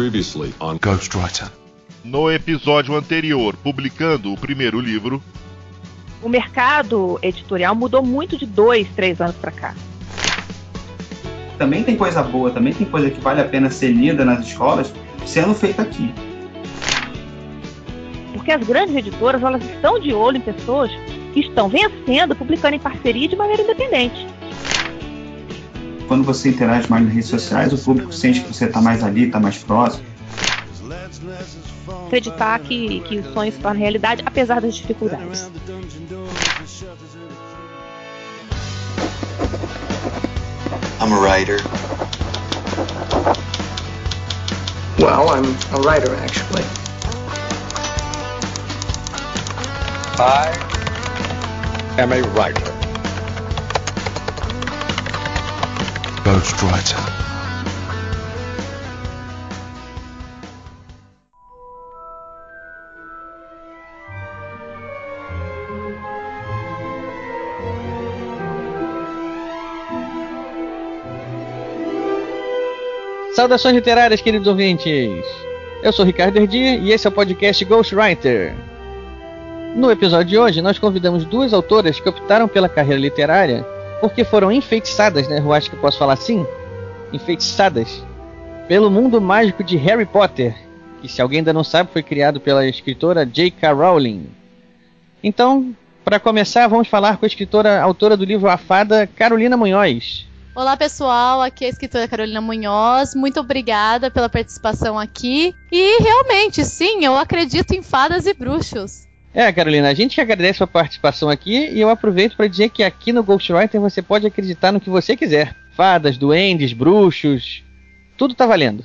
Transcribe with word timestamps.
Previously 0.00 0.54
on 0.58 0.78
Ghostwriter. 0.78 1.50
No 2.02 2.32
episódio 2.32 2.96
anterior, 2.96 3.54
publicando 3.54 4.32
o 4.32 4.36
primeiro 4.36 4.80
livro, 4.80 5.22
O 6.22 6.28
mercado 6.30 7.18
editorial 7.20 7.74
mudou 7.74 8.02
muito 8.02 8.34
de 8.34 8.46
dois, 8.46 8.88
três 8.96 9.20
anos 9.20 9.36
pra 9.36 9.50
cá. 9.50 9.74
também 11.58 11.84
tem 11.84 11.98
coisa 11.98 12.22
boa, 12.22 12.50
também 12.50 12.72
tem 12.72 12.86
coisa 12.86 13.10
que 13.10 13.20
vale 13.20 13.42
a 13.42 13.44
pena 13.44 13.68
ser 13.68 13.92
lida 13.92 14.24
nas 14.24 14.46
escolas, 14.46 14.90
sendo 15.26 15.52
feita 15.52 15.82
aqui. 15.82 16.10
Porque 18.32 18.52
as 18.52 18.66
grandes 18.66 18.96
editoras 18.96 19.42
elas 19.42 19.62
estão 19.62 20.00
de 20.00 20.14
olho 20.14 20.38
em 20.38 20.40
pessoas 20.40 20.90
que 21.34 21.40
estão 21.40 21.68
vencendo, 21.68 22.34
publicando 22.34 22.76
em 22.76 22.80
parceria 22.80 23.28
de 23.28 23.36
maneira 23.36 23.64
independente. 23.64 24.26
Quando 26.10 26.24
você 26.24 26.48
interage 26.48 26.90
mais 26.90 27.04
nas 27.04 27.12
redes 27.14 27.28
sociais, 27.28 27.72
o 27.72 27.78
público 27.78 28.12
sente 28.12 28.40
que 28.40 28.52
você 28.52 28.64
está 28.64 28.80
mais 28.80 29.04
ali, 29.04 29.26
está 29.26 29.38
mais 29.38 29.58
próximo. 29.58 30.04
Acreditar 32.08 32.58
que, 32.58 32.98
que 33.02 33.18
o 33.20 33.32
sonho 33.32 33.52
se 33.52 33.58
torna 33.60 33.78
realidade, 33.78 34.20
apesar 34.26 34.60
das 34.60 34.74
dificuldades. 34.74 35.48
I'm 41.00 41.12
a 41.12 41.20
writer. 41.20 41.58
Well, 44.98 45.30
I'm 45.30 45.46
a 45.72 45.80
writer, 45.82 46.12
actually. 46.24 46.64
I 50.18 50.50
am 51.98 52.12
a 52.12 52.20
writer. 52.34 52.79
Ghostwriter. 56.24 56.98
Saudações 73.34 73.74
literárias, 73.74 74.20
queridos 74.20 74.46
ouvintes! 74.46 75.24
Eu 75.82 75.90
sou 75.92 76.04
Ricardo 76.04 76.36
Erdi 76.36 76.58
e 76.58 76.92
esse 76.92 77.06
é 77.06 77.10
o 77.10 77.12
podcast 77.12 77.64
Ghostwriter. 77.64 78.54
No 79.74 79.90
episódio 79.90 80.26
de 80.26 80.38
hoje, 80.38 80.60
nós 80.60 80.78
convidamos 80.78 81.24
duas 81.24 81.54
autoras 81.54 81.98
que 81.98 82.08
optaram 82.08 82.46
pela 82.46 82.68
carreira 82.68 83.00
literária 83.00 83.66
porque 84.00 84.24
foram 84.24 84.50
enfeitiçadas, 84.50 85.28
né? 85.28 85.38
Eu 85.38 85.52
acho 85.52 85.68
que 85.70 85.76
eu 85.76 85.80
posso 85.80 85.98
falar 85.98 86.14
assim? 86.14 86.46
Enfeitiçadas 87.12 88.02
pelo 88.66 88.90
mundo 88.90 89.20
mágico 89.20 89.64
de 89.64 89.76
Harry 89.76 90.06
Potter, 90.06 90.56
que, 91.02 91.08
se 91.08 91.20
alguém 91.20 91.38
ainda 91.38 91.52
não 91.52 91.64
sabe, 91.64 91.90
foi 91.92 92.02
criado 92.02 92.40
pela 92.40 92.66
escritora 92.66 93.26
J.K. 93.26 93.72
Rowling. 93.72 94.28
Então, 95.22 95.74
para 96.04 96.20
começar, 96.20 96.66
vamos 96.68 96.88
falar 96.88 97.16
com 97.16 97.26
a 97.26 97.28
escritora, 97.28 97.80
autora 97.80 98.16
do 98.16 98.24
livro 98.24 98.48
A 98.48 98.56
Fada, 98.56 99.06
Carolina 99.06 99.56
Munhoz. 99.56 100.26
Olá 100.54 100.76
pessoal, 100.76 101.40
aqui 101.42 101.64
é 101.64 101.68
a 101.68 101.70
escritora 101.70 102.08
Carolina 102.08 102.40
Munhoz. 102.40 103.14
Muito 103.14 103.40
obrigada 103.40 104.10
pela 104.10 104.28
participação 104.28 104.98
aqui. 104.98 105.54
E 105.70 106.02
realmente, 106.02 106.64
sim, 106.64 107.04
eu 107.04 107.16
acredito 107.16 107.72
em 107.72 107.82
fadas 107.82 108.26
e 108.26 108.34
bruxos. 108.34 109.06
É, 109.32 109.52
Carolina, 109.52 109.88
a 109.88 109.94
gente 109.94 110.20
agradece 110.20 110.62
a 110.62 110.66
participação 110.66 111.28
aqui 111.28 111.68
e 111.70 111.80
eu 111.80 111.88
aproveito 111.88 112.36
para 112.36 112.48
dizer 112.48 112.68
que 112.70 112.82
aqui 112.82 113.12
no 113.12 113.22
Ghostwriter 113.22 113.80
você 113.80 114.02
pode 114.02 114.26
acreditar 114.26 114.72
no 114.72 114.80
que 114.80 114.90
você 114.90 115.16
quiser. 115.16 115.54
Fadas, 115.76 116.18
duendes, 116.18 116.72
bruxos, 116.72 117.62
tudo 118.18 118.34
tá 118.34 118.44
valendo. 118.44 118.84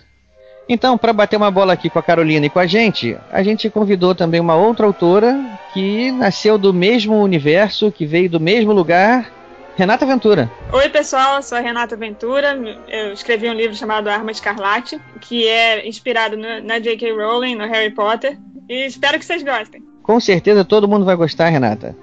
Então, 0.69 0.97
para 0.97 1.13
bater 1.13 1.35
uma 1.37 1.51
bola 1.51 1.73
aqui 1.73 1.89
com 1.89 1.99
a 1.99 2.03
Carolina 2.03 2.45
e 2.45 2.49
com 2.49 2.59
a 2.59 2.65
gente, 2.67 3.17
a 3.31 3.41
gente 3.43 3.69
convidou 3.69 4.13
também 4.15 4.39
uma 4.39 4.55
outra 4.55 4.85
autora 4.85 5.39
que 5.73 6.11
nasceu 6.11 6.57
do 6.57 6.73
mesmo 6.73 7.21
universo, 7.21 7.91
que 7.91 8.05
veio 8.05 8.29
do 8.29 8.39
mesmo 8.39 8.71
lugar, 8.71 9.31
Renata 9.75 10.05
Ventura. 10.05 10.49
Oi, 10.71 10.89
pessoal, 10.89 11.35
eu 11.37 11.43
sou 11.43 11.57
a 11.57 11.61
Renata 11.61 11.95
Ventura. 11.97 12.57
Eu 12.87 13.13
escrevi 13.13 13.47
um 13.49 13.53
livro 13.53 13.75
chamado 13.75 14.07
Arma 14.09 14.31
Escarlate, 14.31 14.99
que 15.21 15.47
é 15.47 15.87
inspirado 15.87 16.37
no- 16.37 16.61
na 16.63 16.79
J.K. 16.79 17.11
Rowling, 17.13 17.55
no 17.55 17.65
Harry 17.67 17.91
Potter. 17.91 18.37
E 18.69 18.85
espero 18.85 19.19
que 19.19 19.25
vocês 19.25 19.43
gostem. 19.43 19.83
Com 20.05 20.19
certeza 20.19 20.63
todo 20.63 20.87
mundo 20.87 21.03
vai 21.03 21.15
gostar, 21.15 21.49
Renata. 21.49 21.95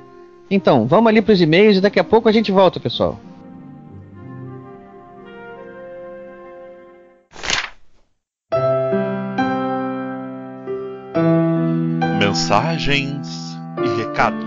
Então, 0.51 0.87
vamos 0.87 1.09
ali 1.09 1.23
para 1.23 1.35
os 1.35 1.41
e-mails 1.41 1.77
e 1.77 1.81
daqui 1.81 2.01
a 2.01 2.05
pouco 2.05 2.29
a 2.29 2.33
gente 2.33 2.51
volta, 2.51 2.81
pessoal. 2.81 3.17
mensagens 12.19 13.57
e 13.85 14.03
recados. 14.03 14.45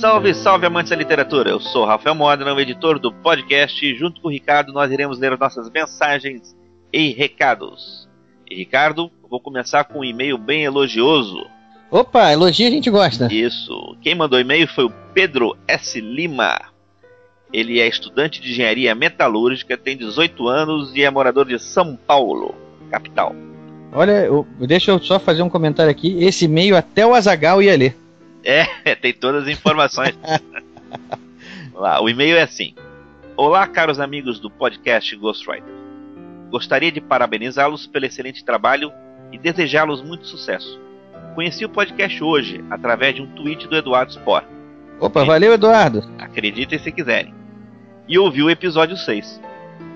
Salve, 0.00 0.34
salve 0.34 0.66
amantes 0.66 0.90
da 0.90 0.96
literatura! 0.96 1.50
Eu 1.50 1.60
sou 1.60 1.84
Rafael 1.84 2.14
Modena, 2.14 2.52
o 2.52 2.60
editor 2.60 2.98
do 2.98 3.12
podcast, 3.12 3.84
e 3.84 3.94
junto 3.94 4.20
com 4.20 4.28
o 4.28 4.30
Ricardo 4.30 4.72
nós 4.72 4.90
iremos 4.90 5.18
ler 5.18 5.38
nossas 5.38 5.70
mensagens 5.70 6.56
e 6.92 7.12
recados. 7.12 8.05
E 8.48 8.54
Ricardo, 8.54 9.10
vou 9.28 9.40
começar 9.40 9.84
com 9.84 10.00
um 10.00 10.04
e-mail 10.04 10.38
bem 10.38 10.64
elogioso. 10.64 11.46
Opa, 11.90 12.32
elogio 12.32 12.66
a 12.66 12.70
gente 12.70 12.90
gosta. 12.90 13.32
Isso. 13.32 13.96
Quem 14.00 14.14
mandou 14.14 14.38
e-mail 14.40 14.66
foi 14.68 14.84
o 14.84 14.92
Pedro 15.14 15.56
S. 15.68 16.00
Lima. 16.00 16.58
Ele 17.52 17.80
é 17.80 17.86
estudante 17.86 18.40
de 18.40 18.50
engenharia 18.50 18.94
metalúrgica, 18.94 19.76
tem 19.76 19.96
18 19.96 20.48
anos 20.48 20.94
e 20.94 21.02
é 21.04 21.10
morador 21.10 21.46
de 21.46 21.58
São 21.60 21.96
Paulo, 21.96 22.54
capital. 22.90 23.34
Olha, 23.92 24.24
eu- 24.24 24.46
deixa 24.58 24.90
eu 24.90 24.98
só 24.98 25.18
fazer 25.18 25.42
um 25.42 25.48
comentário 25.48 25.90
aqui. 25.90 26.22
Esse 26.24 26.46
e-mail 26.46 26.76
até 26.76 27.06
o 27.06 27.14
Azagal 27.14 27.62
ia 27.62 27.76
ler. 27.76 27.96
É, 28.44 28.64
tem 28.96 29.12
todas 29.12 29.44
as 29.44 29.48
informações. 29.48 30.16
Lá, 31.72 32.00
o 32.02 32.08
e-mail 32.08 32.36
é 32.36 32.42
assim: 32.42 32.74
Olá, 33.36 33.66
caros 33.66 34.00
amigos 34.00 34.38
do 34.40 34.50
podcast 34.50 35.14
Ghostwriter. 35.16 35.72
Gostaria 36.50 36.92
de 36.92 37.00
parabenizá-los 37.00 37.86
pelo 37.86 38.06
excelente 38.06 38.44
trabalho 38.44 38.92
e 39.32 39.38
desejá-los 39.38 40.02
muito 40.02 40.26
sucesso. 40.26 40.80
Conheci 41.34 41.64
o 41.64 41.68
podcast 41.68 42.22
hoje 42.22 42.64
através 42.70 43.14
de 43.14 43.22
um 43.22 43.26
tweet 43.34 43.66
do 43.68 43.76
Eduardo 43.76 44.12
Spor. 44.12 44.44
Opa, 44.98 45.24
valeu, 45.24 45.52
Eduardo. 45.52 46.02
Acreditem 46.18 46.78
se 46.78 46.90
quiserem. 46.90 47.34
E 48.08 48.18
ouvi 48.18 48.42
o 48.42 48.48
episódio 48.48 48.96
6. 48.96 49.40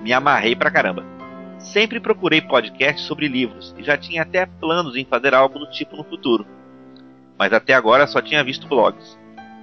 Me 0.03 0.13
amarrei 0.13 0.55
pra 0.55 0.69
caramba. 0.69 1.03
Sempre 1.57 1.99
procurei 1.99 2.41
podcasts 2.41 3.05
sobre 3.05 3.27
livros 3.27 3.73
e 3.77 3.83
já 3.83 3.97
tinha 3.97 4.23
até 4.23 4.45
planos 4.45 4.95
em 4.95 5.05
fazer 5.05 5.33
algo 5.33 5.57
do 5.57 5.69
tipo 5.69 5.95
no 5.95 6.03
futuro. 6.03 6.45
Mas 7.37 7.53
até 7.53 7.73
agora 7.73 8.05
só 8.05 8.21
tinha 8.21 8.43
visto 8.43 8.67
blogs, 8.67 9.17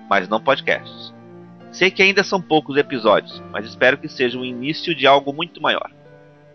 mas 0.08 0.28
não 0.28 0.40
podcasts. 0.40 1.14
Sei 1.70 1.90
que 1.90 2.02
ainda 2.02 2.24
são 2.24 2.40
poucos 2.40 2.76
episódios, 2.76 3.42
mas 3.52 3.66
espero 3.66 3.98
que 3.98 4.08
seja 4.08 4.38
o 4.38 4.44
início 4.44 4.94
de 4.94 5.06
algo 5.06 5.32
muito 5.32 5.60
maior. 5.60 5.90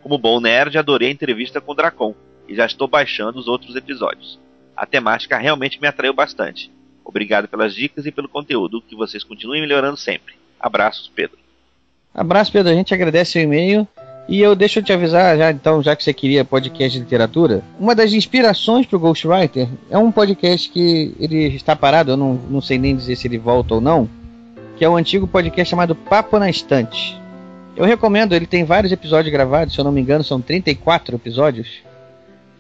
Como 0.04 0.18
bom 0.18 0.42
nerd, 0.42 0.78
adorei 0.78 1.08
a 1.08 1.12
entrevista 1.12 1.62
com 1.62 1.72
o 1.72 1.76
Dracon 1.76 2.14
e 2.48 2.54
já 2.54 2.66
estou 2.66 2.90
baixando 2.90 3.40
os 3.40 3.48
outros 3.48 3.74
episódios. 3.74 4.38
A 4.76 4.86
temática 4.86 5.38
realmente 5.38 5.80
me 5.82 5.88
atraiu 5.88 6.14
bastante. 6.14 6.70
Obrigado 7.06 7.48
pelas 7.48 7.74
dicas 7.74 8.06
e 8.06 8.12
pelo 8.12 8.28
conteúdo, 8.28 8.82
que 8.82 8.98
vocês 8.98 9.24
continuem 9.24 9.62
melhorando 9.62 9.96
sempre. 9.96 10.36
Abraços, 10.60 11.10
Pedro. 11.16 11.38
Abraço, 12.14 12.52
Pedro. 12.52 12.72
A 12.72 12.76
gente 12.76 12.94
agradece 12.94 13.40
o 13.40 13.42
e-mail. 13.42 13.88
E 14.28 14.42
eu 14.42 14.56
deixo 14.56 14.82
te 14.82 14.92
avisar, 14.92 15.38
já 15.38 15.52
então, 15.52 15.84
já 15.84 15.96
que 15.96 16.04
você 16.04 16.14
queria 16.14 16.46
podcast 16.46 16.98
de 16.98 17.04
literatura, 17.04 17.62
uma 17.78 17.94
das 17.94 18.14
inspirações 18.14 18.86
para 18.86 18.96
o 18.96 19.00
Ghostwriter 19.00 19.68
é 19.90 19.98
um 19.98 20.14
podcast 20.14 20.70
que 20.70 21.14
ele 21.20 21.48
está 21.48 21.76
parado, 21.76 22.12
eu 22.12 22.18
não, 22.18 22.36
não 22.50 22.62
sei 22.62 22.78
nem 22.78 22.96
dizer 22.96 23.18
se 23.18 23.28
ele 23.28 23.38
volta 23.38 23.76
ou 23.76 23.82
não, 23.82 24.10
que 24.78 24.86
é 24.86 24.88
o 24.88 24.96
antigo 24.96 25.28
podcast 25.28 25.70
chamado 25.70 25.94
Papo 25.94 26.40
na 26.40 26.50
Estante. 26.50 27.22
Eu 27.76 27.86
recomendo, 27.86 28.34
ele 28.34 28.46
tem 28.46 28.64
vários 28.64 28.92
episódios 28.92 29.32
gravados, 29.32 29.74
se 29.74 29.80
eu 29.80 29.84
não 29.84 29.92
me 29.92 30.02
engano, 30.02 30.24
são 30.24 30.40
34 30.40 31.16
episódios. 31.16 31.82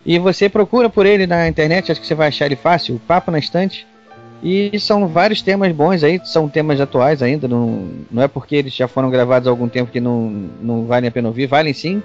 E 0.05 0.17
você 0.19 0.49
procura 0.49 0.89
por 0.89 1.05
ele 1.05 1.27
na 1.27 1.47
internet, 1.47 1.91
acho 1.91 2.01
que 2.01 2.07
você 2.07 2.15
vai 2.15 2.27
achar 2.27 2.45
ele 2.45 2.55
fácil, 2.55 2.99
Papo 3.07 3.31
na 3.31 3.39
Estante. 3.39 3.87
E 4.41 4.77
são 4.77 5.07
vários 5.07 5.41
temas 5.41 5.71
bons 5.71 6.03
aí, 6.03 6.19
são 6.25 6.49
temas 6.49 6.81
atuais 6.81 7.21
ainda, 7.21 7.47
não, 7.47 7.89
não 8.11 8.23
é 8.23 8.27
porque 8.27 8.57
eles 8.57 8.73
já 8.73 8.89
foram 8.89 9.09
gravados 9.09 9.47
há 9.47 9.51
algum 9.51 9.69
tempo 9.69 9.91
que 9.91 10.01
não, 10.01 10.49
não 10.61 10.85
valem 10.85 11.07
a 11.07 11.11
pena 11.11 11.29
ouvir, 11.29 11.47
valem 11.47 11.73
sim. 11.73 12.03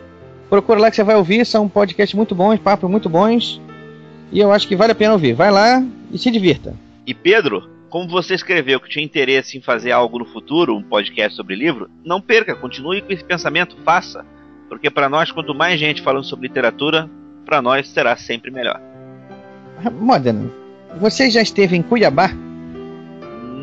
Procura 0.48 0.78
lá 0.78 0.90
que 0.90 0.96
você 0.96 1.02
vai 1.02 1.16
ouvir, 1.16 1.44
são 1.44 1.68
podcasts 1.68 2.14
muito 2.14 2.34
bons, 2.34 2.60
papos 2.60 2.88
muito 2.88 3.08
bons, 3.08 3.60
e 4.30 4.38
eu 4.38 4.52
acho 4.52 4.68
que 4.68 4.76
vale 4.76 4.92
a 4.92 4.94
pena 4.94 5.14
ouvir. 5.14 5.32
Vai 5.32 5.50
lá 5.50 5.84
e 6.12 6.18
se 6.18 6.30
divirta. 6.30 6.74
E 7.06 7.12
Pedro, 7.12 7.68
como 7.88 8.08
você 8.08 8.34
escreveu 8.34 8.80
que 8.80 8.88
tinha 8.88 9.04
interesse 9.04 9.56
em 9.56 9.62
fazer 9.62 9.92
algo 9.92 10.18
no 10.18 10.26
futuro, 10.26 10.76
um 10.76 10.82
podcast 10.82 11.36
sobre 11.36 11.54
livro, 11.54 11.90
não 12.04 12.20
perca, 12.20 12.54
continue 12.54 13.02
com 13.02 13.12
esse 13.12 13.24
pensamento, 13.24 13.76
faça. 13.84 14.24
Porque 14.68 14.90
para 14.90 15.08
nós, 15.08 15.32
quanto 15.32 15.54
mais 15.54 15.80
gente 15.80 16.02
falando 16.02 16.24
sobre 16.24 16.48
literatura, 16.48 17.08
para 17.46 17.62
nós 17.62 17.88
será 17.88 18.16
sempre 18.16 18.50
melhor. 18.50 18.80
Modena, 19.92 20.50
você 21.00 21.30
já 21.30 21.40
esteve 21.40 21.76
em 21.76 21.82
Cuiabá? 21.82 22.30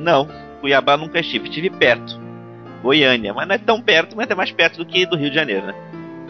Não, 0.03 0.27
Cuiabá 0.61 0.97
nunca 0.97 1.19
estive, 1.19 1.47
estive 1.47 1.69
perto. 1.69 2.19
Goiânia, 2.81 3.33
mas 3.33 3.47
não 3.47 3.55
é 3.55 3.57
tão 3.57 3.81
perto, 3.81 4.15
mas 4.15 4.29
é 4.29 4.35
mais 4.35 4.51
perto 4.51 4.77
do 4.77 4.85
que 4.85 5.05
do 5.05 5.17
Rio 5.17 5.29
de 5.29 5.35
Janeiro, 5.35 5.67
né? 5.67 5.75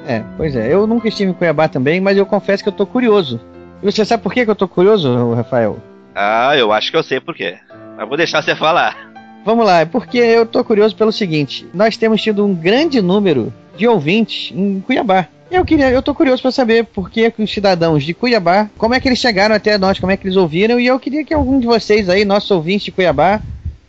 É, 0.08 0.24
pois 0.38 0.56
é. 0.56 0.72
Eu 0.72 0.86
nunca 0.86 1.08
estive 1.08 1.32
em 1.32 1.34
Cuiabá 1.34 1.68
também, 1.68 2.00
mas 2.00 2.18
eu 2.18 2.26
confesso 2.26 2.64
que 2.64 2.70
eu 2.70 2.74
tô 2.74 2.86
curioso. 2.86 3.40
E 3.82 3.92
você 3.92 4.06
sabe 4.06 4.24
por 4.24 4.34
que 4.34 4.46
que 4.46 4.52
eu 4.52 4.56
tô 4.56 4.68
curioso, 4.68 5.34
Rafael? 5.34 5.78
Ah, 6.14 6.56
eu 6.56 6.72
acho 6.72 6.92
que 6.92 6.98
eu 6.98 7.04
sei 7.04 7.20
por 7.20 7.36
quê. 7.36 7.58
Mas 7.98 8.08
vou 8.08 8.18
deixar 8.18 8.42
você 8.42 8.56
falar. 8.56 9.12
Vamos 9.46 9.66
lá, 9.66 9.82
é 9.82 9.86
porque 9.86 10.18
eu 10.18 10.46
tô 10.46 10.64
curioso 10.64 10.96
pelo 10.96 11.12
seguinte: 11.12 11.68
nós 11.74 11.98
temos 11.98 12.22
tido 12.22 12.46
um 12.46 12.54
grande 12.54 13.02
número 13.02 13.54
de 13.78 13.88
ouvintes 13.88 14.52
em 14.56 14.82
Cuiabá. 14.82 15.28
Eu 15.52 15.64
queria, 15.64 15.92
eu 15.92 16.02
tô 16.02 16.14
curioso 16.16 16.42
para 16.42 16.52
saber 16.52 16.86
por 16.86 17.10
que, 17.10 17.32
os 17.38 17.54
cidadãos 17.54 18.04
de 18.04 18.14
Cuiabá, 18.14 18.68
como 18.78 18.96
é 18.96 19.00
que 19.00 19.08
eles 19.08 19.20
chegaram 19.20 19.54
até 19.54 19.78
nós, 19.78 20.00
como 20.00 20.12
é 20.12 20.18
que 20.18 20.26
eles 20.26 20.36
ouviram, 20.36 20.80
e 20.80 20.88
eu 20.88 21.00
queria 21.00 21.24
que 21.24 21.34
algum 21.34 21.60
de 21.60 21.68
vocês 21.68 22.10
aí, 22.10 22.26
nossos 22.26 22.50
ouvintes 22.50 22.86
de 22.86 22.92
Cuiabá, 22.92 23.40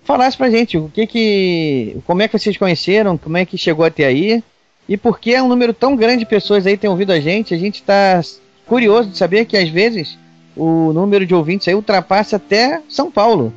falasse 0.04 0.36
pra 0.36 0.50
gente 0.50 0.76
o 0.76 0.90
que 0.92 1.06
que, 1.06 1.96
como 2.06 2.20
é 2.20 2.28
que 2.28 2.38
vocês 2.38 2.56
conheceram, 2.58 3.16
como 3.16 3.38
é 3.38 3.46
que 3.46 3.56
chegou 3.56 3.86
até 3.86 4.04
aí, 4.04 4.42
e 4.88 4.96
por 4.96 5.18
que 5.18 5.40
um 5.40 5.48
número 5.48 5.72
tão 5.72 5.96
grande 5.96 6.20
de 6.20 6.26
pessoas 6.26 6.66
aí 6.66 6.76
tem 6.76 6.88
ouvido 6.88 7.12
a 7.12 7.18
gente. 7.18 7.54
A 7.54 7.58
gente 7.58 7.82
tá 7.82 8.20
curioso 8.66 9.08
de 9.08 9.18
saber 9.18 9.46
que 9.46 9.56
às 9.56 9.68
vezes 9.68 10.18
o 10.56 10.92
número 10.92 11.26
de 11.26 11.34
ouvintes 11.34 11.66
aí 11.66 11.74
ultrapassa 11.74 12.36
até 12.36 12.80
São 12.88 13.10
Paulo. 13.10 13.52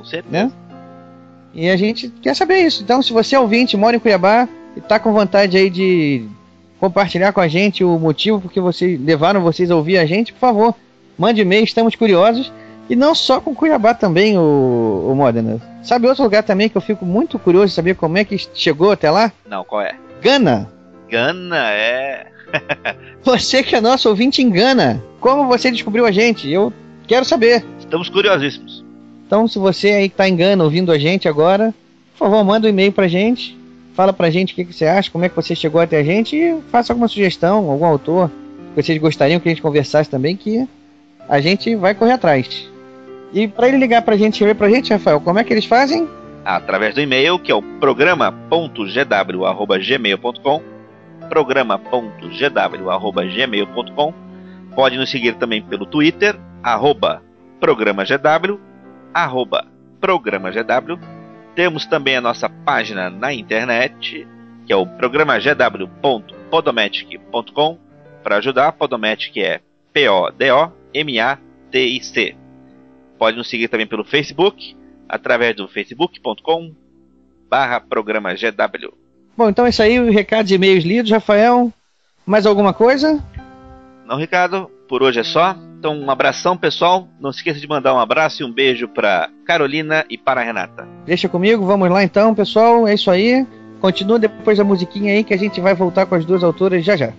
Com 0.00 0.04
certeza. 0.06 0.32
Né? 0.32 0.52
E 1.52 1.68
a 1.68 1.76
gente 1.76 2.08
quer 2.22 2.34
saber 2.34 2.58
isso. 2.58 2.82
Então, 2.82 3.02
se 3.02 3.12
você 3.12 3.36
é 3.36 3.40
ouvinte, 3.40 3.76
mora 3.76 3.96
em 3.96 4.00
Cuiabá 4.00 4.48
e 4.76 4.80
tá 4.80 4.98
com 4.98 5.12
vontade 5.12 5.56
aí 5.56 5.68
de 5.68 6.26
compartilhar 6.78 7.32
com 7.32 7.40
a 7.40 7.48
gente 7.48 7.84
o 7.84 7.98
motivo 7.98 8.40
porque 8.40 8.60
vocês 8.60 8.98
levaram 8.98 9.42
vocês 9.42 9.70
a 9.70 9.76
ouvir 9.76 9.98
a 9.98 10.06
gente, 10.06 10.32
por 10.32 10.38
favor, 10.38 10.74
mande 11.18 11.42
e-mail, 11.42 11.64
estamos 11.64 11.94
curiosos. 11.94 12.50
E 12.88 12.96
não 12.96 13.14
só 13.14 13.40
com 13.40 13.54
Cuiabá 13.54 13.94
também, 13.94 14.36
o, 14.36 15.08
o 15.10 15.14
Modena. 15.14 15.60
Sabe 15.82 16.08
outro 16.08 16.24
lugar 16.24 16.42
também 16.42 16.68
que 16.68 16.76
eu 16.76 16.80
fico 16.80 17.04
muito 17.04 17.38
curioso 17.38 17.68
de 17.68 17.74
saber 17.74 17.94
como 17.94 18.18
é 18.18 18.24
que 18.24 18.36
chegou 18.54 18.90
até 18.90 19.10
lá? 19.10 19.30
Não, 19.48 19.64
qual 19.64 19.82
é? 19.82 19.94
Gana. 20.20 20.68
Gana 21.08 21.70
é. 21.70 22.26
Você 23.22 23.62
que 23.62 23.76
é 23.76 23.80
nosso 23.80 24.08
ouvinte 24.08 24.42
em 24.42 24.50
Gana. 24.50 25.04
Como 25.20 25.46
você 25.46 25.70
descobriu 25.70 26.06
a 26.06 26.10
gente? 26.10 26.50
Eu 26.50 26.72
quero 27.06 27.24
saber. 27.24 27.64
Estamos 27.78 28.08
curiosíssimos. 28.08 28.84
Então, 29.30 29.46
se 29.46 29.60
você 29.60 29.92
aí 29.92 30.08
que 30.08 30.16
tá 30.16 30.28
em 30.28 30.34
Gana 30.34 30.64
ouvindo 30.64 30.90
a 30.90 30.98
gente 30.98 31.28
agora, 31.28 31.72
por 32.18 32.26
favor, 32.26 32.42
manda 32.42 32.66
um 32.66 32.70
e-mail 32.70 32.90
pra 32.90 33.06
gente. 33.06 33.56
Fala 33.94 34.12
pra 34.12 34.28
gente 34.28 34.52
o 34.52 34.56
que, 34.56 34.64
que 34.64 34.72
você 34.72 34.86
acha, 34.86 35.08
como 35.08 35.24
é 35.24 35.28
que 35.28 35.36
você 35.36 35.54
chegou 35.54 35.80
até 35.80 35.98
a 35.98 36.02
gente 36.02 36.34
e 36.34 36.60
faça 36.72 36.92
alguma 36.92 37.06
sugestão, 37.06 37.70
algum 37.70 37.84
autor 37.84 38.28
que 38.74 38.82
vocês 38.82 38.98
gostariam 38.98 39.38
que 39.38 39.48
a 39.48 39.52
gente 39.52 39.62
conversasse 39.62 40.10
também, 40.10 40.36
que 40.36 40.68
a 41.28 41.40
gente 41.40 41.76
vai 41.76 41.94
correr 41.94 42.14
atrás. 42.14 42.68
E 43.32 43.46
para 43.46 43.68
ele 43.68 43.76
ligar 43.76 44.02
pra 44.02 44.16
gente, 44.16 44.32
escrever 44.32 44.56
pra 44.56 44.68
gente, 44.68 44.92
Rafael, 44.92 45.20
como 45.20 45.38
é 45.38 45.44
que 45.44 45.52
eles 45.52 45.64
fazem? 45.64 46.08
Através 46.44 46.96
do 46.96 47.00
e-mail, 47.00 47.38
que 47.38 47.52
é 47.52 47.54
o 47.54 47.62
programa.gw.gmail.com 47.62 50.62
programa.gw.gmail.com 51.28 54.14
Pode 54.74 54.96
nos 54.96 55.08
seguir 55.08 55.36
também 55.36 55.62
pelo 55.62 55.86
Twitter, 55.86 56.36
arroba 56.64 57.22
arroba 59.12 59.66
programagw. 60.00 60.98
Temos 61.54 61.84
também 61.86 62.16
a 62.16 62.20
nossa 62.20 62.48
página 62.48 63.08
na 63.10 63.32
internet, 63.32 64.26
que 64.66 64.72
é 64.72 64.76
o 64.76 64.84
programagw.podomatic.com. 64.86 67.78
Para 68.22 68.36
ajudar, 68.36 68.72
Podomatic 68.72 69.36
é 69.38 69.60
P-O-D-O-M-A-T-I-C. 69.92 72.36
Pode 73.18 73.36
nos 73.36 73.48
seguir 73.48 73.68
também 73.68 73.86
pelo 73.86 74.04
Facebook, 74.04 74.76
através 75.08 75.56
do 75.56 75.68
facebook.com 75.68 76.74
barra 77.48 77.80
programa 77.80 78.32
GW. 78.32 78.94
Bom, 79.36 79.48
então 79.48 79.66
é 79.66 79.70
isso 79.70 79.82
aí, 79.82 79.98
recados 80.10 80.52
e 80.52 80.54
e-mails 80.54 80.84
lidos, 80.84 81.10
Rafael. 81.10 81.72
Mais 82.24 82.46
alguma 82.46 82.72
coisa? 82.72 83.20
Não, 84.06 84.16
Ricardo, 84.16 84.70
por 84.88 85.02
hoje 85.02 85.18
é 85.20 85.24
só. 85.24 85.56
Então, 85.80 85.98
um 85.98 86.10
abração, 86.10 86.58
pessoal. 86.58 87.08
Não 87.18 87.32
se 87.32 87.38
esqueça 87.38 87.58
de 87.58 87.66
mandar 87.66 87.94
um 87.94 87.98
abraço 87.98 88.42
e 88.42 88.44
um 88.44 88.52
beijo 88.52 88.86
para 88.86 89.30
Carolina 89.46 90.04
e 90.10 90.18
para 90.18 90.42
Renata. 90.42 90.86
Deixa 91.06 91.26
comigo, 91.26 91.64
vamos 91.64 91.88
lá 91.88 92.04
então, 92.04 92.34
pessoal. 92.34 92.86
É 92.86 92.92
isso 92.92 93.10
aí. 93.10 93.46
Continua 93.80 94.18
depois 94.18 94.58
da 94.58 94.64
musiquinha 94.64 95.14
aí 95.14 95.24
que 95.24 95.32
a 95.32 95.38
gente 95.38 95.58
vai 95.58 95.72
voltar 95.72 96.04
com 96.04 96.14
as 96.14 96.26
duas 96.26 96.44
autoras 96.44 96.84
já 96.84 96.96
já. 96.96 97.14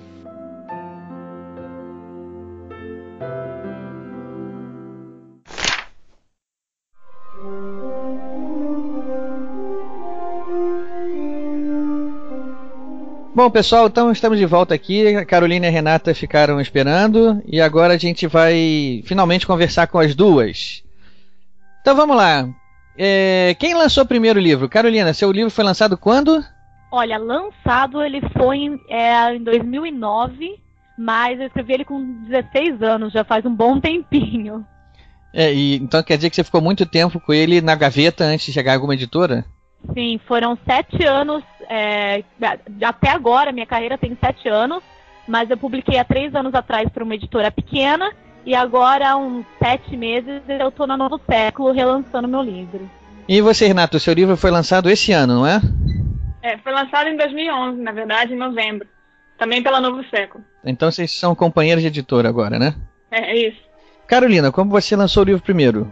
Bom, 13.42 13.50
pessoal, 13.50 13.88
então 13.88 14.12
estamos 14.12 14.38
de 14.38 14.46
volta 14.46 14.76
aqui. 14.76 15.16
A 15.16 15.26
Carolina 15.26 15.66
e 15.66 15.70
a 15.70 15.72
Renata 15.72 16.14
ficaram 16.14 16.62
esperando 16.62 17.42
e 17.44 17.60
agora 17.60 17.96
a 17.96 17.98
gente 17.98 18.28
vai 18.28 19.02
finalmente 19.04 19.48
conversar 19.48 19.88
com 19.88 19.98
as 19.98 20.14
duas. 20.14 20.84
Então 21.82 21.96
vamos 21.96 22.16
lá. 22.16 22.48
É, 22.96 23.56
quem 23.58 23.74
lançou 23.74 24.04
o 24.04 24.08
primeiro 24.08 24.40
livro? 24.40 24.70
Carolina, 24.70 25.12
seu 25.12 25.32
livro 25.32 25.50
foi 25.50 25.64
lançado 25.64 25.98
quando? 25.98 26.46
Olha, 26.92 27.18
lançado 27.18 28.04
ele 28.04 28.22
foi 28.38 28.58
em, 28.58 28.80
é, 28.88 29.36
em 29.36 29.44
2009, 29.44 30.60
mas 30.96 31.40
eu 31.40 31.48
escrevi 31.48 31.74
ele 31.74 31.86
com 31.86 32.22
16 32.28 32.84
anos, 32.84 33.12
já 33.12 33.24
faz 33.24 33.44
um 33.44 33.56
bom 33.56 33.80
tempinho. 33.80 34.64
É, 35.34 35.52
e, 35.52 35.78
então 35.78 36.04
quer 36.04 36.18
dizer 36.18 36.30
que 36.30 36.36
você 36.36 36.44
ficou 36.44 36.62
muito 36.62 36.86
tempo 36.86 37.20
com 37.20 37.34
ele 37.34 37.60
na 37.60 37.74
gaveta 37.74 38.24
antes 38.24 38.46
de 38.46 38.54
chegar 38.54 38.74
a 38.74 38.76
alguma 38.76 38.94
editora? 38.94 39.44
Sim, 39.94 40.19
foram 40.28 40.57
sete 40.68 41.04
anos. 41.06 41.44
É, 41.69 42.24
até 42.83 43.10
agora, 43.10 43.51
minha 43.51 43.66
carreira 43.66 43.98
tem 43.98 44.18
sete 44.19 44.48
anos, 44.50 44.83
mas 45.28 45.50
eu 45.50 45.57
publiquei 45.57 45.98
há 45.98 46.04
três 46.04 46.33
anos 46.36 46.54
atrás 46.54 46.89
para 46.89 47.04
uma 47.04 47.16
editora 47.16 47.51
pequena 47.51 48.12
e 48.45 48.56
agora, 48.56 49.12
há 49.12 49.18
uns 49.18 49.45
sete 49.60 49.95
meses, 49.95 50.42
eu 50.48 50.69
estou 50.69 50.88
no 50.88 50.98
Novo 50.98 51.22
Século 51.30 51.72
relançando 51.72 52.28
meu 52.28 52.42
livro. 52.42 52.89
E 53.28 53.39
você, 53.39 53.68
Renato, 53.68 53.98
o 53.98 54.00
seu 54.00 54.13
livro 54.13 54.36
foi 54.36 54.50
lançado 54.50 54.89
esse 54.89 55.12
ano, 55.12 55.36
não 55.36 55.48
é? 55.48 55.62
É, 56.42 56.57
foi 56.57 56.74
lançado 56.74 57.07
em 57.07 57.16
2011, 57.16 57.80
na 57.80 57.92
verdade, 57.92 58.33
em 58.33 58.38
novembro. 58.38 58.88
Também 59.38 59.62
pela 59.62 59.80
Novo 59.80 60.04
Século. 60.10 60.44
Então 60.66 60.92
vocês 60.92 61.12
são 61.12 61.36
companheiros 61.36 61.81
de 61.81 61.88
editora 61.88 62.30
agora, 62.30 62.57
né? 62.57 62.75
É, 63.12 63.31
é 63.31 63.48
isso. 63.48 63.60
Carolina, 64.07 64.51
como 64.51 64.72
você 64.72 64.95
lançou 64.95 65.24
o 65.24 65.25
livro 65.25 65.42
primeiro? 65.42 65.92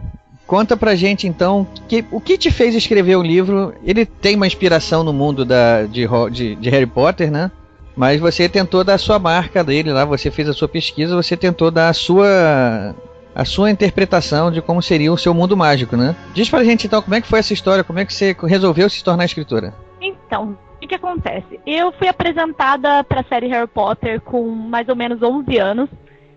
Conta 0.50 0.76
pra 0.76 0.96
gente 0.96 1.28
então 1.28 1.64
que, 1.86 2.04
o 2.10 2.20
que 2.20 2.36
te 2.36 2.50
fez 2.50 2.74
escrever 2.74 3.14
o 3.14 3.22
livro. 3.22 3.72
Ele 3.84 4.04
tem 4.04 4.34
uma 4.34 4.48
inspiração 4.48 5.04
no 5.04 5.12
mundo 5.12 5.44
da, 5.44 5.84
de, 5.84 6.08
de, 6.32 6.56
de, 6.56 6.68
Harry 6.68 6.86
Potter, 6.86 7.30
né? 7.30 7.52
Mas 7.94 8.20
você 8.20 8.48
tentou 8.48 8.82
dar 8.82 8.94
a 8.94 8.98
sua 8.98 9.16
marca 9.16 9.62
dele 9.62 9.92
lá, 9.92 10.04
você 10.04 10.28
fez 10.28 10.48
a 10.48 10.52
sua 10.52 10.66
pesquisa, 10.66 11.14
você 11.14 11.36
tentou 11.36 11.70
dar 11.70 11.88
a 11.88 11.92
sua 11.92 12.96
a 13.32 13.44
sua 13.44 13.70
interpretação 13.70 14.50
de 14.50 14.60
como 14.60 14.82
seria 14.82 15.12
o 15.12 15.16
seu 15.16 15.32
mundo 15.32 15.56
mágico, 15.56 15.96
né? 15.96 16.16
Diz 16.34 16.50
pra 16.50 16.64
gente 16.64 16.88
então 16.88 17.00
como 17.00 17.14
é 17.14 17.20
que 17.20 17.28
foi 17.28 17.38
essa 17.38 17.52
história, 17.52 17.84
como 17.84 18.00
é 18.00 18.04
que 18.04 18.12
você 18.12 18.36
resolveu 18.42 18.90
se 18.90 19.04
tornar 19.04 19.26
escritora. 19.26 19.72
Então, 20.00 20.58
o 20.82 20.88
que 20.88 20.96
acontece? 20.96 21.60
Eu 21.64 21.92
fui 21.92 22.08
apresentada 22.08 23.04
para 23.04 23.20
a 23.20 23.24
série 23.24 23.46
Harry 23.46 23.68
Potter 23.68 24.20
com 24.20 24.48
mais 24.48 24.88
ou 24.88 24.96
menos 24.96 25.22
11 25.22 25.58
anos. 25.58 25.88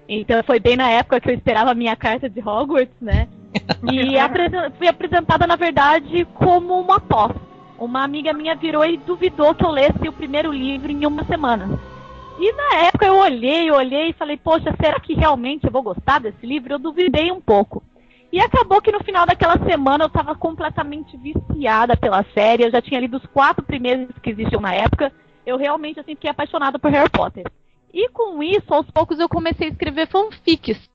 Então 0.07 0.43
foi 0.43 0.59
bem 0.59 0.75
na 0.75 0.91
época 0.91 1.19
que 1.19 1.31
eu 1.31 1.33
esperava 1.33 1.71
a 1.71 1.75
minha 1.75 1.95
carta 1.95 2.29
de 2.29 2.39
Hogwarts, 2.41 2.93
né? 3.01 3.27
E 3.91 4.17
fui 4.77 4.87
apresentada, 4.87 5.45
na 5.45 5.55
verdade, 5.55 6.25
como 6.33 6.79
uma 6.79 6.99
pós. 6.99 7.33
Uma 7.77 8.03
amiga 8.03 8.33
minha 8.33 8.55
virou 8.55 8.85
e 8.85 8.97
duvidou 8.97 9.53
que 9.53 9.65
eu 9.65 9.71
lesse 9.71 10.07
o 10.07 10.13
primeiro 10.13 10.51
livro 10.51 10.91
em 10.91 11.05
uma 11.05 11.23
semana. 11.25 11.79
E 12.39 12.51
na 12.53 12.87
época 12.87 13.05
eu 13.05 13.17
olhei, 13.17 13.69
olhei 13.71 14.09
e 14.09 14.13
falei, 14.13 14.37
poxa, 14.37 14.73
será 14.81 14.99
que 14.99 15.13
realmente 15.13 15.65
eu 15.65 15.71
vou 15.71 15.83
gostar 15.83 16.19
desse 16.19 16.45
livro? 16.45 16.73
Eu 16.73 16.79
duvidei 16.79 17.31
um 17.31 17.41
pouco. 17.41 17.83
E 18.31 18.39
acabou 18.39 18.81
que 18.81 18.91
no 18.91 19.03
final 19.03 19.25
daquela 19.27 19.59
semana 19.63 20.05
eu 20.05 20.07
estava 20.07 20.33
completamente 20.33 21.15
viciada 21.17 21.95
pela 21.95 22.25
série. 22.33 22.63
Eu 22.63 22.71
já 22.71 22.81
tinha 22.81 22.99
lido 22.99 23.17
os 23.17 23.25
quatro 23.27 23.63
primeiros 23.63 24.17
que 24.23 24.31
existiam 24.31 24.59
na 24.59 24.73
época. 24.73 25.11
Eu 25.45 25.57
realmente 25.57 25.99
assim, 25.99 26.15
fiquei 26.15 26.31
apaixonada 26.31 26.79
por 26.79 26.89
Harry 26.89 27.09
Potter. 27.11 27.43
E 27.93 28.09
com 28.09 28.41
isso, 28.41 28.73
aos 28.73 28.89
poucos 28.89 29.19
eu 29.19 29.29
comecei 29.29 29.67
a 29.67 29.71
escrever 29.71 30.07
fanfics. 30.07 30.89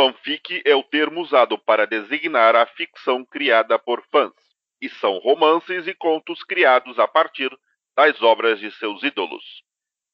Fanfic 0.00 0.62
é 0.64 0.74
o 0.74 0.82
termo 0.82 1.20
usado 1.20 1.58
para 1.58 1.86
designar 1.86 2.56
a 2.56 2.64
ficção 2.64 3.22
criada 3.22 3.78
por 3.78 4.02
fãs, 4.10 4.32
e 4.80 4.88
são 4.88 5.18
romances 5.18 5.86
e 5.86 5.92
contos 5.92 6.42
criados 6.42 6.98
a 6.98 7.06
partir 7.06 7.50
das 7.94 8.22
obras 8.22 8.58
de 8.58 8.70
seus 8.78 9.02
ídolos. 9.02 9.44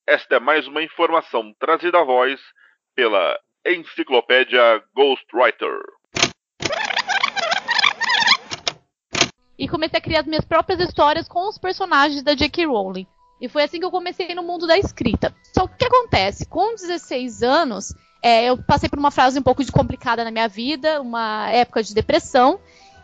Esta 0.05 0.37
é 0.37 0.41
mais 0.41 0.67
uma 0.67 0.83
informação 0.83 1.55
trazida 1.61 2.01
à 2.01 2.03
voz 2.03 2.41
pela 2.97 3.39
Enciclopédia 3.65 4.83
Ghostwriter. 4.93 5.79
E 9.57 9.69
comecei 9.69 10.01
a 10.01 10.03
criar 10.03 10.21
as 10.23 10.27
minhas 10.27 10.45
próprias 10.45 10.81
histórias 10.81 11.29
com 11.29 11.49
os 11.49 11.59
personagens 11.59 12.25
da 12.25 12.35
J.K. 12.35 12.67
Rowling. 12.67 13.07
E 13.41 13.49
foi 13.49 13.63
assim 13.63 13.79
que 13.79 13.85
eu 13.85 13.93
comecei 13.93 14.35
no 14.35 14.43
mundo 14.43 14.67
da 14.67 14.77
escrita. 14.77 15.33
Só 15.55 15.69
que 15.69 15.75
o 15.75 15.77
que 15.77 15.85
acontece? 15.85 16.49
Com 16.49 16.75
16 16.75 17.45
anos, 17.45 17.95
é, 18.23 18.47
eu 18.47 18.57
passei 18.57 18.89
por 18.89 18.99
uma 18.99 19.11
fase 19.11 19.39
um 19.39 19.43
pouco 19.43 19.65
de 19.65 19.71
complicada 19.71 20.25
na 20.25 20.31
minha 20.31 20.49
vida, 20.49 21.01
uma 21.01 21.51
época 21.51 21.83
de 21.83 21.95
depressão. 21.95 22.59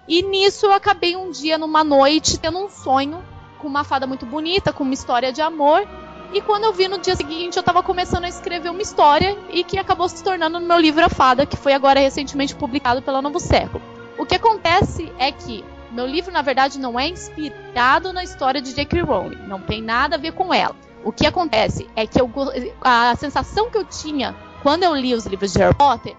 E 0.08 0.22
nisso 0.22 0.66
eu 0.66 0.72
acabei 0.72 1.16
um 1.16 1.30
dia, 1.30 1.56
numa 1.56 1.84
noite, 1.84 2.38
tendo 2.38 2.58
um 2.58 2.68
sonho 2.68 3.22
com 3.58 3.68
uma 3.68 3.84
fada 3.84 4.06
muito 4.06 4.26
bonita, 4.26 4.72
com 4.72 4.82
uma 4.82 4.94
história 4.94 5.32
de 5.32 5.40
amor. 5.40 5.86
E 6.32 6.40
quando 6.40 6.64
eu 6.64 6.72
vi 6.72 6.88
no 6.88 6.98
dia 6.98 7.14
seguinte, 7.14 7.56
eu 7.56 7.62
tava 7.62 7.82
começando 7.82 8.24
a 8.24 8.28
escrever 8.28 8.70
uma 8.70 8.82
história 8.82 9.36
e 9.50 9.62
que 9.62 9.78
acabou 9.78 10.08
se 10.08 10.24
tornando 10.24 10.58
no 10.58 10.66
meu 10.66 10.78
livro 10.78 11.04
A 11.04 11.08
Fada, 11.08 11.46
que 11.46 11.56
foi 11.56 11.72
agora 11.72 12.00
recentemente 12.00 12.54
publicado 12.54 13.02
pela 13.02 13.22
Novo 13.22 13.38
Século. 13.38 13.82
O 14.18 14.26
que 14.26 14.34
acontece 14.34 15.12
é 15.18 15.30
que 15.30 15.64
meu 15.92 16.06
livro, 16.06 16.32
na 16.32 16.40
verdade, 16.40 16.78
não 16.78 16.98
é 16.98 17.06
inspirado 17.06 18.14
na 18.14 18.24
história 18.24 18.62
de 18.62 18.72
J.K. 18.74 19.02
Rowling. 19.02 19.46
Não 19.46 19.60
tem 19.60 19.82
nada 19.82 20.16
a 20.16 20.18
ver 20.18 20.32
com 20.32 20.52
ela. 20.52 20.74
O 21.04 21.12
que 21.12 21.26
acontece 21.26 21.88
é 21.94 22.06
que 22.06 22.20
eu, 22.20 22.30
a 22.80 23.14
sensação 23.16 23.70
que 23.70 23.76
eu 23.76 23.84
tinha 23.84 24.34
quando 24.62 24.84
eu 24.84 24.94
li 24.94 25.14
os 25.14 25.26
livros 25.26 25.52
de 25.52 25.58
Harry 25.58 25.74
Potter 25.74 26.14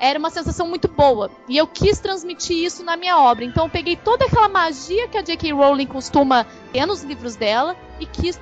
era 0.00 0.18
uma 0.18 0.30
sensação 0.30 0.68
muito 0.68 0.88
boa. 0.88 1.30
E 1.48 1.56
eu 1.56 1.66
quis 1.66 1.98
transmitir 1.98 2.56
isso 2.56 2.84
na 2.84 2.96
minha 2.96 3.18
obra. 3.18 3.44
Então 3.44 3.64
eu 3.64 3.70
peguei 3.70 3.96
toda 3.96 4.24
aquela 4.24 4.48
magia 4.48 5.08
que 5.08 5.18
a 5.18 5.22
J.K. 5.22 5.52
Rowling 5.52 5.86
costuma 5.86 6.46
ter 6.72 6.86
nos 6.86 7.02
livros 7.02 7.36
dela 7.36 7.76
e 7.98 8.06
quis 8.06 8.38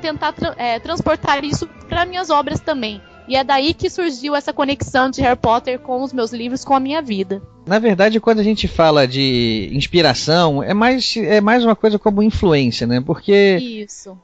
tentar 0.00 0.32
tra 0.32 0.54
é, 0.58 0.78
transportar 0.78 1.42
isso 1.44 1.66
para 1.88 2.04
minhas 2.04 2.30
obras 2.30 2.60
também. 2.60 3.00
E 3.26 3.36
é 3.36 3.44
daí 3.44 3.74
que 3.74 3.90
surgiu 3.90 4.34
essa 4.34 4.52
conexão 4.52 5.10
de 5.10 5.20
Harry 5.20 5.36
Potter 5.38 5.78
com 5.78 6.02
os 6.02 6.12
meus 6.12 6.32
livros, 6.32 6.64
com 6.64 6.74
a 6.74 6.80
minha 6.80 7.02
vida. 7.02 7.42
Na 7.66 7.78
verdade, 7.78 8.20
quando 8.20 8.40
a 8.40 8.42
gente 8.42 8.66
fala 8.66 9.06
de 9.06 9.70
inspiração, 9.72 10.62
é 10.62 10.72
mais, 10.72 11.14
é 11.16 11.40
mais 11.40 11.62
uma 11.62 11.76
coisa 11.76 11.98
como 11.98 12.22
influência, 12.22 12.86
né? 12.86 13.02
Porque. 13.02 13.58
Isso 13.60 14.18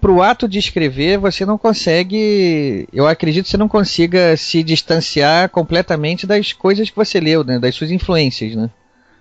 para 0.00 0.10
o 0.10 0.22
ato 0.22 0.48
de 0.48 0.58
escrever, 0.58 1.18
você 1.18 1.44
não 1.44 1.58
consegue. 1.58 2.88
Eu 2.92 3.06
acredito 3.06 3.44
que 3.44 3.50
você 3.50 3.56
não 3.56 3.68
consiga 3.68 4.36
se 4.36 4.62
distanciar 4.62 5.48
completamente 5.50 6.26
das 6.26 6.52
coisas 6.52 6.90
que 6.90 6.96
você 6.96 7.20
leu, 7.20 7.44
né? 7.44 7.58
Das 7.58 7.74
suas 7.74 7.90
influências, 7.90 8.56
né? 8.56 8.70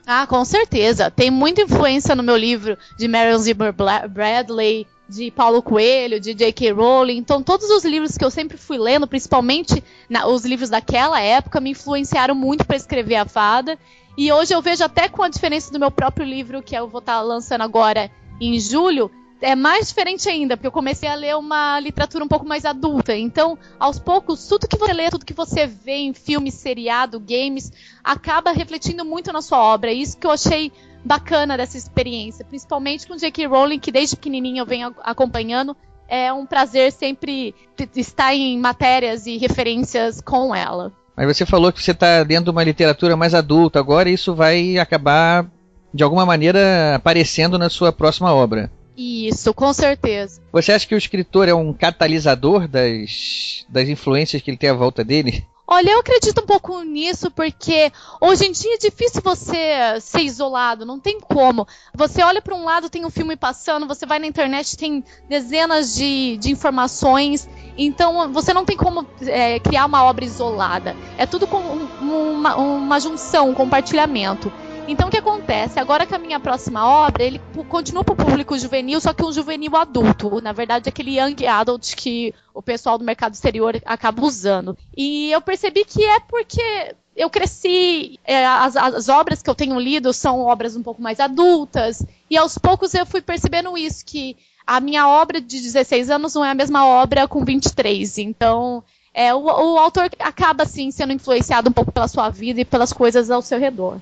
Ah, 0.06 0.26
com 0.26 0.44
certeza. 0.44 1.12
Tem 1.12 1.30
muita 1.30 1.62
influência 1.62 2.16
no 2.16 2.24
meu 2.24 2.36
livro 2.36 2.78
de 2.98 3.08
Marion 3.08 3.38
Zimmer 3.38 3.74
Bradley, 4.10 4.88
de 5.08 5.30
Paulo 5.30 5.62
Coelho, 5.62 6.20
de 6.20 6.34
J.K. 6.34 6.72
Rowling. 6.72 7.18
Então, 7.18 7.44
todos 7.44 7.70
os 7.70 7.84
livros 7.84 8.18
que 8.18 8.24
eu 8.24 8.32
sempre 8.32 8.58
fui 8.58 8.78
lendo, 8.78 9.06
principalmente 9.06 9.84
na, 10.10 10.26
os 10.26 10.46
livros 10.46 10.70
daquela 10.70 11.20
época, 11.20 11.60
me 11.60 11.72
influenciaram 11.72 12.34
muito 12.34 12.66
para 12.66 12.78
escrever 12.78 13.16
a 13.16 13.26
fada. 13.26 13.78
E 14.18 14.32
hoje 14.32 14.54
eu 14.54 14.62
vejo 14.62 14.84
até 14.84 15.08
com 15.08 15.22
a 15.24 15.30
diferença 15.30 15.72
do 15.72 15.80
meu 15.80 15.92
próprio 15.92 16.26
livro, 16.26 16.64
que 16.64 16.76
eu 16.76 16.88
vou 16.88 17.00
estar 17.00 17.18
tá 17.18 17.22
lançando 17.22 17.62
agora 17.62 18.10
em 18.40 18.60
julho, 18.60 19.12
é 19.42 19.56
mais 19.56 19.88
diferente 19.88 20.30
ainda, 20.30 20.56
porque 20.56 20.68
eu 20.68 20.72
comecei 20.72 21.10
a 21.10 21.16
ler 21.16 21.36
uma 21.36 21.80
literatura 21.80 22.24
um 22.24 22.28
pouco 22.28 22.48
mais 22.48 22.64
adulta. 22.64 23.16
Então, 23.16 23.58
aos 23.80 23.98
poucos, 23.98 24.48
tudo 24.48 24.68
que 24.68 24.78
você 24.78 24.94
lê, 24.94 25.10
tudo 25.10 25.26
que 25.26 25.34
você 25.34 25.66
vê 25.66 25.98
em 25.98 26.14
filmes, 26.14 26.54
seriado, 26.54 27.20
games, 27.20 27.72
acaba 28.04 28.52
refletindo 28.52 29.04
muito 29.04 29.34
na 29.34 29.42
sua 29.42 29.58
obra. 29.58 29.92
Isso 29.92 30.18
que 30.18 30.28
eu 30.28 30.32
achei 30.32 30.72
bacana 31.04 31.58
dessa 31.58 31.76
experiência, 31.76 32.46
principalmente 32.46 33.08
com 33.08 33.18
J.K. 33.18 33.48
Rowling, 33.48 33.80
que 33.80 33.92
desde 33.92 34.16
pequenininho 34.16 34.62
eu 34.62 34.66
venho 34.66 34.96
acompanhando. 35.02 35.76
É 36.08 36.32
um 36.32 36.46
prazer 36.46 36.92
sempre 36.92 37.56
estar 37.96 38.36
em 38.36 38.60
matérias 38.60 39.26
e 39.26 39.38
referências 39.38 40.22
com 40.22 40.54
ela. 40.54 40.92
Mas 41.16 41.38
você 41.38 41.46
falou 41.46 41.72
que 41.72 41.82
você 41.82 41.92
está 41.92 42.24
lendo 42.28 42.50
uma 42.50 42.64
literatura 42.64 43.16
mais 43.16 43.34
adulta 43.34 43.80
agora, 43.80 44.10
isso 44.10 44.36
vai 44.36 44.78
acabar 44.78 45.50
de 45.94 46.04
alguma 46.04 46.26
maneira 46.26 46.96
aparecendo 46.96 47.58
na 47.58 47.70
sua 47.70 47.92
próxima 47.92 48.34
obra. 48.34 48.70
Isso, 48.96 49.54
com 49.54 49.74
certeza. 49.74 50.42
Você 50.52 50.72
acha 50.72 50.88
que 50.88 50.96
o 50.96 50.98
escritor 50.98 51.48
é 51.48 51.54
um 51.54 51.74
catalisador 51.74 52.68
das, 52.68 53.66
das 53.70 53.88
influências 53.88 54.42
que 54.42 54.50
ele 54.50 54.58
tem 54.58 54.70
à 54.70 54.74
volta 54.74 55.04
dele? 55.04 55.46
Olha, 55.74 55.92
eu 55.92 56.00
acredito 56.02 56.42
um 56.42 56.46
pouco 56.46 56.82
nisso, 56.84 57.32
porque 57.32 57.94
hoje 58.20 58.46
em 58.46 58.52
dia 58.52 58.74
é 58.74 58.78
difícil 58.78 59.22
você 59.24 60.02
ser 60.02 60.20
isolado, 60.20 60.86
não 60.86 61.00
tem 61.00 61.18
como. 61.18 61.66
Você 61.96 62.22
olha 62.22 62.42
para 62.42 62.54
um 62.54 62.66
lado, 62.66 62.90
tem 62.90 63.06
um 63.06 63.10
filme 63.10 63.38
passando, 63.38 63.88
você 63.88 64.06
vai 64.06 64.20
na 64.20 64.28
internet, 64.28 64.76
tem 64.76 65.02
dezenas 65.30 65.96
de, 65.96 66.36
de 66.36 66.52
informações, 66.52 67.48
então 67.78 68.34
você 68.34 68.54
não 68.54 68.66
tem 68.66 68.76
como 68.76 69.08
é, 69.22 69.62
criar 69.62 69.86
uma 69.86 70.04
obra 70.04 70.26
isolada. 70.26 70.94
É 71.18 71.26
tudo 71.26 71.48
com 71.48 71.60
uma, 72.02 72.58
uma 72.58 73.00
junção, 73.00 73.50
um 73.50 73.54
compartilhamento. 73.54 74.52
Então 74.88 75.08
o 75.08 75.12
que 75.12 75.18
acontece? 75.18 75.80
Agora 75.80 76.06
que 76.06 76.16
a 76.16 76.20
minha 76.20 76.40
próxima 76.40 76.86
obra, 76.86 77.24
ele 77.24 77.40
continua 77.70 78.04
para 78.04 78.14
o 78.14 78.18
público 78.18 78.58
juvenil, 78.58 79.00
só 79.00 79.14
que 79.14 79.24
um 79.24 79.32
juvenil 79.32 79.76
adulto. 79.76 80.42
Na 80.42 80.52
verdade, 80.52 80.90
aquele 80.90 81.20
young 81.20 81.46
adult 81.48 81.96
que 81.96 82.34
o 82.54 82.62
pessoal 82.62 82.98
do 82.98 83.06
mercado 83.06 83.34
exterior 83.34 83.82
acaba 83.86 84.24
usando. 84.24 84.78
E 84.96 85.32
eu 85.32 85.42
percebi 85.42 85.86
que 85.86 86.04
é 86.04 86.20
porque 86.20 86.96
eu 87.16 87.30
cresci, 87.30 88.20
é, 88.26 88.46
as, 88.46 88.76
as, 88.76 89.10
obras 89.10 89.42
que 89.42 89.50
eu 89.50 89.56
tenho 89.56 89.80
lido 89.80 90.14
são 90.14 90.42
obras 90.42 90.76
um 90.76 90.84
pouco 90.84 91.02
mais 91.02 91.20
adultas, 91.20 92.04
e 92.30 92.38
aos 92.38 92.58
poucos 92.58 92.94
eu 92.94 93.06
fui 93.06 93.22
percebendo 93.22 93.78
isso, 93.78 94.06
que 94.06 94.38
a 94.66 94.80
minha 94.80 95.08
obra 95.08 95.42
de 95.42 95.60
16 95.60 96.10
anos 96.10 96.34
não 96.34 96.46
é 96.46 96.50
a 96.52 96.56
mesma 96.56 96.86
obra 96.86 97.28
com 97.28 97.44
23. 97.44 98.18
Então, 98.20 98.84
é, 99.14 99.34
o, 99.34 99.44
o 99.44 99.78
autor 99.78 100.10
acaba, 100.20 100.64
assim, 100.64 100.92
sendo 100.92 101.14
influenciado 101.14 101.70
um 101.70 101.74
pouco 101.74 101.92
pela 101.92 102.08
sua 102.08 102.30
vida 102.30 102.62
e 102.62 102.66
pelas 102.66 102.94
coisas 102.94 103.30
ao 103.30 103.42
seu 103.42 103.60
redor. 103.60 104.00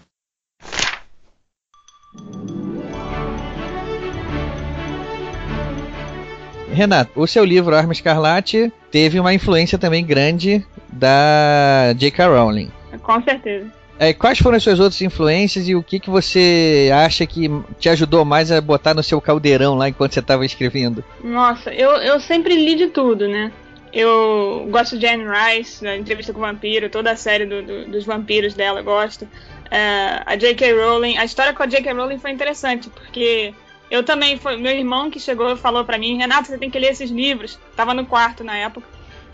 Renato, 6.71 7.11
o 7.15 7.27
seu 7.27 7.43
livro 7.43 7.75
Arma 7.75 7.91
Escarlate 7.91 8.71
teve 8.89 9.19
uma 9.19 9.33
influência 9.33 9.77
também 9.77 10.05
grande 10.05 10.65
da 10.87 11.93
J.K. 11.97 12.27
Rowling. 12.27 12.71
Com 13.01 13.21
certeza. 13.21 13.79
É, 13.99 14.13
quais 14.13 14.39
foram 14.39 14.55
as 14.55 14.63
suas 14.63 14.79
outras 14.79 15.01
influências 15.01 15.67
e 15.67 15.75
o 15.75 15.83
que, 15.83 15.99
que 15.99 16.09
você 16.09 16.89
acha 16.93 17.27
que 17.27 17.51
te 17.77 17.89
ajudou 17.89 18.23
mais 18.23 18.49
a 18.49 18.61
botar 18.61 18.93
no 18.93 19.03
seu 19.03 19.19
caldeirão 19.19 19.75
lá 19.75 19.89
enquanto 19.89 20.13
você 20.13 20.21
estava 20.21 20.45
escrevendo? 20.45 21.03
Nossa, 21.21 21.73
eu, 21.73 21.91
eu 21.97 22.17
sempre 22.21 22.55
li 22.55 22.75
de 22.75 22.87
tudo, 22.87 23.27
né? 23.27 23.51
Eu 23.91 24.67
gosto 24.69 24.97
de 24.97 25.05
Anne 25.05 25.25
Rice, 25.25 25.83
da 25.83 25.97
entrevista 25.97 26.31
com 26.31 26.39
o 26.39 26.43
vampiro, 26.43 26.89
toda 26.89 27.11
a 27.11 27.15
série 27.17 27.45
do, 27.45 27.61
do, 27.61 27.85
dos 27.87 28.05
vampiros 28.05 28.53
dela, 28.53 28.81
gosto. 28.81 29.27
É, 29.71 30.23
a 30.25 30.35
J.K. 30.35 30.73
Rowling, 30.73 31.17
a 31.17 31.25
história 31.25 31.53
com 31.53 31.63
a 31.63 31.67
J.K. 31.67 31.93
Rowling 31.93 32.19
foi 32.19 32.31
interessante, 32.31 32.89
porque 32.89 33.53
eu 33.89 34.03
também, 34.03 34.37
foi 34.37 34.57
meu 34.57 34.71
irmão 34.71 35.09
que 35.09 35.19
chegou 35.19 35.55
falou 35.57 35.83
para 35.83 35.97
mim, 35.97 36.17
Renato, 36.17 36.47
você 36.47 36.57
tem 36.57 36.69
que 36.69 36.79
ler 36.79 36.91
esses 36.91 37.09
livros. 37.09 37.59
Tava 37.75 37.93
no 37.93 38.05
quarto 38.05 38.43
na 38.43 38.55
época. 38.55 38.87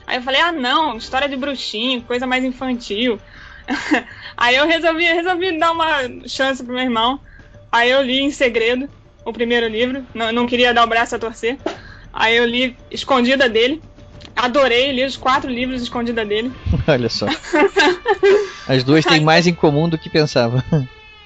Aí 0.08 0.18
eu 0.18 0.22
falei, 0.22 0.39
ah 0.42 0.51
não, 0.51 0.98
história 0.98 1.27
de 1.27 1.36
bruxinho, 1.36 2.01
coisa 2.04 2.27
mais 2.27 2.44
infantil. 2.44 3.20
Aí 4.38 4.56
eu 4.56 4.68
resolvi, 4.68 5.06
resolvi 5.06 5.58
dar 5.58 5.72
uma 5.72 6.27
chance 6.27 6.63
pro 6.63 6.74
meu 6.74 6.84
irmão. 6.84 7.20
Aí 7.72 7.89
eu 7.89 8.01
li 8.01 8.22
em 8.22 8.32
segredo 8.32 8.89
o 9.25 9.34
primeiro 9.34 9.68
livro, 9.68 10.06
não, 10.13 10.32
não 10.32 10.46
queria 10.46 10.74
dar 10.74 10.84
o 10.84 10.88
braço 10.88 11.15
a 11.15 11.20
torcer. 11.20 11.58
Aí 12.13 12.38
eu 12.38 12.46
li 12.46 12.77
escondida 12.92 13.50
dele. 13.50 13.82
Adorei, 14.36 14.92
li 14.92 15.04
os 15.04 15.15
quatro 15.18 15.50
livros 15.50 15.82
escondida 15.82 16.25
dele. 16.25 16.51
Olha 16.88 17.10
só. 17.10 17.27
As 18.68 18.84
duas 18.84 19.06
têm 19.06 19.22
mais 19.24 19.48
em 19.48 19.54
comum 19.54 19.88
do 19.88 19.98
que 19.98 20.10
pensava. 20.10 20.63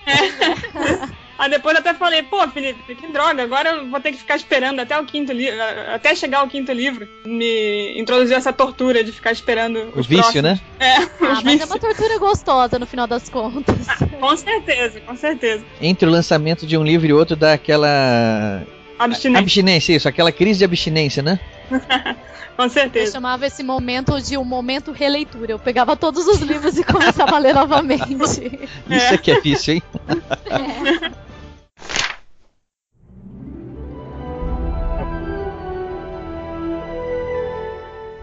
É. 0.05 1.19
Aí 1.39 1.49
depois 1.49 1.73
eu 1.73 1.79
até 1.79 1.93
falei, 1.93 2.21
pô, 2.21 2.45
Felipe, 2.49 2.93
que 2.95 3.07
droga, 3.07 3.41
agora 3.41 3.69
eu 3.69 3.89
vou 3.89 4.01
ter 4.01 4.11
que 4.11 4.17
ficar 4.17 4.35
esperando 4.35 4.81
até 4.81 4.99
o 4.99 5.05
quinto 5.05 5.31
livro, 5.31 5.57
até 5.93 6.13
chegar 6.13 6.39
ao 6.39 6.49
quinto 6.49 6.69
livro. 6.73 7.07
Me 7.25 7.97
introduziu 7.97 8.35
essa 8.35 8.51
tortura 8.51 9.05
de 9.05 9.13
ficar 9.13 9.31
esperando 9.31 9.89
o 9.95 10.03
vício, 10.03 10.41
né? 10.41 10.59
É, 10.81 10.95
ah, 10.95 11.09
mas 11.19 11.43
vício. 11.43 11.63
é 11.63 11.65
uma 11.65 11.79
tortura 11.79 12.17
gostosa 12.19 12.77
no 12.77 12.85
final 12.85 13.07
das 13.07 13.29
contas. 13.29 13.87
Ah, 13.87 14.05
com 14.05 14.35
certeza, 14.35 14.99
com 15.01 15.15
certeza. 15.15 15.63
Entre 15.81 16.07
o 16.07 16.11
lançamento 16.11 16.65
de 16.65 16.77
um 16.77 16.83
livro 16.83 17.07
e 17.07 17.13
outro 17.13 17.35
dá 17.37 17.53
aquela 17.53 18.65
abstinência. 18.99 19.39
Abstinência, 19.39 19.95
isso, 19.95 20.07
aquela 20.07 20.31
crise 20.31 20.59
de 20.59 20.65
abstinência, 20.65 21.23
né? 21.23 21.39
Com 22.55 22.67
certeza. 22.67 23.07
Eu 23.07 23.11
chamava 23.13 23.47
esse 23.47 23.63
momento 23.63 24.21
de 24.21 24.37
um 24.37 24.43
momento 24.43 24.91
releitura. 24.91 25.53
Eu 25.53 25.59
pegava 25.59 25.95
todos 25.95 26.27
os 26.27 26.39
livros 26.41 26.77
e 26.77 26.83
começava 26.83 27.37
a 27.37 27.39
ler 27.39 27.55
novamente. 27.55 28.11
Isso 28.13 29.13
é. 29.13 29.17
que 29.17 29.31
é 29.31 29.39
vício, 29.39 29.73
hein? 29.73 29.83
É. 30.51 31.29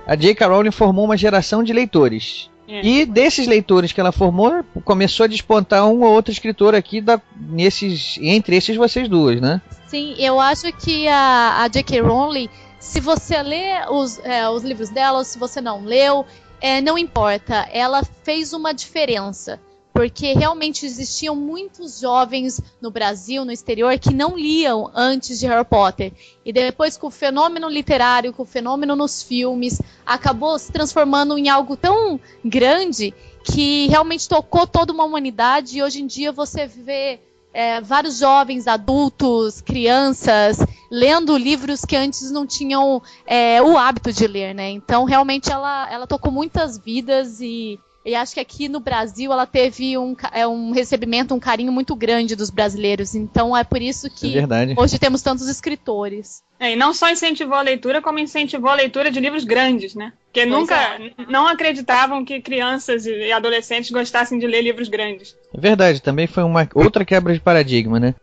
a 0.07 0.15
J.K. 0.15 0.47
Rowling 0.47 0.71
formou 0.71 1.07
uma 1.07 1.17
geração 1.17 1.65
de 1.65 1.73
leitores. 1.73 2.51
É. 2.69 2.85
E 2.85 3.07
desses 3.07 3.47
leitores 3.47 3.93
que 3.93 4.01
ela 4.01 4.11
formou, 4.11 4.65
começou 4.85 5.25
a 5.25 5.29
despontar 5.29 5.87
um 5.87 6.03
ou 6.03 6.13
outro 6.13 6.33
escritor 6.33 6.75
aqui 6.75 7.01
da, 7.01 7.21
nesses, 7.37 8.19
entre 8.21 8.57
esses 8.57 8.77
vocês 8.77 9.09
duas, 9.09 9.41
né? 9.41 9.61
Sim, 9.87 10.17
eu 10.19 10.41
acho 10.41 10.73
que 10.73 11.07
a, 11.07 11.63
a 11.63 11.69
J.K. 11.69 12.01
Rowling, 12.01 12.49
se 12.81 13.01
você 13.01 13.41
lê 13.43 13.87
os, 13.89 14.19
é, 14.25 14.49
os 14.49 14.65
livros 14.65 14.91
dela, 14.91 15.19
ou 15.19 15.25
se 15.25 15.39
você 15.39 15.61
não 15.61 15.85
leu, 15.85 16.27
é, 16.61 16.81
não 16.81 16.99
importa. 16.99 17.69
Ela 17.73 18.03
fez 18.25 18.53
uma 18.53 18.75
diferença 18.75 19.61
porque 19.97 20.35
realmente 20.35 20.85
existiam 20.85 21.35
muitos 21.35 22.01
jovens 22.01 22.61
no 22.83 22.91
Brasil, 22.91 23.47
no 23.47 23.51
exterior, 23.51 23.99
que 23.99 24.13
não 24.13 24.37
liam 24.37 24.91
antes 24.95 25.39
de 25.41 25.47
Harry 25.47 25.65
Potter. 25.65 26.13
E 26.45 26.53
depois, 26.53 26.99
com 26.99 27.07
o 27.07 27.11
fenômeno 27.11 27.67
literário, 27.67 28.31
com 28.31 28.43
o 28.43 28.47
fenômeno 28.47 28.95
nos 28.95 29.23
filmes, 29.23 29.81
acabou 30.05 30.59
se 30.59 30.71
transformando 30.71 31.39
em 31.39 31.49
algo 31.49 31.79
tão 31.79 32.21
grande 32.45 33.15
que 33.43 33.87
realmente 33.87 34.29
tocou 34.29 34.67
toda 34.67 34.93
uma 34.93 35.05
humanidade. 35.05 35.79
E 35.79 35.83
hoje 35.83 36.03
em 36.03 36.07
dia 36.07 36.31
você 36.31 36.67
vê 36.67 37.19
é, 37.55 37.81
vários 37.81 38.19
jovens, 38.19 38.67
adultos, 38.67 39.63
crianças, 39.63 40.59
lendo 40.91 41.39
livros 41.39 41.87
que 41.87 41.97
antes 41.97 42.31
não 42.31 42.47
tinham 42.47 43.03
é, 43.27 43.63
o 43.63 43.79
hábito 43.79 44.13
de 44.13 44.27
ler, 44.27 44.55
né? 44.55 44.69
Então, 44.69 45.05
realmente, 45.05 45.51
ela, 45.51 45.91
ela 45.91 46.07
tocou 46.07 46.31
muitas 46.31 46.77
vidas 46.77 47.41
e, 47.41 47.81
e 48.07 48.15
acho 48.15 48.35
que 48.35 48.41
aqui 48.41 48.69
no 48.69 48.79
Brasil 48.79 49.33
ela 49.33 49.45
teve 49.47 49.99
um, 49.99 50.15
é, 50.33 50.47
um 50.47 50.71
recebimento, 50.71 51.35
um 51.35 51.41
carinho 51.41 51.73
muito 51.73 51.97
grande 51.97 52.37
dos 52.37 52.51
brasileiros. 52.51 53.17
Então, 53.17 53.57
é 53.57 53.65
por 53.65 53.83
isso 53.83 54.09
que 54.09 54.39
É 54.39 54.45
hoje 54.77 54.97
temos 54.97 55.23
tantos 55.23 55.49
escritores. 55.49 56.41
É, 56.61 56.73
e 56.73 56.77
não 56.77 56.95
só 56.95 57.11
incentivou 57.11 57.57
a 57.57 57.63
leitura, 57.63 58.01
como 58.01 58.21
incentivou 58.21 58.71
a 58.71 58.75
leitura 58.75 59.11
de 59.11 59.19
livros 59.19 59.43
grandes, 59.43 59.97
né? 59.97 60.13
Porque 60.27 60.47
Pois 60.47 60.49
nunca, 60.49 60.77
é. 60.77 61.11
não 61.29 61.49
acreditavam 61.49 62.25
que 62.25 62.41
crianças 62.41 63.07
e 63.07 63.33
adolescentes 63.33 63.91
gostassem 63.91 64.39
de 64.39 64.47
ler 64.47 64.63
livros 64.63 64.89
grandes. 64.89 65.37
É 65.53 65.61
verdade, 65.61 66.01
também 66.01 66.29
foi 66.29 66.45
uma 66.45 66.69
outra 66.75 67.05
quebra 67.05 67.35
de 67.35 67.41
paradigma, 67.41 67.99
né? 67.99 68.15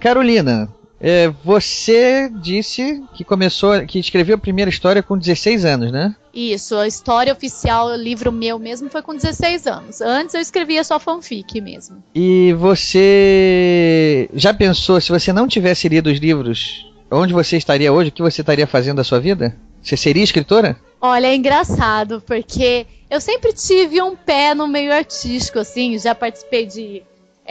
Carolina, 0.00 0.72
é, 1.00 1.32
você 1.42 2.30
disse 2.42 3.02
que 3.14 3.24
começou, 3.24 3.84
que 3.86 3.98
escreveu 3.98 4.34
a 4.34 4.38
primeira 4.38 4.68
história 4.68 5.02
com 5.02 5.16
16 5.16 5.64
anos, 5.64 5.90
né? 5.90 6.14
Isso, 6.32 6.76
a 6.76 6.86
história 6.86 7.32
oficial, 7.32 7.88
o 7.88 7.96
livro 7.96 8.30
meu 8.30 8.58
mesmo, 8.58 8.90
foi 8.90 9.02
com 9.02 9.14
16 9.14 9.66
anos. 9.66 10.00
Antes 10.00 10.34
eu 10.34 10.40
escrevia 10.40 10.84
só 10.84 11.00
fanfic 11.00 11.60
mesmo. 11.60 12.02
E 12.14 12.52
você 12.58 14.28
já 14.34 14.52
pensou, 14.52 15.00
se 15.00 15.10
você 15.10 15.32
não 15.32 15.48
tivesse 15.48 15.88
lido 15.88 16.10
os 16.10 16.18
livros, 16.18 16.86
onde 17.10 17.32
você 17.32 17.56
estaria 17.56 17.92
hoje? 17.92 18.10
O 18.10 18.12
que 18.12 18.22
você 18.22 18.42
estaria 18.42 18.66
fazendo 18.66 18.98
da 18.98 19.04
sua 19.04 19.18
vida? 19.18 19.56
Você 19.82 19.96
seria 19.96 20.22
escritora? 20.22 20.76
Olha, 21.00 21.28
é 21.28 21.34
engraçado, 21.34 22.22
porque 22.26 22.86
eu 23.08 23.20
sempre 23.20 23.52
tive 23.54 24.02
um 24.02 24.14
pé 24.14 24.54
no 24.54 24.68
meio 24.68 24.92
artístico, 24.92 25.58
assim, 25.58 25.98
já 25.98 26.14
participei 26.14 26.66
de 26.66 27.02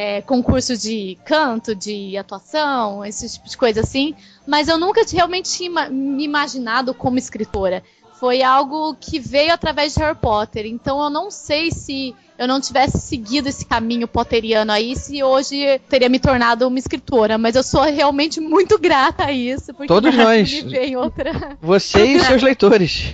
é, 0.02 0.22
concursos 0.22 0.82
de 0.82 1.18
canto, 1.26 1.76
de 1.76 2.16
atuação, 2.16 3.04
esse 3.04 3.34
tipo 3.34 3.50
de 3.50 3.58
coisa 3.58 3.82
assim, 3.82 4.16
mas 4.48 4.70
eu 4.70 4.80
nunca 4.80 5.02
realmente 5.12 5.52
tinha 5.52 5.90
me 5.90 6.24
imaginado 6.24 6.94
como 6.94 7.18
escritora. 7.18 7.84
Foi 8.18 8.42
algo 8.42 8.96
que 8.96 9.20
veio 9.20 9.52
através 9.52 9.94
de 9.94 10.00
Harry 10.00 10.18
Potter, 10.18 10.66
então 10.66 11.04
eu 11.04 11.10
não 11.10 11.30
sei 11.30 11.70
se 11.70 12.16
eu 12.38 12.48
não 12.48 12.62
tivesse 12.62 12.98
seguido 12.98 13.50
esse 13.50 13.66
caminho 13.66 14.08
potteriano 14.08 14.72
aí, 14.72 14.96
se 14.96 15.22
hoje 15.22 15.58
eu 15.58 15.80
teria 15.80 16.08
me 16.08 16.18
tornado 16.18 16.66
uma 16.66 16.80
escritora, 16.80 17.38
mas 17.38 17.58
eu 17.58 17.64
sou 17.64 17.82
realmente 17.84 18.40
muito 18.40 18.80
grata 18.80 19.26
a 19.26 19.34
isso, 19.34 19.74
porque 19.74 19.88
Todos 19.88 20.16
nós. 20.16 20.64
outra... 20.96 21.58
Você 21.62 22.06
e 22.06 22.20
seus 22.22 22.42
leitores. 22.42 23.14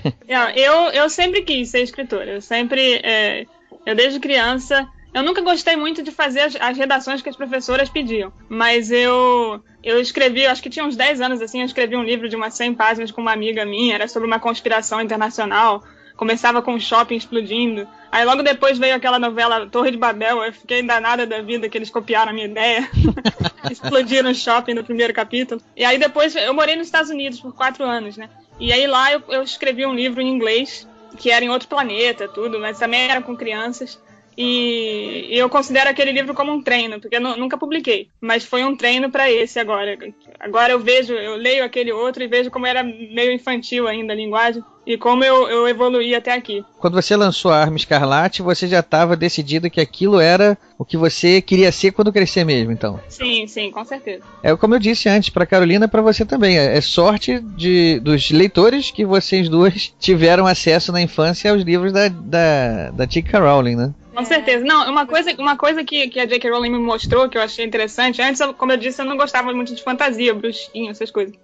Eu, 0.55 0.73
eu 0.91 1.09
sempre 1.09 1.41
quis 1.41 1.69
ser 1.69 1.81
escritora. 1.81 2.33
Eu 2.33 2.41
sempre. 2.41 3.01
é, 3.03 3.47
eu 3.87 3.95
desde 3.95 4.19
criança. 4.19 4.87
Eu 5.15 5.23
nunca 5.23 5.39
gostei 5.39 5.77
muito 5.77 6.03
de 6.03 6.11
fazer 6.11 6.41
as, 6.41 6.57
as 6.57 6.77
redações 6.77 7.21
que 7.21 7.29
as 7.29 7.37
professoras 7.37 7.87
pediam. 7.87 8.33
Mas 8.49 8.91
eu. 8.91 9.63
Eu 9.81 10.01
escrevi, 10.01 10.45
acho 10.45 10.61
que 10.61 10.69
tinha 10.69 10.83
uns 10.83 10.97
10 10.97 11.21
anos 11.21 11.41
assim, 11.41 11.61
eu 11.61 11.65
escrevi 11.65 11.95
um 11.95 12.03
livro 12.03 12.27
de 12.27 12.35
umas 12.35 12.53
100 12.55 12.73
páginas 12.73 13.11
com 13.11 13.21
uma 13.21 13.31
amiga 13.31 13.63
minha, 13.65 13.95
era 13.95 14.09
sobre 14.09 14.27
uma 14.27 14.39
conspiração 14.39 14.99
internacional. 14.99 15.81
Começava 16.17 16.61
com 16.61 16.73
um 16.73 16.79
shopping 16.79 17.15
explodindo. 17.15 17.87
Aí 18.11 18.25
logo 18.25 18.43
depois 18.43 18.77
veio 18.77 18.93
aquela 18.93 19.17
novela 19.17 19.69
Torre 19.69 19.91
de 19.91 19.97
Babel, 19.97 20.43
eu 20.43 20.51
fiquei 20.51 20.83
danada 20.83 21.25
da 21.25 21.41
vida 21.41 21.69
que 21.69 21.77
eles 21.77 21.89
copiaram 21.89 22.31
a 22.31 22.33
minha 22.33 22.47
ideia. 22.47 22.89
Explodiram 23.71 24.31
o 24.31 24.35
shopping 24.35 24.73
no 24.73 24.83
primeiro 24.83 25.13
capítulo. 25.13 25.61
E 25.77 25.85
aí 25.85 25.97
depois 25.97 26.35
eu 26.35 26.53
morei 26.53 26.75
nos 26.75 26.87
Estados 26.87 27.09
Unidos 27.09 27.39
por 27.39 27.55
quatro 27.55 27.85
anos, 27.85 28.17
né? 28.17 28.29
E 28.59 28.73
aí 28.73 28.85
lá 28.85 29.13
eu, 29.13 29.23
eu 29.29 29.43
escrevi 29.43 29.85
um 29.85 29.93
livro 29.93 30.21
em 30.21 30.29
inglês, 30.29 30.85
que 31.17 31.31
era 31.31 31.45
em 31.45 31.49
outro 31.49 31.69
planeta, 31.69 32.27
tudo, 32.27 32.59
mas 32.59 32.79
também 32.79 33.09
era 33.09 33.21
com 33.21 33.35
crianças. 33.35 33.97
E 34.37 35.27
eu 35.31 35.49
considero 35.49 35.89
aquele 35.89 36.11
livro 36.11 36.33
como 36.33 36.51
um 36.51 36.61
treino, 36.61 36.99
porque 36.99 37.15
eu 37.15 37.21
nu- 37.21 37.37
nunca 37.37 37.57
publiquei, 37.57 38.09
mas 38.19 38.43
foi 38.43 38.63
um 38.63 38.75
treino 38.75 39.09
para 39.09 39.31
esse 39.31 39.59
agora. 39.59 39.97
Agora 40.39 40.73
eu 40.73 40.79
vejo, 40.79 41.13
eu 41.13 41.35
leio 41.35 41.63
aquele 41.63 41.91
outro 41.91 42.23
e 42.23 42.27
vejo 42.27 42.51
como 42.51 42.65
era 42.65 42.83
meio 42.83 43.31
infantil 43.31 43.87
ainda 43.87 44.13
a 44.13 44.15
linguagem 44.15 44.63
e 44.85 44.97
como 44.97 45.23
eu, 45.23 45.47
eu 45.49 45.67
evoluí 45.67 46.13
até 46.13 46.31
aqui. 46.33 46.63
Quando 46.77 46.93
você 47.01 47.15
lançou 47.15 47.49
a 47.51 47.57
Arma 47.59 47.77
Escarlate, 47.77 48.41
você 48.43 48.67
já 48.67 48.81
estava 48.81 49.15
decidido 49.15 49.69
que 49.69 49.81
aquilo 49.81 50.19
era 50.19 50.55
o 50.77 50.85
que 50.85 50.95
você 50.97 51.41
queria 51.41 51.71
ser 51.71 51.91
quando 51.91 52.13
crescer 52.13 52.43
mesmo, 52.43 52.71
então. 52.71 52.99
Sim, 53.09 53.47
sim, 53.47 53.71
com 53.71 53.83
certeza. 53.83 54.23
É 54.43 54.55
como 54.55 54.75
eu 54.75 54.79
disse 54.79 55.09
antes, 55.09 55.29
para 55.29 55.45
Carolina, 55.45 55.87
para 55.87 56.01
você 56.01 56.23
também. 56.25 56.57
É 56.59 56.75
é 56.77 56.81
sorte 56.81 57.39
de, 57.39 57.99
dos 58.01 58.29
leitores 58.31 58.91
que 58.91 59.05
vocês 59.05 59.47
duas 59.49 59.93
tiveram 59.99 60.45
acesso 60.45 60.91
na 60.91 61.01
infância 61.01 61.51
aos 61.51 61.63
livros 61.63 61.91
da, 61.93 62.09
da, 62.09 62.91
da 62.91 63.05
J.K. 63.05 63.39
Rowling, 63.39 63.75
né? 63.75 63.93
Com 64.15 64.25
certeza. 64.25 64.63
Não, 64.63 64.89
uma 64.89 65.05
coisa, 65.05 65.35
uma 65.37 65.57
coisa 65.57 65.83
que, 65.83 66.07
que 66.07 66.19
a 66.19 66.25
J.K. 66.25 66.49
Rowling 66.49 66.71
me 66.71 66.79
mostrou 66.79 67.27
que 67.27 67.37
eu 67.37 67.41
achei 67.41 67.65
interessante. 67.65 68.21
Antes, 68.21 68.41
como 68.57 68.71
eu 68.71 68.77
disse, 68.77 69.01
eu 69.01 69.05
não 69.05 69.17
gostava 69.17 69.53
muito 69.53 69.75
de 69.75 69.83
fantasia, 69.83 70.33
bruxinho, 70.33 70.89
essas 70.89 71.11
coisas. 71.11 71.35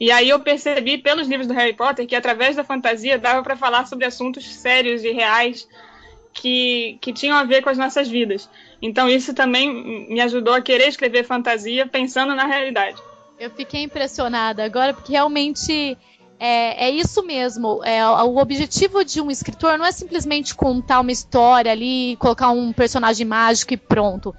E 0.00 0.10
aí 0.10 0.28
eu 0.28 0.40
percebi 0.40 0.98
pelos 0.98 1.28
livros 1.28 1.46
do 1.46 1.54
Harry 1.54 1.74
Potter 1.74 2.06
que 2.06 2.14
através 2.14 2.56
da 2.56 2.64
fantasia 2.64 3.18
dava 3.18 3.42
para 3.42 3.56
falar 3.56 3.86
sobre 3.86 4.04
assuntos 4.04 4.44
sérios 4.46 5.04
e 5.04 5.10
reais 5.10 5.68
que, 6.32 6.98
que 7.00 7.12
tinham 7.12 7.36
a 7.36 7.44
ver 7.44 7.62
com 7.62 7.70
as 7.70 7.78
nossas 7.78 8.08
vidas. 8.08 8.48
Então 8.80 9.08
isso 9.08 9.34
também 9.34 10.08
me 10.08 10.20
ajudou 10.20 10.54
a 10.54 10.60
querer 10.60 10.88
escrever 10.88 11.24
fantasia 11.24 11.86
pensando 11.86 12.34
na 12.34 12.46
realidade. 12.46 13.00
Eu 13.38 13.50
fiquei 13.50 13.82
impressionada 13.82 14.64
agora, 14.64 14.94
porque 14.94 15.12
realmente 15.12 15.96
é, 16.38 16.86
é 16.86 16.90
isso 16.90 17.22
mesmo. 17.22 17.82
É, 17.84 18.06
o 18.06 18.36
objetivo 18.36 19.04
de 19.04 19.20
um 19.20 19.30
escritor 19.30 19.76
não 19.76 19.84
é 19.84 19.92
simplesmente 19.92 20.54
contar 20.54 21.00
uma 21.00 21.12
história 21.12 21.72
ali, 21.72 22.16
colocar 22.16 22.50
um 22.50 22.72
personagem 22.72 23.26
mágico 23.26 23.74
e 23.74 23.76
pronto. 23.76 24.34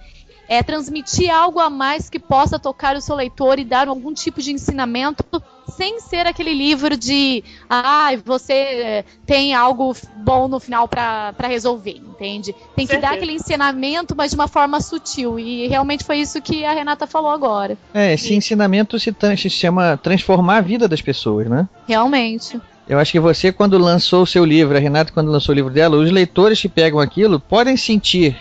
É 0.50 0.62
transmitir 0.64 1.34
algo 1.34 1.60
a 1.60 1.70
mais 1.70 2.10
que 2.10 2.20
possa 2.20 2.60
tocar 2.60 2.96
o 2.96 3.02
seu 3.02 3.16
leitor 3.16 3.60
e 3.60 3.64
dar 3.64 3.88
algum 3.88 4.14
tipo 4.14 4.42
de 4.42 4.52
ensinamento 4.52 5.24
sem 5.70 6.00
ser 6.00 6.28
aquele 6.28 6.54
livro 6.54 6.98
de 6.98 7.44
ah, 7.70 8.10
você 8.26 8.54
é, 8.54 9.06
tem 9.26 9.54
algo 9.54 9.96
bom 10.18 10.48
no 10.48 10.60
final 10.60 10.88
para 10.88 11.34
resolver, 11.44 11.96
entende? 11.98 12.54
Tem 12.76 12.86
que 12.86 12.94
dar 12.94 13.10
Certeza. 13.10 13.14
aquele 13.14 13.34
ensinamento, 13.34 14.16
mas 14.16 14.32
de 14.32 14.36
uma 14.36 14.48
forma 14.48 14.82
sutil. 14.82 15.40
E 15.40 15.68
realmente 15.68 16.04
foi 16.04 16.18
isso 16.18 16.42
que 16.42 16.66
a 16.66 16.74
Renata 16.74 17.08
falou 17.08 17.32
agora. 17.32 17.78
É, 17.94 18.14
esse 18.14 18.34
ensinamento 18.34 19.00
se, 19.00 19.16
se 19.38 19.50
chama 19.50 19.98
transformar 19.98 20.58
a 20.58 20.62
vida 20.62 20.88
das 20.88 21.02
pessoas, 21.02 21.48
né? 21.48 21.68
Realmente. 21.88 22.60
Eu 22.88 22.98
acho 22.98 23.12
que 23.12 23.20
você, 23.20 23.52
quando 23.52 23.78
lançou 23.78 24.24
o 24.24 24.28
seu 24.28 24.44
livro, 24.44 24.76
a 24.76 24.80
Renata, 24.80 25.14
quando 25.14 25.32
lançou 25.32 25.54
o 25.54 25.56
livro 25.56 25.72
dela, 25.72 25.96
os 25.96 26.12
leitores 26.12 26.60
que 26.60 26.68
pegam 26.68 27.00
aquilo 27.00 27.40
podem 27.40 27.78
sentir 27.78 28.36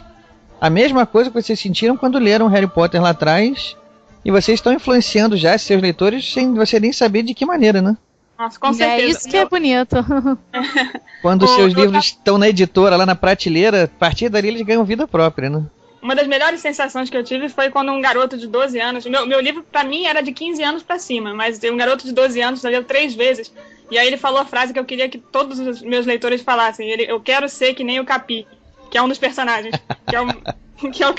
a 0.60 0.68
mesma 0.70 1.06
coisa 1.06 1.30
que 1.30 1.40
vocês 1.42 1.58
sentiram 1.58 1.96
quando 1.96 2.18
leram 2.18 2.46
Harry 2.48 2.66
Potter 2.66 3.00
lá 3.02 3.10
atrás. 3.10 3.76
E 4.24 4.30
vocês 4.30 4.58
estão 4.58 4.72
influenciando 4.72 5.36
já 5.36 5.56
seus 5.56 5.80
leitores 5.80 6.32
sem 6.32 6.52
você 6.52 6.78
nem 6.80 6.92
saber 6.92 7.22
de 7.22 7.32
que 7.32 7.46
maneira, 7.46 7.80
né? 7.80 7.96
Nossa, 8.38 8.58
com 8.58 8.72
certeza. 8.72 9.02
É 9.02 9.06
isso 9.06 9.28
que 9.28 9.36
é 9.36 9.46
bonito. 9.46 9.96
Quando 11.22 11.44
O- 11.44 11.48
seus 11.48 11.72
eu 11.72 11.80
livros 11.80 12.04
estão 12.06 12.36
na 12.38 12.48
editora, 12.48 12.96
lá 12.96 13.06
na 13.06 13.14
prateleira, 13.14 13.84
a 13.84 13.88
partir 13.88 14.28
dali 14.28 14.48
eles 14.48 14.62
ganham 14.62 14.84
vida 14.84 15.06
própria, 15.06 15.48
né? 15.48 15.64
Uma 16.00 16.14
das 16.14 16.28
melhores 16.28 16.60
sensações 16.60 17.10
que 17.10 17.16
eu 17.16 17.24
tive 17.24 17.48
foi 17.48 17.70
quando 17.70 17.90
um 17.90 18.00
garoto 18.00 18.36
de 18.38 18.46
12 18.46 18.78
anos. 18.80 19.04
Meu, 19.06 19.26
meu 19.26 19.40
livro, 19.40 19.64
pra 19.70 19.82
mim, 19.82 20.04
era 20.06 20.20
de 20.20 20.30
15 20.32 20.62
anos 20.62 20.82
pra 20.82 20.98
cima, 20.98 21.34
mas 21.34 21.58
um 21.64 21.76
garoto 21.76 22.04
de 22.04 22.12
12 22.12 22.40
anos 22.40 22.62
leu 22.62 22.84
três 22.84 23.14
vezes. 23.14 23.52
E 23.90 23.98
aí 23.98 24.06
ele 24.06 24.16
falou 24.16 24.38
a 24.40 24.44
frase 24.44 24.72
que 24.72 24.78
eu 24.78 24.84
queria 24.84 25.08
que 25.08 25.18
todos 25.18 25.58
os 25.58 25.82
meus 25.82 26.06
leitores 26.06 26.42
falassem. 26.42 26.88
Ele, 26.88 27.04
eu 27.10 27.18
quero 27.20 27.48
ser 27.48 27.74
que 27.74 27.82
nem 27.82 27.98
o 27.98 28.04
Capi, 28.04 28.46
que 28.90 28.98
é 28.98 29.02
um 29.02 29.08
dos 29.08 29.18
personagens. 29.18 29.74
que 30.06 30.16
é 30.16 30.20
o, 30.20 30.26
que 30.90 31.02
é 31.02 31.10
o, 31.10 31.14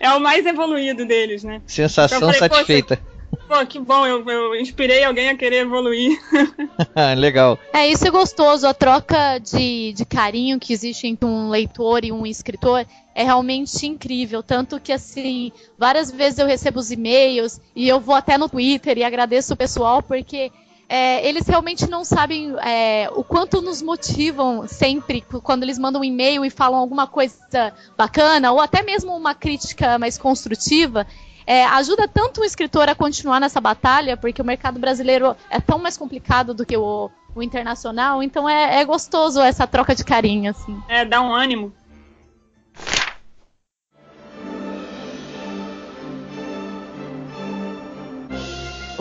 é 0.00 0.10
o 0.10 0.20
mais 0.20 0.44
evoluído 0.46 1.04
deles, 1.04 1.42
né? 1.44 1.60
Sensação 1.66 2.18
Eu 2.18 2.26
falei, 2.26 2.38
satisfeita. 2.38 3.00
Pô, 3.46 3.64
que 3.66 3.78
bom, 3.78 4.06
eu, 4.06 4.28
eu 4.28 4.54
inspirei 4.56 5.04
alguém 5.04 5.30
a 5.30 5.36
querer 5.36 5.62
evoluir. 5.62 6.18
Legal. 7.16 7.58
É, 7.72 7.86
isso 7.88 8.06
é 8.06 8.10
gostoso. 8.10 8.66
A 8.66 8.74
troca 8.74 9.38
de, 9.38 9.92
de 9.94 10.04
carinho 10.04 10.60
que 10.60 10.72
existe 10.72 11.06
entre 11.06 11.26
um 11.26 11.48
leitor 11.48 12.04
e 12.04 12.12
um 12.12 12.26
escritor 12.26 12.86
é 13.14 13.22
realmente 13.22 13.86
incrível. 13.86 14.42
Tanto 14.42 14.78
que, 14.78 14.92
assim, 14.92 15.50
várias 15.78 16.10
vezes 16.10 16.38
eu 16.38 16.46
recebo 16.46 16.78
os 16.78 16.90
e-mails 16.90 17.60
e 17.74 17.88
eu 17.88 17.98
vou 17.98 18.14
até 18.14 18.36
no 18.36 18.48
Twitter 18.48 18.98
e 18.98 19.04
agradeço 19.04 19.54
o 19.54 19.56
pessoal 19.56 20.02
porque. 20.02 20.52
É, 20.88 21.26
eles 21.28 21.46
realmente 21.46 21.88
não 21.88 22.02
sabem 22.02 22.54
é, 22.64 23.10
o 23.12 23.22
quanto 23.22 23.60
nos 23.60 23.82
motivam 23.82 24.66
sempre 24.66 25.20
quando 25.20 25.62
eles 25.62 25.78
mandam 25.78 26.00
um 26.00 26.04
e-mail 26.04 26.44
e 26.44 26.50
falam 26.50 26.78
alguma 26.78 27.06
coisa 27.06 27.74
bacana, 27.96 28.52
ou 28.52 28.60
até 28.60 28.82
mesmo 28.82 29.14
uma 29.14 29.34
crítica 29.34 29.98
mais 29.98 30.16
construtiva. 30.16 31.06
É, 31.46 31.64
ajuda 31.64 32.06
tanto 32.08 32.40
o 32.40 32.44
escritor 32.44 32.88
a 32.88 32.94
continuar 32.94 33.40
nessa 33.40 33.60
batalha, 33.60 34.16
porque 34.16 34.40
o 34.40 34.44
mercado 34.44 34.78
brasileiro 34.78 35.36
é 35.50 35.60
tão 35.60 35.78
mais 35.78 35.96
complicado 35.96 36.52
do 36.54 36.64
que 36.64 36.76
o, 36.76 37.10
o 37.34 37.42
internacional, 37.42 38.22
então 38.22 38.48
é, 38.48 38.80
é 38.80 38.84
gostoso 38.84 39.40
essa 39.40 39.66
troca 39.66 39.94
de 39.94 40.04
carinho, 40.04 40.50
assim. 40.50 40.78
É, 40.88 41.04
dá 41.04 41.20
um 41.20 41.32
ânimo. 41.32 41.72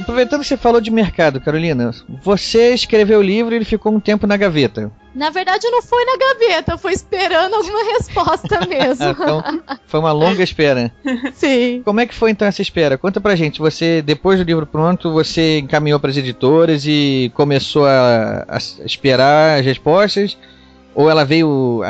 Aproveitando 0.08 0.39
que 0.39 0.48
você 0.48 0.56
falou 0.56 0.80
de 0.80 0.89
mercado, 0.89 1.41
Carolina, 1.41 1.91
você 2.24 2.74
escreveu 2.74 3.20
o 3.20 3.22
livro 3.22 3.54
e 3.54 3.58
ele 3.58 3.65
ficou 3.65 3.93
um 3.93 4.00
tempo 4.00 4.26
na 4.26 4.38
gaveta. 4.38 4.89
Na 5.13 5.30
verdade, 5.30 5.67
não 5.70 5.82
foi 5.82 6.06
na 6.06 6.15
gaveta, 6.15 6.72
eu 6.72 6.78
fui 6.78 6.93
esperando 6.93 7.56
alguma 7.56 7.84
resposta 7.93 8.62
mesmo. 8.65 9.04
então, 9.10 9.43
foi 9.86 10.00
uma 10.00 10.13
longa 10.13 10.41
espera. 10.41 10.93
Sim. 11.34 11.82
Como 11.84 12.00
é 12.00 12.06
que 12.06 12.15
foi 12.15 12.32
então 12.32 12.48
essa 12.48 12.62
espera? 12.62 12.98
Conta 12.98 13.20
pra 13.20 13.36
gente. 13.36 13.60
Você, 13.60 14.02
depois 14.02 14.39
do 14.39 14.46
livro 14.46 14.65
pronto, 14.65 15.12
você 15.12 15.60
encaminhou 15.60 16.00
para 16.00 16.12
as 16.12 16.17
editoras 16.17 16.86
e 16.86 17.30
começou 17.34 17.86
a, 17.86 18.46
a 18.48 18.58
esperar 18.86 19.60
as 19.60 19.65
respostas? 19.65 20.38
Ou 20.96 21.10
ela 21.10 21.26
veio, 21.26 21.82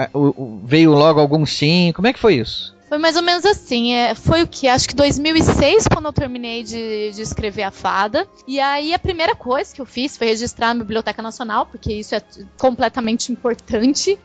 veio 0.63 0.91
logo 0.91 1.19
algum 1.19 1.45
sim? 1.45 1.91
Como 1.95 2.07
é 2.07 2.13
que 2.13 2.19
foi 2.19 2.35
isso? 2.35 2.76
Foi 2.87 2.97
mais 2.97 3.17
ou 3.17 3.21
menos 3.21 3.45
assim. 3.45 3.93
É, 3.93 4.15
foi 4.15 4.43
o 4.43 4.47
que? 4.47 4.67
Acho 4.67 4.87
que 4.87 4.95
2006, 4.95 5.87
quando 5.87 6.05
eu 6.05 6.13
terminei 6.13 6.63
de, 6.63 7.11
de, 7.11 7.21
escrever 7.21 7.63
A 7.63 7.71
Fada. 7.71 8.27
E 8.47 8.59
aí 8.59 8.93
a 8.93 8.99
primeira 8.99 9.35
coisa 9.35 9.73
que 9.73 9.81
eu 9.81 9.85
fiz 9.85 10.17
foi 10.17 10.27
registrar 10.27 10.73
na 10.73 10.83
Biblioteca 10.83 11.21
Nacional, 11.21 11.65
porque 11.65 11.93
isso 11.93 12.15
é 12.15 12.21
completamente 12.57 13.31
importante. 13.31 14.17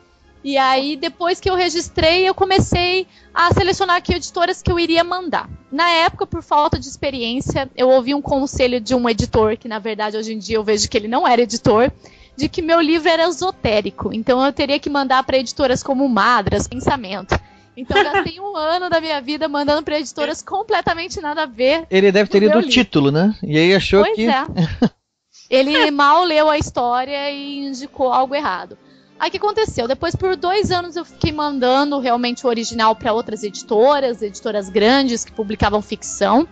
E 0.45 0.59
aí, 0.59 0.97
depois 0.97 1.39
que 1.39 1.49
eu 1.49 1.55
registrei, 1.55 2.29
eu 2.29 2.35
comecei 2.35 3.07
a 3.33 3.53
selecionar 3.55 3.97
aqui 3.97 4.13
editoras 4.13 4.61
que 4.61 4.73
eu 4.73 4.79
iria 4.79 5.05
mandar. 5.05 5.49
Na 5.71 5.89
época, 5.89 6.27
por 6.27 6.43
falta 6.43 6.81
de 6.81 6.89
experiência, 6.89 7.71
eu 7.77 7.89
ouvi 7.89 8.13
um 8.13 8.21
conselho 8.21 8.81
de 8.81 8.93
um 8.93 9.09
editor, 9.09 9.57
que 9.57 9.69
na 9.69 9.79
verdade 9.79 10.17
hoje 10.17 10.33
em 10.33 10.39
dia 10.39 10.57
eu 10.57 10.65
vejo 10.65 10.89
que 10.89 10.97
ele 10.97 11.07
não 11.07 11.27
era 11.27 11.43
editor, 11.43 11.93
de 12.37 12.49
que 12.49 12.61
meu 12.61 12.81
livro 12.81 13.09
era 13.09 13.29
esotérico. 13.29 14.13
Então 14.13 14.45
eu 14.45 14.53
teria 14.53 14.81
que 14.81 14.91
mandar 14.91 15.23
para 15.23 15.39
editoras 15.39 15.81
como 15.81 16.09
Madras, 16.09 16.67
Pensamento. 16.67 17.39
Então 17.77 17.97
eu 17.97 18.05
gastei 18.05 18.39
um 18.39 18.55
ano 18.57 18.91
da 18.91 19.01
minha 19.01 19.21
vida 19.21 19.49
mandando 19.49 19.83
para 19.83 19.99
editoras 19.99 20.43
completamente 20.43 21.21
nada 21.21 21.45
a 21.45 21.47
ver. 21.47 21.87
Ele 21.91 22.13
deve 22.13 22.29
ter 22.29 22.41
lido 22.41 22.59
o 22.59 22.69
título, 22.69 23.11
né? 23.11 23.35
E 23.43 23.57
aí 23.57 23.75
achou 23.75 24.05
pois 24.05 24.15
que. 24.15 24.29
É. 24.29 24.45
Ele 25.49 25.91
mal 25.91 26.25
leu 26.25 26.49
a 26.49 26.57
história 26.57 27.31
e 27.31 27.67
indicou 27.67 28.11
algo 28.11 28.35
errado. 28.35 28.79
Aí 29.19 29.29
o 29.29 29.31
que 29.31 29.37
aconteceu? 29.37 29.87
Depois, 29.87 30.17
por 30.17 30.35
dois 30.35 30.71
anos, 30.71 30.97
eu 30.97 31.05
fiquei 31.05 31.31
mandando 31.31 31.99
realmente 31.99 32.45
o 32.47 32.49
original 32.49 32.97
para 32.97 33.13
outras 33.13 33.45
editoras, 33.45 34.21
editoras 34.23 34.69
grandes 34.69 35.25
que 35.25 35.31
publicavam 35.31 35.81
ficção. 35.81 36.49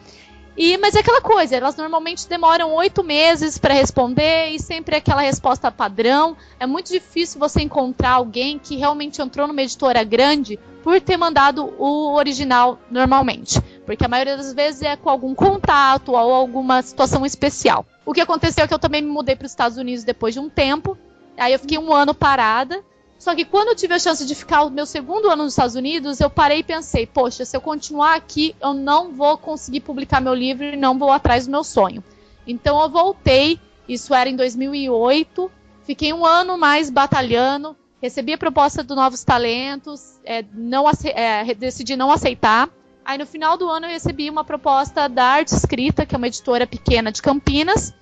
E, 0.57 0.77
mas 0.77 0.95
é 0.95 1.01
aquela 1.01 1.23
coisa, 1.23 1.57
elas 1.57 1.77
normalmente 1.77 2.29
demoram 2.29 2.75
oito 2.75 3.03
meses 3.03 3.57
para 3.57 3.73
responder 3.73 4.51
e 4.51 4.61
sempre 4.61 4.95
é 4.95 4.99
aquela 4.99 5.23
resposta 5.23 5.71
padrão. 5.71 6.37
É 6.59 6.67
muito 6.67 6.93
difícil 6.93 7.41
você 7.41 7.63
encontrar 7.63 8.13
alguém 8.13 8.59
que 8.59 8.77
realmente 8.77 9.23
entrou 9.23 9.49
numa 9.49 9.63
editora 9.63 10.05
grande 10.05 10.59
por 10.83 11.01
ter 11.01 11.17
mandado 11.17 11.75
o 11.79 12.15
original 12.15 12.79
normalmente. 12.91 13.61
Porque 13.85 14.05
a 14.05 14.09
maioria 14.09 14.37
das 14.37 14.53
vezes 14.53 14.83
é 14.83 14.97
com 14.97 15.11
algum 15.11 15.35
contato 15.35 16.13
ou 16.13 16.17
alguma 16.17 16.83
situação 16.83 17.25
especial. 17.27 17.87
O 18.05 18.13
que 18.13 18.21
aconteceu 18.21 18.65
é 18.65 18.69
que 18.69 18.75
eu 18.75 18.79
também 18.79 19.03
me 19.03 19.11
mudei 19.11 19.37
para 19.37 19.47
os 19.47 19.53
Estados 19.53 19.79
Unidos 19.79 20.05
depois 20.05 20.35
de 20.35 20.41
um 20.41 20.49
tempo. 20.49 20.97
Aí 21.37 21.53
eu 21.53 21.59
fiquei 21.59 21.79
um 21.79 21.93
ano 21.93 22.15
parada. 22.15 22.83
Só 23.19 23.35
que 23.35 23.45
quando 23.45 23.69
eu 23.69 23.77
tive 23.77 23.93
a 23.93 23.99
chance 23.99 24.25
de 24.25 24.35
ficar 24.35 24.63
o 24.63 24.71
meu 24.71 24.87
segundo 24.87 25.29
ano 25.29 25.45
nos 25.45 25.53
Estados 25.53 25.75
Unidos, 25.75 26.21
eu 26.21 26.31
parei 26.31 26.61
e 26.61 26.65
pensei, 26.65 27.07
poxa, 27.07 27.45
se 27.45 27.55
eu 27.55 27.61
continuar 27.61 28.15
aqui, 28.15 28.57
eu 28.63 28.73
não 28.73 29.13
vou 29.13 29.37
conseguir 29.37 29.81
publicar 29.81 30.23
meu 30.23 30.33
livro 30.33 30.65
e 30.65 30.77
não 30.77 30.99
vou 30.99 31.13
atrás 31.13 31.47
do 31.47 31.51
meu 31.51 31.63
sonho. 31.63 32.03
Então 32.47 32.81
eu 32.81 32.89
voltei, 32.89 33.61
isso 33.87 34.15
era 34.15 34.31
em 34.31 34.37
2008, 34.37 35.51
fiquei 35.85 36.15
um 36.15 36.25
ano 36.25 36.57
mais 36.57 36.89
batalhando, 36.89 37.77
recebi 38.01 38.33
a 38.33 38.39
proposta 38.39 38.83
do 38.83 38.95
Novos 38.95 39.23
Talentos, 39.23 40.19
é, 40.25 40.45
não 40.53 40.85
é, 41.05 41.55
decidi 41.55 41.97
não 41.97 42.11
aceitar. 42.11 42.69
Aí 43.05 43.19
no 43.19 43.27
final 43.27 43.57
do 43.57 43.69
ano 43.69 43.87
eu 43.87 43.91
recebi 43.91 44.31
uma 44.31 44.45
proposta 44.45 45.09
da 45.09 45.25
Arte 45.25 45.55
Escrita, 45.55 46.07
que 46.07 46.15
é 46.15 46.19
uma 46.19 46.29
editora 46.29 46.67
pequena 46.67 47.11
de 47.11 47.21
Campinas. 47.21 47.93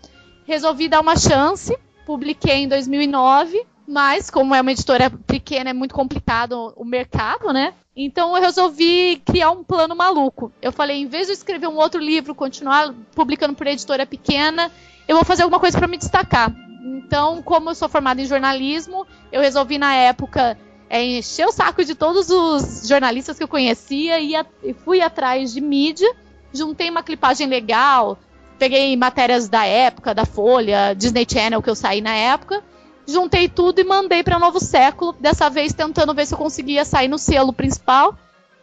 Resolvi 0.47 0.89
dar 0.89 1.01
uma 1.01 1.17
chance, 1.17 1.77
publiquei 2.07 2.57
em 2.57 2.69
2009, 2.69 3.65
mas 3.87 4.31
como 4.31 4.55
é 4.55 4.61
uma 4.61 4.73
editora 4.73 5.11
pequena 5.11 5.71
é 5.71 5.73
muito 5.73 5.95
complicado 5.95 6.73
o 6.77 6.85
mercado, 6.85 7.53
né? 7.53 7.75
Então 7.97 8.37
eu 8.37 8.43
resolvi 8.43 9.21
criar 9.25 9.51
um 9.51 9.65
plano 9.65 9.97
maluco. 9.97 10.53
Eu 10.61 10.71
falei, 10.73 11.01
em 11.01 11.07
vez 11.07 11.27
de 11.27 11.33
escrever 11.33 11.69
um 11.69 11.77
outro 11.77 12.01
livro, 12.01 12.35
continuar 12.35 12.95
publicando 13.15 13.55
por 13.55 13.67
editora 13.67 14.07
pequena, 14.07 14.71
eu 15.07 15.17
vou 15.17 15.25
fazer 15.25 15.43
alguma 15.43 15.59
coisa 15.59 15.79
para 15.79 15.89
me 15.89 15.97
destacar. 15.97 16.55
Então, 16.81 17.43
como 17.43 17.71
eu 17.71 17.75
sou 17.75 17.89
formada 17.89 18.21
em 18.21 18.27
jornalismo, 18.27 19.07
eu 19.33 19.41
resolvi 19.41 19.79
na 19.79 19.95
época 19.95 20.57
é, 20.89 21.05
encher 21.05 21.47
o 21.47 21.53
saco 21.53 21.85
de 21.85 21.95
todos 21.95 22.31
os 22.31 22.87
jornalistas 22.87 23.37
que 23.37 23.43
eu 23.43 23.49
conhecia 23.49 24.21
e, 24.21 24.33
e 24.63 24.73
fui 24.73 25.01
atrás 25.01 25.53
de 25.53 25.61
mídia, 25.61 26.11
juntei 26.53 26.89
uma 26.89 27.03
clipagem 27.03 27.47
legal, 27.47 28.19
peguei 28.59 28.97
matérias 28.97 29.49
da 29.49 29.65
época, 29.65 30.15
da 30.15 30.25
Folha, 30.25 30.95
Disney 30.95 31.27
Channel 31.29 31.63
que 31.63 31.71
eu 31.71 31.75
saí 31.75 32.01
na 32.01 32.15
época, 32.15 32.63
juntei 33.07 33.49
tudo 33.49 33.81
e 33.81 33.85
mandei 33.85 34.23
para 34.23 34.39
Novo 34.39 34.61
Século, 34.61 35.15
dessa 35.19 35.49
vez 35.49 35.73
tentando 35.73 36.15
ver 36.15 36.27
se 36.27 36.35
eu 36.35 36.39
conseguia 36.39 36.85
sair 36.85 37.09
no 37.09 37.19
selo 37.19 37.53
principal. 37.53 38.17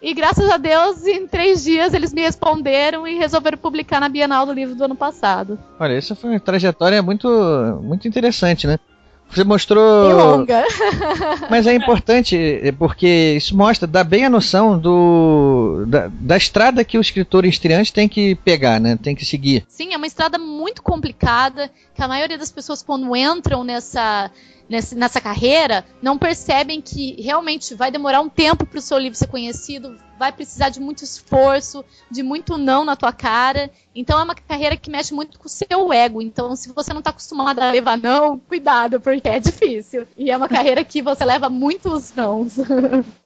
E 0.05 0.13
graças 0.13 0.47
a 0.51 0.57
Deus, 0.57 1.03
em 1.07 1.25
três 1.25 1.63
dias 1.63 1.91
eles 1.91 2.13
me 2.13 2.21
responderam 2.21 3.07
e 3.07 3.17
resolveram 3.17 3.57
publicar 3.57 3.99
na 3.99 4.07
Bienal 4.07 4.45
do 4.45 4.53
Livro 4.53 4.75
do 4.75 4.83
ano 4.83 4.95
passado. 4.95 5.57
Olha, 5.79 5.93
essa 5.93 6.13
foi 6.13 6.29
uma 6.29 6.39
trajetória 6.39 7.01
muito, 7.01 7.27
muito 7.81 8.07
interessante, 8.07 8.67
né? 8.67 8.77
Você 9.31 9.43
mostrou. 9.43 10.07
E 10.07 10.13
longa. 10.13 10.63
Mas 11.49 11.65
é 11.65 11.73
importante, 11.73 12.37
é, 12.37 12.71
porque 12.71 13.33
isso 13.35 13.57
mostra, 13.57 13.87
dá 13.87 14.03
bem 14.03 14.25
a 14.25 14.29
noção 14.29 14.77
do 14.77 15.85
da, 15.87 16.07
da 16.07 16.37
estrada 16.37 16.85
que 16.85 16.99
o 16.99 17.01
escritor 17.01 17.43
estreante 17.43 17.91
tem 17.91 18.07
que 18.07 18.35
pegar, 18.35 18.79
né? 18.79 18.99
Tem 19.01 19.15
que 19.15 19.25
seguir. 19.25 19.65
Sim, 19.67 19.91
é 19.91 19.97
uma 19.97 20.05
estrada 20.05 20.37
muito 20.37 20.83
complicada, 20.83 21.71
que 21.95 22.03
a 22.03 22.07
maioria 22.07 22.37
das 22.37 22.51
pessoas, 22.51 22.83
quando 22.83 23.15
entram 23.15 23.63
nessa 23.63 24.29
nessa, 24.69 25.21
carreira 25.21 25.85
não 26.01 26.17
percebem 26.17 26.81
que 26.81 27.21
realmente 27.21 27.73
vai 27.73 27.91
demorar 27.91 28.21
um 28.21 28.29
tempo 28.29 28.65
para 28.65 28.79
o 28.79 28.81
seu 28.81 28.97
livro 28.97 29.17
ser 29.17 29.27
conhecido, 29.27 29.97
vai 30.17 30.31
precisar 30.31 30.69
de 30.69 30.79
muito 30.79 31.03
esforço, 31.03 31.83
de 32.09 32.23
muito 32.23 32.57
não 32.57 32.83
na 32.83 32.95
tua 32.95 33.13
cara. 33.13 33.69
Então 33.93 34.19
é 34.19 34.23
uma 34.23 34.35
carreira 34.35 34.77
que 34.77 34.89
mexe 34.89 35.13
muito 35.13 35.39
com 35.39 35.47
o 35.47 35.49
seu 35.49 35.91
ego. 35.93 36.21
Então, 36.21 36.55
se 36.55 36.71
você 36.71 36.91
não 36.91 36.99
está 36.99 37.11
acostumado 37.11 37.59
a 37.59 37.71
levar 37.71 37.97
não, 37.97 38.39
cuidado, 38.39 38.99
porque 38.99 39.27
é 39.27 39.39
difícil. 39.39 40.07
E 40.17 40.31
é 40.31 40.37
uma 40.37 40.49
carreira 40.49 40.83
que 40.83 41.01
você 41.01 41.23
leva 41.25 41.49
muitos 41.49 42.13
nãos. 42.13 42.55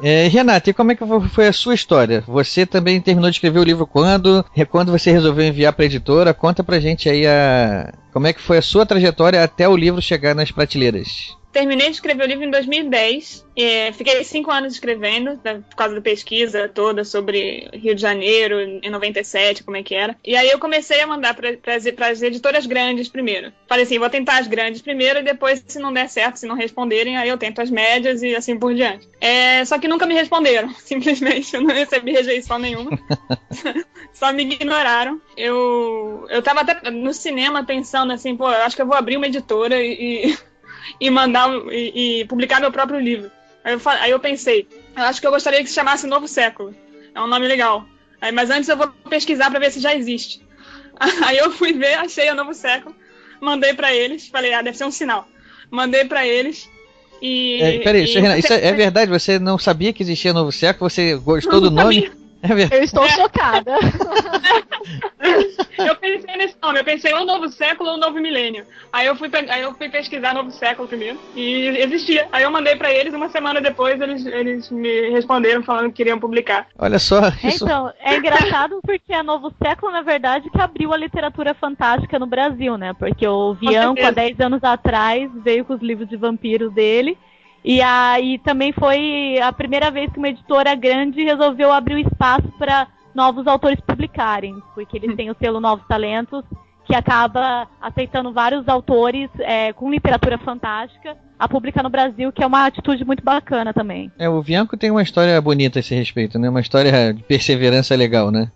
É, 0.00 0.28
Renata, 0.28 0.70
e 0.70 0.72
como 0.72 0.92
é 0.92 0.94
que 0.94 1.04
foi 1.30 1.48
a 1.48 1.52
sua 1.52 1.74
história? 1.74 2.22
Você 2.26 2.64
também 2.64 3.00
terminou 3.00 3.30
de 3.30 3.36
escrever 3.36 3.58
o 3.58 3.64
livro 3.64 3.86
quando? 3.86 4.44
Quando 4.70 4.92
você 4.92 5.10
resolveu 5.10 5.44
enviar 5.44 5.72
para 5.72 5.84
a 5.84 5.86
editora? 5.86 6.34
Conta 6.34 6.62
pra 6.62 6.78
gente 6.78 7.08
aí 7.08 7.26
a 7.26 7.92
como 8.12 8.26
é 8.26 8.32
que 8.32 8.40
foi 8.40 8.58
a 8.58 8.62
sua 8.62 8.86
trajetória 8.86 9.42
até 9.42 9.68
o 9.68 9.76
livro 9.76 10.02
chegar 10.02 10.34
nas 10.34 10.50
prateleiras. 10.50 11.36
Terminei 11.52 11.86
de 11.86 11.94
escrever 11.94 12.24
o 12.24 12.26
livro 12.26 12.44
em 12.44 12.50
2010. 12.50 13.46
É, 13.56 13.90
fiquei 13.92 14.22
cinco 14.22 14.50
anos 14.50 14.74
escrevendo, 14.74 15.40
né, 15.42 15.62
por 15.68 15.76
causa 15.76 15.94
da 15.94 16.00
pesquisa 16.00 16.68
toda 16.68 17.02
sobre 17.04 17.68
Rio 17.72 17.94
de 17.94 18.00
Janeiro, 18.00 18.60
em 18.60 18.90
97, 18.90 19.64
como 19.64 19.76
é 19.76 19.82
que 19.82 19.94
era. 19.94 20.16
E 20.24 20.36
aí 20.36 20.48
eu 20.48 20.58
comecei 20.58 21.00
a 21.00 21.06
mandar 21.06 21.34
para 21.34 21.50
as 22.08 22.22
editoras 22.22 22.66
grandes 22.66 23.08
primeiro. 23.08 23.52
Falei 23.66 23.84
assim, 23.84 23.98
vou 23.98 24.10
tentar 24.10 24.38
as 24.38 24.46
grandes 24.46 24.82
primeiro 24.82 25.18
e 25.18 25.24
depois, 25.24 25.64
se 25.66 25.78
não 25.78 25.92
der 25.92 26.08
certo, 26.08 26.36
se 26.36 26.46
não 26.46 26.54
responderem, 26.54 27.16
aí 27.16 27.28
eu 27.28 27.38
tento 27.38 27.60
as 27.60 27.70
médias 27.70 28.22
e 28.22 28.36
assim 28.36 28.58
por 28.58 28.74
diante. 28.74 29.08
É, 29.20 29.64
só 29.64 29.78
que 29.78 29.88
nunca 29.88 30.06
me 30.06 30.14
responderam, 30.14 30.70
simplesmente. 30.78 31.54
Eu 31.54 31.62
não 31.62 31.74
recebi 31.74 32.12
rejeição 32.12 32.58
nenhuma. 32.58 32.90
só 34.12 34.32
me 34.32 34.42
ignoraram. 34.42 35.20
Eu, 35.36 36.26
eu 36.28 36.42
tava 36.42 36.60
até 36.60 36.90
no 36.90 37.12
cinema 37.12 37.64
pensando 37.64 38.12
assim, 38.12 38.36
pô, 38.36 38.48
eu 38.48 38.62
acho 38.62 38.76
que 38.76 38.82
eu 38.82 38.86
vou 38.86 38.96
abrir 38.96 39.16
uma 39.16 39.26
editora 39.26 39.80
e 39.82 40.36
e 41.00 41.10
mandar 41.10 41.50
e, 41.70 42.20
e 42.20 42.24
publicar 42.24 42.60
meu 42.60 42.72
próprio 42.72 43.00
livro. 43.00 43.30
Aí 43.64 43.74
eu, 43.74 43.80
aí 43.84 44.10
eu, 44.10 44.20
pensei, 44.20 44.66
eu 44.96 45.02
acho 45.02 45.20
que 45.20 45.26
eu 45.26 45.30
gostaria 45.30 45.60
que 45.60 45.68
se 45.68 45.74
chamasse 45.74 46.06
Novo 46.06 46.28
Século. 46.28 46.74
É 47.14 47.20
um 47.20 47.26
nome 47.26 47.46
legal. 47.46 47.86
Aí, 48.20 48.32
mas 48.32 48.50
antes 48.50 48.68
eu 48.68 48.76
vou 48.76 48.88
pesquisar 49.08 49.50
para 49.50 49.60
ver 49.60 49.70
se 49.70 49.80
já 49.80 49.94
existe. 49.94 50.40
Aí 51.24 51.38
eu 51.38 51.50
fui 51.50 51.72
ver, 51.72 51.94
achei 51.94 52.28
o 52.30 52.34
Novo 52.34 52.52
Século, 52.52 52.94
mandei 53.40 53.74
para 53.74 53.94
eles, 53.94 54.26
falei, 54.28 54.52
ah, 54.52 54.62
deve 54.62 54.76
ser 54.76 54.84
um 54.84 54.90
sinal. 54.90 55.28
Mandei 55.70 56.04
para 56.04 56.26
eles 56.26 56.68
e. 57.22 57.60
É, 57.62 57.78
peraí, 57.78 58.04
e... 58.04 58.14
Renan, 58.18 58.38
isso 58.38 58.52
é, 58.52 58.66
é, 58.66 58.72
verdade? 58.74 59.10
Você 59.10 59.38
não 59.38 59.58
sabia 59.58 59.92
que 59.92 60.02
existia 60.02 60.32
Novo 60.32 60.50
Século? 60.50 60.90
Você 60.90 61.14
gostou 61.16 61.60
do 61.60 61.70
nome? 61.70 62.02
Sabia. 62.02 62.27
É 62.42 62.78
eu 62.78 62.84
estou 62.84 63.04
é. 63.04 63.08
chocada. 63.08 63.72
eu 65.78 65.96
pensei 65.96 66.36
nesse 66.36 66.56
nome, 66.62 66.78
eu 66.78 66.84
pensei 66.84 67.12
ou 67.12 67.24
novo 67.26 67.48
século 67.48 67.90
ou 67.90 67.96
novo 67.96 68.20
milênio. 68.20 68.64
Aí 68.92 69.06
eu 69.06 69.16
fui, 69.16 69.28
aí 69.48 69.62
eu 69.62 69.74
fui 69.74 69.88
pesquisar 69.88 70.34
novo 70.34 70.50
século 70.52 70.86
primeiro 70.86 71.18
e 71.34 71.66
existia. 71.78 72.28
Aí 72.30 72.44
eu 72.44 72.50
mandei 72.50 72.76
para 72.76 72.92
eles, 72.92 73.12
uma 73.12 73.28
semana 73.28 73.60
depois 73.60 74.00
eles, 74.00 74.24
eles 74.26 74.70
me 74.70 75.10
responderam 75.10 75.62
falando 75.62 75.88
que 75.90 75.96
queriam 75.96 76.20
publicar. 76.20 76.68
Olha 76.78 76.98
só. 76.98 77.26
É, 77.42 77.48
isso... 77.48 77.64
Então, 77.64 77.92
é 77.98 78.16
engraçado 78.16 78.78
porque 78.82 79.12
é 79.12 79.22
novo 79.22 79.52
século, 79.60 79.90
na 79.90 80.02
verdade, 80.02 80.48
que 80.50 80.60
abriu 80.60 80.92
a 80.92 80.96
literatura 80.96 81.54
fantástica 81.54 82.18
no 82.18 82.26
Brasil, 82.26 82.78
né? 82.78 82.94
Porque 82.94 83.26
o 83.26 83.54
Bianco, 83.54 84.04
há 84.04 84.10
10 84.10 84.40
anos 84.40 84.62
atrás, 84.62 85.30
veio 85.42 85.64
com 85.64 85.74
os 85.74 85.82
livros 85.82 86.08
de 86.08 86.16
vampiros 86.16 86.72
dele 86.72 87.18
E 87.64 87.82
aí 87.82 88.38
também 88.38 88.72
foi 88.72 89.38
a 89.40 89.52
primeira 89.52 89.90
vez 89.90 90.10
que 90.12 90.18
uma 90.18 90.28
editora 90.28 90.74
grande 90.74 91.22
resolveu 91.24 91.72
abrir 91.72 91.94
o 91.94 91.98
espaço 91.98 92.48
para 92.58 92.86
novos 93.14 93.46
autores 93.46 93.80
publicarem, 93.80 94.54
porque 94.74 94.96
eles 94.96 95.16
têm 95.16 95.30
o 95.30 95.36
selo 95.38 95.60
Novos 95.60 95.86
Talentos, 95.86 96.44
que 96.86 96.94
acaba 96.94 97.68
aceitando 97.80 98.32
vários 98.32 98.66
autores 98.66 99.28
é, 99.40 99.72
com 99.72 99.90
literatura 99.90 100.38
fantástica 100.38 101.16
a 101.38 101.46
publicar 101.46 101.82
no 101.82 101.90
Brasil, 101.90 102.32
que 102.32 102.42
é 102.42 102.46
uma 102.46 102.64
atitude 102.64 103.04
muito 103.04 103.22
bacana 103.22 103.72
também. 103.74 104.10
É, 104.18 104.28
o 104.28 104.42
Bianco 104.42 104.76
tem 104.76 104.90
uma 104.90 105.02
história 105.02 105.40
bonita 105.40 105.78
a 105.78 105.80
esse 105.80 105.94
respeito, 105.94 106.38
né? 106.38 106.48
Uma 106.48 106.60
história 106.60 107.12
de 107.12 107.22
perseverança 107.22 107.94
legal, 107.94 108.30
né? 108.30 108.50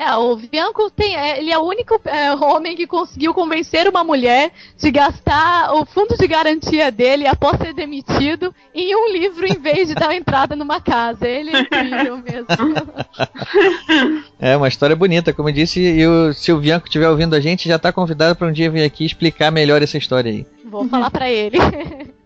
É, 0.00 0.16
o 0.16 0.34
Bianco 0.34 0.90
tem. 0.90 1.14
É, 1.14 1.38
ele 1.38 1.52
é 1.52 1.58
o 1.58 1.62
único 1.62 2.00
é, 2.06 2.32
homem 2.32 2.74
que 2.74 2.86
conseguiu 2.86 3.34
convencer 3.34 3.86
uma 3.86 4.02
mulher 4.02 4.50
de 4.78 4.90
gastar 4.90 5.74
o 5.74 5.84
fundo 5.84 6.16
de 6.16 6.26
garantia 6.26 6.90
dele 6.90 7.26
após 7.26 7.58
ser 7.58 7.74
demitido 7.74 8.54
em 8.74 8.96
um 8.96 9.12
livro 9.12 9.46
em 9.46 9.58
vez 9.60 9.88
de 9.88 9.94
dar 9.94 10.14
entrada 10.14 10.56
numa 10.56 10.80
casa. 10.80 11.28
Ele 11.28 11.54
é 11.54 11.60
incrível 11.60 12.16
mesmo. 12.16 12.46
É 14.40 14.56
uma 14.56 14.68
história 14.68 14.96
bonita, 14.96 15.34
como 15.34 15.50
eu 15.50 15.52
disse, 15.52 15.80
e 15.80 16.06
o, 16.06 16.32
se 16.32 16.50
o 16.50 16.58
Bianco 16.58 16.86
estiver 16.86 17.08
ouvindo 17.10 17.36
a 17.36 17.40
gente, 17.40 17.68
já 17.68 17.76
está 17.76 17.92
convidado 17.92 18.34
para 18.34 18.46
um 18.48 18.52
dia 18.52 18.70
vir 18.70 18.82
aqui 18.82 19.04
explicar 19.04 19.50
melhor 19.50 19.82
essa 19.82 19.98
história 19.98 20.32
aí. 20.32 20.46
Vou 20.64 20.88
falar 20.88 21.10
para 21.10 21.30
ele. 21.30 21.58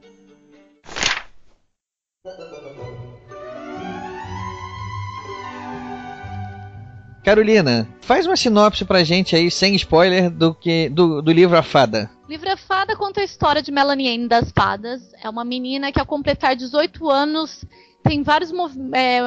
Carolina, 7.25 7.89
faz 8.03 8.27
uma 8.27 8.37
sinopse 8.37 8.85
pra 8.85 9.03
gente 9.03 9.35
aí, 9.35 9.51
sem 9.51 9.75
spoiler, 9.77 10.31
do, 10.31 10.55
que, 10.55 10.91
do, 10.91 11.23
do 11.23 11.33
livro 11.33 11.57
A 11.57 11.63
Fada. 11.63 12.11
O 12.29 12.31
livro 12.31 12.53
A 12.53 12.57
Fada 12.57 12.95
conta 12.95 13.23
a 13.23 13.25
história 13.25 13.63
de 13.63 13.73
Melanie 13.73 14.15
Anne 14.15 14.29
das 14.29 14.53
Fadas. 14.53 15.01
É 15.23 15.29
uma 15.29 15.43
menina 15.43 15.91
que, 15.91 15.99
ao 15.99 16.05
completar 16.05 16.55
18 16.55 17.11
anos, 17.11 17.65
tem 18.03 18.23
vários, 18.23 18.53
é, 18.93 19.21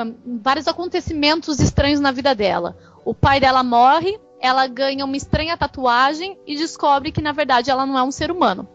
vários 0.43 0.67
acontecimentos 0.67 1.59
estranhos 1.59 1.99
na 1.99 2.11
vida 2.11 2.35
dela. 2.35 2.77
O 3.03 3.15
pai 3.15 3.39
dela 3.39 3.63
morre, 3.63 4.19
ela 4.39 4.67
ganha 4.67 5.03
uma 5.03 5.17
estranha 5.17 5.57
tatuagem 5.57 6.37
e 6.45 6.55
descobre 6.55 7.11
que, 7.11 7.21
na 7.21 7.31
verdade, 7.31 7.71
ela 7.71 7.83
não 7.83 7.97
é 7.97 8.03
um 8.03 8.11
ser 8.11 8.29
humano. 8.29 8.69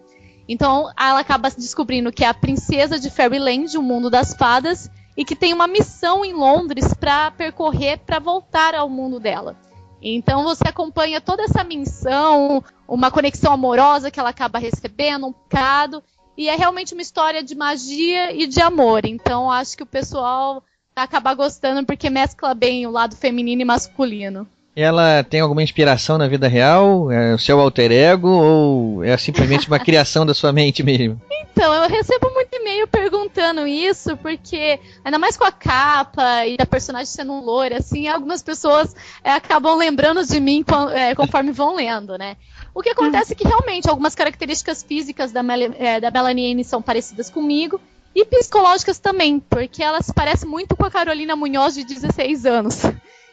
Então, 0.48 0.90
ela 0.98 1.20
acaba 1.20 1.48
descobrindo 1.48 2.10
que 2.10 2.24
é 2.24 2.28
a 2.28 2.34
princesa 2.34 2.98
de 2.98 3.08
Fairyland, 3.08 3.78
o 3.78 3.82
mundo 3.82 4.10
das 4.10 4.34
fadas, 4.34 4.90
e 5.16 5.24
que 5.24 5.36
tem 5.36 5.52
uma 5.52 5.66
missão 5.66 6.24
em 6.24 6.32
Londres 6.32 6.94
para 6.94 7.30
percorrer 7.30 7.98
para 7.98 8.18
voltar 8.18 8.74
ao 8.74 8.88
mundo 8.88 9.20
dela. 9.20 9.56
Então 10.00 10.42
você 10.42 10.64
acompanha 10.66 11.20
toda 11.20 11.44
essa 11.44 11.62
missão, 11.62 12.64
uma 12.88 13.10
conexão 13.10 13.52
amorosa 13.52 14.10
que 14.10 14.18
ela 14.18 14.30
acaba 14.30 14.58
recebendo, 14.58 15.26
um 15.26 15.32
bocado, 15.32 16.02
e 16.36 16.48
é 16.48 16.56
realmente 16.56 16.92
uma 16.92 17.02
história 17.02 17.42
de 17.42 17.54
magia 17.54 18.32
e 18.32 18.46
de 18.46 18.60
amor. 18.60 19.04
Então 19.04 19.50
acho 19.50 19.76
que 19.76 19.82
o 19.82 19.86
pessoal 19.86 20.64
vai 20.94 21.04
acabar 21.04 21.34
gostando 21.34 21.86
porque 21.86 22.10
mescla 22.10 22.54
bem 22.54 22.86
o 22.86 22.90
lado 22.90 23.14
feminino 23.14 23.62
e 23.62 23.64
masculino. 23.64 24.48
Ela 24.74 25.22
tem 25.22 25.40
alguma 25.40 25.62
inspiração 25.62 26.16
na 26.16 26.26
vida 26.26 26.48
real? 26.48 27.10
É 27.10 27.34
o 27.34 27.38
seu 27.38 27.60
alter 27.60 27.92
ego? 27.92 28.28
Ou 28.28 29.04
é 29.04 29.14
simplesmente 29.18 29.68
uma 29.68 29.78
criação 29.84 30.24
da 30.24 30.32
sua 30.32 30.50
mente 30.50 30.82
mesmo? 30.82 31.20
Então, 31.30 31.74
eu 31.74 31.88
recebo 31.90 32.30
muito 32.32 32.48
e-mail 32.54 32.88
perguntando 32.88 33.66
isso, 33.66 34.16
porque, 34.16 34.80
ainda 35.04 35.18
mais 35.18 35.36
com 35.36 35.44
a 35.44 35.52
capa 35.52 36.46
e 36.46 36.56
a 36.58 36.64
personagem 36.64 37.06
sendo 37.06 37.34
um 37.34 37.44
loiro, 37.44 37.76
assim, 37.76 38.08
algumas 38.08 38.42
pessoas 38.42 38.96
é, 39.22 39.32
acabam 39.32 39.76
lembrando 39.76 40.24
de 40.24 40.40
mim 40.40 40.64
é, 40.94 41.14
conforme 41.14 41.52
vão 41.52 41.76
lendo, 41.76 42.16
né? 42.16 42.36
O 42.74 42.80
que 42.80 42.88
acontece 42.88 43.34
é 43.34 43.36
que 43.36 43.46
realmente 43.46 43.90
algumas 43.90 44.14
características 44.14 44.82
físicas 44.82 45.30
da, 45.32 45.42
Mel 45.42 45.74
é, 45.78 46.00
da 46.00 46.10
Melanie 46.10 46.64
são 46.64 46.80
parecidas 46.80 47.28
comigo, 47.28 47.78
e 48.14 48.24
psicológicas 48.24 48.98
também, 48.98 49.38
porque 49.38 49.82
ela 49.82 50.00
se 50.02 50.12
parece 50.12 50.46
muito 50.46 50.76
com 50.76 50.84
a 50.84 50.90
Carolina 50.90 51.36
Munhoz 51.36 51.74
de 51.74 51.84
16 51.84 52.46
anos. 52.46 52.82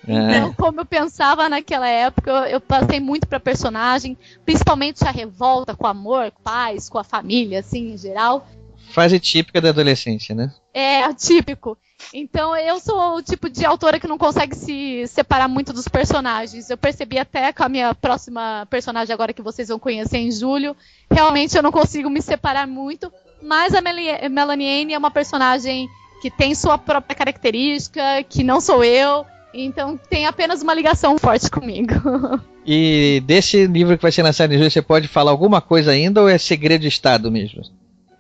É. 0.09 0.37
Então, 0.37 0.53
como 0.53 0.81
eu 0.81 0.85
pensava 0.85 1.47
naquela 1.47 1.87
época, 1.87 2.31
eu 2.49 2.59
passei 2.59 2.99
muito 2.99 3.27
pra 3.27 3.39
personagem, 3.39 4.17
principalmente 4.43 5.05
a 5.05 5.11
revolta 5.11 5.75
com 5.75 5.85
o 5.85 5.89
amor, 5.89 6.31
com 6.31 6.41
paz, 6.41 6.89
com 6.89 6.97
a 6.97 7.03
família, 7.03 7.59
assim, 7.59 7.93
em 7.93 7.97
geral. 7.97 8.47
Fase 8.89 9.19
típica 9.19 9.61
da 9.61 9.69
adolescência, 9.69 10.33
né? 10.33 10.51
É, 10.73 11.13
típico. 11.13 11.77
Então, 12.11 12.55
eu 12.55 12.79
sou 12.79 13.17
o 13.17 13.21
tipo 13.21 13.47
de 13.47 13.63
autora 13.63 13.99
que 13.99 14.07
não 14.07 14.17
consegue 14.17 14.55
se 14.55 15.05
separar 15.05 15.47
muito 15.47 15.71
dos 15.71 15.87
personagens. 15.87 16.71
Eu 16.71 16.77
percebi 16.77 17.19
até 17.19 17.53
com 17.53 17.63
a 17.63 17.69
minha 17.69 17.93
próxima 17.93 18.65
personagem, 18.67 19.13
agora 19.13 19.31
que 19.31 19.43
vocês 19.43 19.67
vão 19.67 19.77
conhecer 19.77 20.17
em 20.17 20.31
julho, 20.31 20.75
realmente 21.11 21.55
eu 21.55 21.61
não 21.61 21.71
consigo 21.71 22.09
me 22.09 22.21
separar 22.21 22.65
muito. 22.65 23.13
Mas 23.43 23.75
a 23.75 23.81
Melanie 23.81 24.81
Anne 24.81 24.93
é 24.93 24.97
uma 24.97 25.11
personagem 25.11 25.87
que 26.19 26.31
tem 26.31 26.55
sua 26.55 26.79
própria 26.79 27.15
característica, 27.15 28.23
que 28.27 28.43
não 28.43 28.59
sou 28.59 28.83
eu 28.83 29.23
então 29.53 29.97
tem 30.09 30.25
apenas 30.25 30.61
uma 30.61 30.73
ligação 30.73 31.17
forte 31.17 31.49
comigo. 31.49 31.93
E 32.71 33.23
desse 33.25 33.65
livro 33.65 33.97
que 33.97 34.01
vai 34.03 34.11
ser 34.11 34.21
lançado 34.21 34.53
em 34.53 34.57
julho, 34.57 34.69
você 34.69 34.81
pode 34.81 35.07
falar 35.07 35.31
alguma 35.31 35.59
coisa 35.59 35.89
ainda 35.89 36.21
ou 36.21 36.29
é 36.29 36.37
segredo 36.37 36.81
de 36.81 36.87
Estado 36.87 37.31
mesmo? 37.31 37.63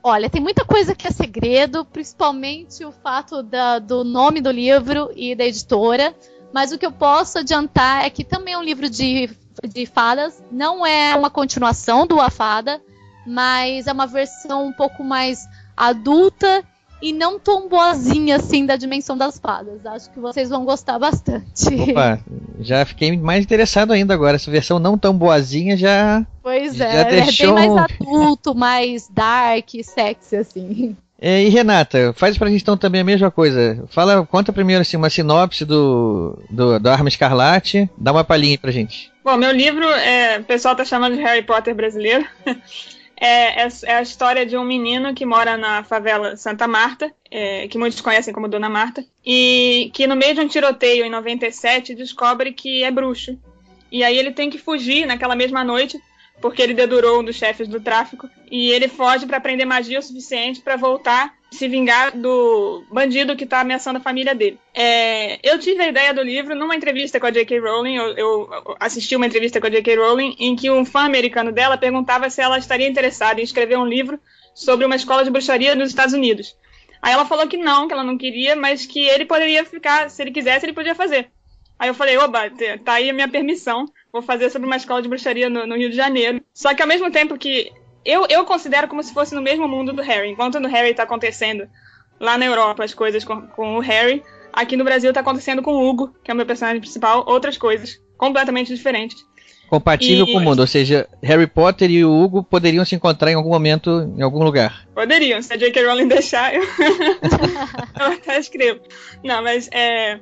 Olha, 0.01 0.27
tem 0.27 0.41
muita 0.41 0.65
coisa 0.65 0.95
que 0.95 1.05
é 1.05 1.11
segredo, 1.11 1.85
principalmente 1.85 2.83
o 2.83 2.91
fato 2.91 3.43
da, 3.43 3.77
do 3.77 4.03
nome 4.03 4.41
do 4.41 4.49
livro 4.49 5.11
e 5.15 5.35
da 5.35 5.45
editora. 5.45 6.15
Mas 6.51 6.71
o 6.71 6.79
que 6.79 6.85
eu 6.85 6.91
posso 6.91 7.37
adiantar 7.37 8.05
é 8.05 8.09
que 8.09 8.23
também 8.23 8.55
é 8.55 8.57
um 8.57 8.63
livro 8.63 8.89
de, 8.89 9.29
de 9.63 9.85
fadas, 9.85 10.41
não 10.51 10.83
é 10.83 11.15
uma 11.15 11.29
continuação 11.29 12.07
do 12.07 12.19
A 12.19 12.31
Fada, 12.31 12.81
mas 13.27 13.85
é 13.85 13.91
uma 13.91 14.07
versão 14.07 14.65
um 14.65 14.73
pouco 14.73 15.03
mais 15.03 15.45
adulta 15.77 16.63
e 17.01 17.13
não 17.13 17.39
tão 17.39 17.67
boazinha 17.67 18.35
assim 18.35 18.65
da 18.65 18.75
dimensão 18.75 19.17
das 19.17 19.39
fadas. 19.39 19.85
Acho 19.85 20.11
que 20.11 20.19
vocês 20.19 20.49
vão 20.49 20.65
gostar 20.65 20.99
bastante. 20.99 21.67
Opa, 21.91 22.19
já 22.59 22.85
fiquei 22.85 23.15
mais 23.17 23.43
interessado 23.43 23.91
ainda 23.91 24.13
agora. 24.13 24.35
Essa 24.35 24.51
versão 24.51 24.79
não 24.79 24.97
tão 24.97 25.13
boazinha 25.13 25.77
já. 25.77 26.25
Pois 26.41 26.75
já 26.75 26.87
é, 26.87 27.05
deixou... 27.05 27.57
é 27.57 27.61
bem 27.61 27.69
mais 27.69 27.91
adulto, 27.91 28.55
mais 28.55 29.07
dark, 29.09 29.69
sexy 29.83 30.35
assim. 30.35 30.97
É, 31.21 31.43
e 31.43 31.49
Renata, 31.49 32.13
faz 32.15 32.37
pra 32.37 32.49
gente 32.49 32.61
então 32.61 32.77
também 32.77 33.01
a 33.01 33.03
mesma 33.03 33.29
coisa. 33.29 33.83
Fala, 33.89 34.25
conta 34.25 34.53
primeiro 34.53 34.81
assim, 34.81 34.95
uma 34.95 35.09
sinopse 35.09 35.65
do, 35.65 36.39
do, 36.49 36.79
do 36.79 36.89
Arma 36.89 37.09
Escarlate, 37.09 37.89
dá 37.97 38.13
uma 38.13 38.23
palhinha 38.23 38.57
pra 38.57 38.71
gente. 38.71 39.11
Bom, 39.23 39.35
meu 39.35 39.51
livro, 39.51 39.85
é, 39.85 40.39
o 40.39 40.43
pessoal 40.45 40.75
tá 40.75 40.85
chamando 40.85 41.17
de 41.17 41.21
Harry 41.21 41.43
Potter 41.43 41.75
brasileiro. 41.75 42.25
é, 43.19 43.63
é, 43.63 43.67
é, 43.83 43.95
a 43.95 44.01
história 44.01 44.45
de 44.45 44.55
um 44.55 44.63
menino 44.63 45.13
que 45.13 45.25
mora 45.25 45.57
na 45.57 45.83
favela 45.83 46.37
Santa 46.37 46.67
Marta, 46.67 47.13
é, 47.29 47.67
que 47.67 47.77
muitos 47.77 47.99
conhecem 47.99 48.33
como 48.33 48.47
Dona 48.47 48.69
Marta, 48.69 49.03
e 49.25 49.91
que 49.93 50.07
no 50.07 50.15
meio 50.15 50.33
de 50.33 50.41
um 50.41 50.47
tiroteio 50.47 51.05
em 51.05 51.09
97 51.09 51.93
descobre 51.93 52.53
que 52.53 52.83
é 52.83 52.89
bruxo. 52.89 53.37
E 53.91 54.03
aí 54.03 54.17
ele 54.17 54.31
tem 54.31 54.49
que 54.49 54.57
fugir 54.57 55.05
naquela 55.05 55.35
mesma 55.35 55.63
noite 55.63 55.99
porque 56.41 56.61
ele 56.61 56.73
dedurou 56.73 57.19
um 57.19 57.23
dos 57.23 57.35
chefes 57.35 57.67
do 57.67 57.79
tráfico 57.79 58.29
e 58.49 58.71
ele 58.71 58.87
foge 58.87 59.25
para 59.25 59.37
aprender 59.37 59.65
magia 59.65 59.99
o 59.99 60.01
suficiente 60.01 60.61
para 60.61 60.75
voltar 60.75 61.33
se 61.51 61.67
vingar 61.67 62.15
do 62.15 62.83
bandido 62.91 63.35
que 63.35 63.43
está 63.43 63.61
ameaçando 63.61 63.97
a 63.97 64.01
família 64.01 64.35
dele. 64.35 64.59
É, 64.73 65.39
eu 65.43 65.57
tive 65.57 65.81
a 65.81 65.87
ideia 65.87 66.13
do 66.13 66.21
livro 66.21 66.55
numa 66.55 66.75
entrevista 66.75 67.19
com 67.19 67.25
a 67.25 67.31
J.K. 67.31 67.59
Rowling. 67.59 67.95
Eu, 67.95 68.17
eu, 68.17 68.49
assisti 68.79 69.15
uma 69.15 69.25
entrevista 69.25 69.59
com 69.59 69.67
a 69.67 69.69
J.K. 69.69 69.95
Rowling 69.95 70.35
em 70.39 70.55
que 70.55 70.69
um 70.69 70.85
fã 70.85 71.01
americano 71.01 71.51
dela 71.51 71.77
perguntava 71.77 72.29
se 72.29 72.41
ela 72.41 72.57
estaria 72.57 72.87
interessada 72.87 73.41
em 73.41 73.43
escrever 73.43 73.77
um 73.77 73.85
livro 73.85 74.19
sobre 74.53 74.85
uma 74.85 74.95
escola 74.95 75.23
de 75.23 75.31
bruxaria 75.31 75.75
nos 75.75 75.89
Estados 75.89 76.13
Unidos. 76.13 76.55
Aí 77.01 77.13
ela 77.13 77.25
falou 77.25 77.47
que 77.47 77.57
não, 77.57 77.87
que 77.87 77.93
ela 77.93 78.03
não 78.03 78.17
queria, 78.17 78.55
mas 78.55 78.85
que 78.85 78.99
ele 78.99 79.25
poderia 79.25 79.65
ficar, 79.65 80.09
se 80.09 80.21
ele 80.21 80.31
quisesse, 80.31 80.65
ele 80.65 80.73
podia 80.73 80.93
fazer. 80.93 81.31
Aí 81.79 81.87
eu 81.87 81.93
falei, 81.93 82.17
oba, 82.17 82.51
tá 82.83 82.93
aí 82.93 83.09
a 83.09 83.13
minha 83.13 83.27
permissão 83.27 83.85
vou 84.11 84.21
fazer 84.21 84.49
sobre 84.49 84.67
uma 84.67 84.75
escola 84.75 85.01
de 85.01 85.07
bruxaria 85.07 85.49
no, 85.49 85.65
no, 85.65 85.75
Rio 85.75 85.89
de 85.89 85.95
Janeiro. 85.95 86.41
Só 86.53 86.73
que 86.73 86.81
ao 86.81 86.87
mesmo 86.87 87.09
tempo 87.11 87.37
que 87.37 87.71
eu, 88.03 88.25
eu 88.29 88.45
considero 88.45 88.87
como 88.87 89.03
se 89.03 89.13
fosse 89.13 89.35
no 89.35 89.41
mesmo 89.41 89.67
mundo 89.67 89.93
do 89.93 90.01
Harry. 90.01 90.29
Enquanto 90.29 90.59
no 90.59 90.67
Harry 90.67 90.93
tá 90.93 91.03
acontecendo 91.03 91.67
lá 92.19 92.37
na 92.37 92.45
Europa 92.45 92.83
as 92.83 92.93
coisas 92.93 93.23
com, 93.23 93.41
com 93.47 93.77
o 93.77 93.79
Harry, 93.79 94.23
aqui 94.51 94.75
no 94.75 94.83
Brasil 94.83 95.13
tá 95.13 95.21
acontecendo 95.21 95.61
com 95.61 95.71
o 95.71 95.87
Hugo, 95.87 96.13
que 96.23 96.31
é 96.31 96.33
o 96.33 96.37
meu 96.37 96.45
personagem 96.45 96.81
principal, 96.81 97.23
outras 97.27 97.57
coisas 97.57 97.99
completamente 98.17 98.73
diferentes. 98.73 99.25
Compatível 99.69 100.25
e... 100.25 100.33
com 100.33 100.39
o 100.39 100.41
mundo, 100.41 100.61
ou 100.61 100.67
seja, 100.67 101.07
Harry 101.21 101.45
Potter 101.45 101.91
e 101.91 102.03
o 102.03 102.11
Hugo 102.11 102.43
poderiam 102.43 102.83
se 102.83 102.95
encontrar 102.95 103.31
em 103.31 103.35
algum 103.35 103.49
momento, 103.49 104.11
em 104.17 104.21
algum 104.23 104.43
lugar. 104.43 104.87
Poderiam, 104.95 105.39
se 105.43 105.53
a 105.53 105.57
J.K. 105.57 105.85
Rowling 105.85 106.07
deixar, 106.09 106.55
eu, 106.55 106.63
eu 107.99 108.05
até 108.13 108.39
escrevo. 108.39 108.79
Não, 109.23 109.43
mas 109.43 109.69
é, 109.71 110.19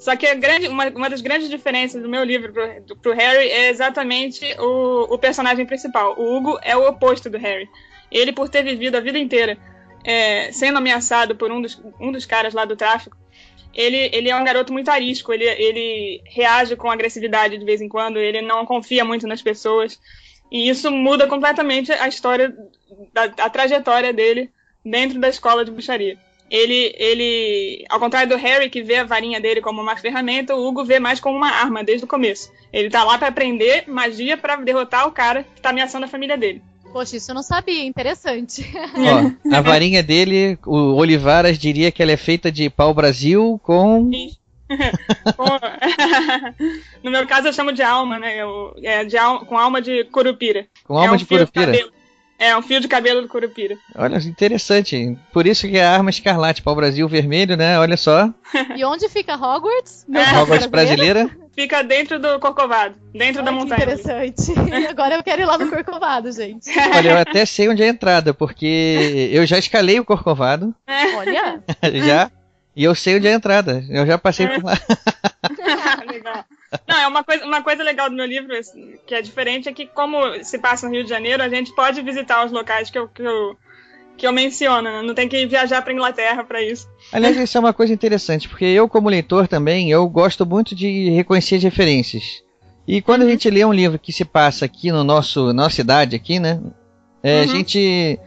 só 0.00 0.16
que 0.16 0.34
grande, 0.34 0.66
uma, 0.66 0.88
uma, 0.88 1.10
das 1.10 1.20
grandes 1.20 1.50
diferenças 1.50 2.02
do 2.02 2.08
meu 2.08 2.24
livro 2.24 2.54
pro, 2.54 2.96
pro 2.96 3.12
Harry 3.12 3.50
é 3.50 3.68
exatamente 3.68 4.42
o, 4.58 5.14
o, 5.14 5.18
personagem 5.18 5.66
principal. 5.66 6.18
O 6.18 6.34
Hugo 6.34 6.58
é 6.62 6.74
o 6.74 6.88
oposto 6.88 7.28
do 7.28 7.36
Harry. 7.36 7.68
Ele, 8.10 8.32
por 8.32 8.48
ter 8.48 8.64
vivido 8.64 8.96
a 8.96 9.00
vida 9.00 9.18
inteira 9.18 9.58
é, 10.02 10.50
sendo 10.52 10.78
ameaçado 10.78 11.36
por 11.36 11.52
um 11.52 11.60
dos, 11.60 11.78
um 12.00 12.10
dos 12.10 12.24
caras 12.24 12.54
lá 12.54 12.64
do 12.64 12.76
tráfico, 12.76 13.14
ele, 13.74 14.08
ele 14.10 14.30
é 14.30 14.36
um 14.36 14.42
garoto 14.42 14.72
muito 14.72 14.90
arisco. 14.90 15.34
Ele, 15.34 15.44
ele 15.44 16.22
reage 16.24 16.76
com 16.76 16.90
agressividade 16.90 17.58
de 17.58 17.64
vez 17.66 17.82
em 17.82 17.88
quando, 17.88 18.18
ele 18.18 18.40
não 18.40 18.64
confia 18.64 19.04
muito 19.04 19.26
nas 19.26 19.42
pessoas. 19.42 20.00
E 20.50 20.70
isso 20.70 20.90
muda 20.90 21.26
completamente 21.26 21.92
a 21.92 22.08
história, 22.08 22.56
da, 23.12 23.24
a 23.24 23.50
trajetória 23.50 24.14
dele 24.14 24.50
dentro 24.82 25.20
da 25.20 25.28
escola 25.28 25.62
de 25.62 25.70
bruxaria. 25.70 26.18
Ele, 26.50 26.92
ele, 26.98 27.84
ao 27.88 28.00
contrário 28.00 28.28
do 28.28 28.36
Harry, 28.36 28.68
que 28.68 28.82
vê 28.82 28.96
a 28.96 29.04
varinha 29.04 29.40
dele 29.40 29.60
como 29.60 29.80
uma 29.80 29.96
ferramenta, 29.96 30.56
o 30.56 30.66
Hugo 30.66 30.84
vê 30.84 30.98
mais 30.98 31.20
como 31.20 31.36
uma 31.36 31.50
arma 31.50 31.84
desde 31.84 32.04
o 32.04 32.08
começo. 32.08 32.50
Ele 32.72 32.90
tá 32.90 33.04
lá 33.04 33.16
para 33.16 33.28
aprender 33.28 33.84
magia 33.86 34.36
para 34.36 34.56
derrotar 34.56 35.06
o 35.06 35.12
cara 35.12 35.44
que 35.54 35.62
tá 35.62 35.70
ameaçando 35.70 36.06
a 36.06 36.08
família 36.08 36.36
dele. 36.36 36.60
Poxa, 36.92 37.16
isso 37.16 37.30
eu 37.30 37.36
não 37.36 37.42
sabia, 37.42 37.84
interessante. 37.84 38.68
Ó, 38.74 39.30
a 39.54 39.60
varinha 39.60 40.02
dele, 40.02 40.58
o 40.66 40.96
Olivaras 40.96 41.56
diria 41.56 41.92
que 41.92 42.02
ela 42.02 42.12
é 42.12 42.16
feita 42.16 42.50
de 42.50 42.68
pau-brasil 42.68 43.60
com. 43.62 44.10
no 47.02 47.10
meu 47.10 47.26
caso 47.26 47.48
eu 47.48 47.52
chamo 47.52 47.72
de 47.72 47.82
alma, 47.82 48.18
né? 48.18 48.40
Eu, 48.40 48.74
é 48.82 49.04
de 49.04 49.16
al 49.16 49.44
com 49.44 49.58
alma 49.58 49.80
de 49.80 50.04
curupira. 50.04 50.66
Com 50.84 50.96
alma 50.96 51.08
é 51.08 51.12
um 51.12 51.16
de 51.16 51.26
curupira? 51.26 51.72
É, 52.40 52.56
um 52.56 52.62
fio 52.62 52.80
de 52.80 52.88
cabelo 52.88 53.20
do 53.20 53.28
curupira. 53.28 53.76
Olha, 53.94 54.16
interessante. 54.16 55.14
Por 55.30 55.46
isso 55.46 55.68
que 55.68 55.76
é 55.76 55.84
a 55.84 55.92
arma 55.92 56.08
escarlate, 56.08 56.62
pau-brasil 56.62 57.06
vermelho, 57.06 57.54
né? 57.54 57.78
Olha 57.78 57.98
só. 57.98 58.32
E 58.76 58.84
onde 58.84 59.08
fica 59.08 59.34
Hogwarts? 59.34 60.06
É. 60.12 60.38
Hogwarts 60.38 60.66
brasileira? 60.66 61.30
Fica 61.54 61.82
dentro 61.82 62.18
do 62.18 62.40
Corcovado, 62.40 62.94
dentro 63.12 63.42
Olha 63.42 63.44
da 63.44 63.52
montanha. 63.52 63.82
interessante. 63.82 64.52
Agora 64.88 65.16
eu 65.16 65.22
quero 65.22 65.42
ir 65.42 65.44
lá 65.44 65.58
no 65.58 65.68
Corcovado, 65.68 66.32
gente. 66.32 66.70
Olha, 66.96 67.10
eu 67.10 67.18
até 67.18 67.44
sei 67.44 67.68
onde 67.68 67.82
é 67.82 67.86
a 67.86 67.90
entrada, 67.90 68.32
porque 68.32 69.28
eu 69.32 69.44
já 69.44 69.58
escalei 69.58 70.00
o 70.00 70.04
Corcovado. 70.04 70.74
Olha. 71.16 71.62
já. 72.02 72.30
E 72.80 72.84
eu 72.84 72.94
sei 72.94 73.16
onde 73.16 73.26
é 73.26 73.34
a 73.34 73.36
entrada. 73.36 73.84
Eu 73.90 74.06
já 74.06 74.16
passei 74.16 74.48
por 74.48 74.64
lá. 74.64 74.72
legal. 76.10 76.46
Não, 76.88 76.96
é 76.96 77.06
uma 77.06 77.22
coisa, 77.22 77.44
uma 77.44 77.62
coisa 77.62 77.82
legal 77.82 78.08
do 78.08 78.16
meu 78.16 78.24
livro, 78.24 78.54
que 79.06 79.14
é 79.14 79.20
diferente, 79.20 79.68
é 79.68 79.72
que 79.72 79.84
como 79.84 80.42
se 80.42 80.58
passa 80.58 80.86
no 80.86 80.94
Rio 80.94 81.04
de 81.04 81.10
Janeiro, 81.10 81.42
a 81.42 81.48
gente 81.50 81.74
pode 81.74 82.00
visitar 82.00 82.42
os 82.42 82.50
locais 82.50 82.88
que 82.88 82.98
eu, 82.98 83.06
que 83.06 83.20
eu, 83.20 83.54
que 84.16 84.26
eu 84.26 84.32
menciono, 84.32 84.90
né? 84.90 85.02
Não 85.02 85.12
tem 85.14 85.28
que 85.28 85.44
viajar 85.44 85.82
para 85.82 85.92
Inglaterra 85.92 86.42
para 86.42 86.62
isso. 86.62 86.88
Aliás, 87.12 87.36
isso 87.36 87.58
é 87.58 87.60
uma 87.60 87.74
coisa 87.74 87.92
interessante, 87.92 88.48
porque 88.48 88.64
eu, 88.64 88.88
como 88.88 89.10
leitor 89.10 89.46
também, 89.46 89.90
eu 89.90 90.08
gosto 90.08 90.46
muito 90.46 90.74
de 90.74 91.10
reconhecer 91.10 91.56
as 91.56 91.62
referências. 91.62 92.42
E 92.88 93.02
quando 93.02 93.24
a 93.24 93.28
gente 93.28 93.50
lê 93.50 93.62
um 93.62 93.74
livro 93.74 93.98
que 93.98 94.10
se 94.10 94.24
passa 94.24 94.64
aqui 94.64 94.90
no 94.90 95.04
nosso 95.04 95.52
nossa 95.52 95.76
cidade 95.76 96.16
aqui, 96.16 96.40
né? 96.40 96.58
é, 97.22 97.42
A 97.42 97.46
gente 97.46 98.18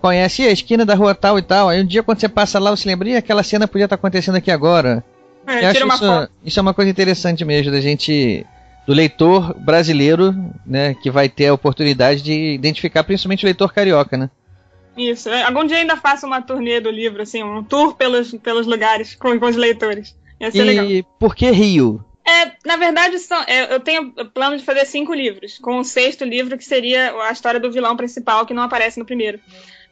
conhece 0.00 0.42
a 0.42 0.50
esquina 0.50 0.84
da 0.84 0.94
rua 0.94 1.14
tal 1.14 1.38
e 1.38 1.42
tal. 1.42 1.68
Aí 1.68 1.80
um 1.80 1.86
dia 1.86 2.02
quando 2.02 2.20
você 2.20 2.28
passa 2.28 2.58
lá, 2.58 2.70
você 2.70 2.88
lembra, 2.88 3.08
"Ih, 3.08 3.16
aquela 3.16 3.42
cena 3.42 3.68
podia 3.68 3.84
estar 3.84 3.96
acontecendo 3.96 4.36
aqui 4.36 4.50
agora. 4.50 5.04
É, 5.46 5.66
acho 5.66 5.86
isso, 5.86 6.28
isso 6.44 6.58
é 6.60 6.62
uma 6.62 6.74
coisa 6.74 6.90
interessante 6.90 7.44
mesmo, 7.44 7.72
da 7.72 7.80
gente. 7.80 8.46
Do 8.86 8.94
leitor 8.94 9.54
brasileiro, 9.54 10.34
né? 10.66 10.94
Que 10.94 11.10
vai 11.10 11.28
ter 11.28 11.48
a 11.48 11.54
oportunidade 11.54 12.22
de 12.22 12.54
identificar 12.54 13.04
principalmente 13.04 13.44
o 13.44 13.46
leitor 13.46 13.72
carioca, 13.72 14.16
né? 14.16 14.30
Isso. 14.96 15.28
É, 15.28 15.42
Algum 15.44 15.64
dia 15.64 15.76
ainda 15.78 15.96
faço 15.96 16.26
uma 16.26 16.42
turnê 16.42 16.80
do 16.80 16.90
livro, 16.90 17.22
assim, 17.22 17.42
um 17.42 17.62
tour 17.62 17.94
pelos, 17.94 18.32
pelos 18.32 18.66
lugares 18.66 19.14
com, 19.14 19.38
com 19.38 19.46
os 19.46 19.56
leitores. 19.56 20.16
Ia 20.40 20.50
ser 20.50 20.64
legal. 20.64 20.86
E 20.86 21.04
por 21.18 21.36
que 21.36 21.50
Rio? 21.50 22.04
É, 22.26 22.52
na 22.64 22.76
verdade, 22.76 23.18
são, 23.18 23.42
é, 23.46 23.74
eu 23.74 23.80
tenho 23.80 24.12
plano 24.32 24.56
de 24.56 24.64
fazer 24.64 24.84
cinco 24.86 25.12
livros, 25.12 25.58
com 25.58 25.78
o 25.78 25.84
sexto 25.84 26.24
livro 26.24 26.56
que 26.56 26.64
seria 26.64 27.12
a 27.22 27.32
história 27.32 27.58
do 27.58 27.72
vilão 27.72 27.96
principal, 27.96 28.46
que 28.46 28.54
não 28.54 28.62
aparece 28.62 28.98
no 28.98 29.04
primeiro. 29.04 29.40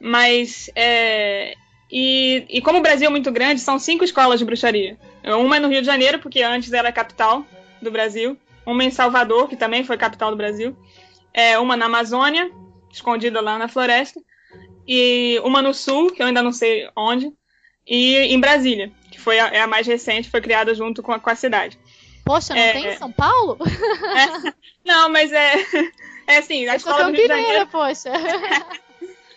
Mas, 0.01 0.71
é, 0.75 1.55
e, 1.91 2.45
e 2.49 2.61
como 2.61 2.79
o 2.79 2.83
Brasil 2.83 3.07
é 3.07 3.11
muito 3.11 3.31
grande, 3.33 3.61
são 3.61 3.79
cinco 3.79 4.05
escolas 4.05 4.39
de 4.39 4.45
bruxaria. 4.45 4.97
Uma 5.25 5.57
é 5.57 5.61
no 5.61 5.69
Rio 5.69 5.81
de 5.81 5.87
Janeiro, 5.87 6.19
porque 6.19 6.43
antes 6.43 6.73
era 6.73 6.89
a 6.89 6.93
capital 6.93 7.45
do 7.83 7.91
Brasil. 7.91 8.37
Uma 8.65 8.85
em 8.85 8.91
Salvador, 8.91 9.49
que 9.49 9.57
também 9.57 9.83
foi 9.85 9.97
capital 9.97 10.31
do 10.31 10.37
Brasil. 10.37 10.77
É, 11.33 11.59
uma 11.59 11.77
na 11.77 11.87
Amazônia, 11.87 12.51
escondida 12.93 13.41
lá 13.41 13.59
na 13.59 13.69
floresta. 13.69 14.21
E 14.87 15.41
uma 15.45 15.61
no 15.61 15.75
Sul, 15.75 16.11
que 16.13 16.23
eu 16.23 16.27
ainda 16.27 16.43
não 16.43 16.53
sei 16.53 16.89
onde. 16.97 17.33
E 17.87 18.17
em 18.17 18.39
Brasília, 18.41 18.93
que 19.11 19.19
foi 19.19 19.39
a, 19.39 19.49
é 19.49 19.61
a 19.61 19.67
mais 19.67 19.87
recente, 19.87 20.31
foi 20.31 20.41
criada 20.41 20.75
junto 20.75 21.03
com 21.03 21.13
a, 21.13 21.19
com 21.19 21.31
a 21.31 21.35
cidade. 21.35 21.79
Poxa, 22.25 22.55
não 22.55 22.61
É, 22.61 22.73
tem 22.73 22.87
é. 22.87 22.95
em 22.95 22.99
São 22.99 23.11
Paulo? 23.11 23.59
Não, 24.85 25.09
mas 25.09 25.33
é. 25.33 25.55
É 26.27 26.37
assim, 26.37 26.69
a 26.69 26.73
Eu 26.73 26.77
escola 26.77 27.05
do 27.05 27.13
Rio 27.13 27.23
de 27.23 27.27
Janeiro. 27.27 27.67
poxa. 27.69 28.13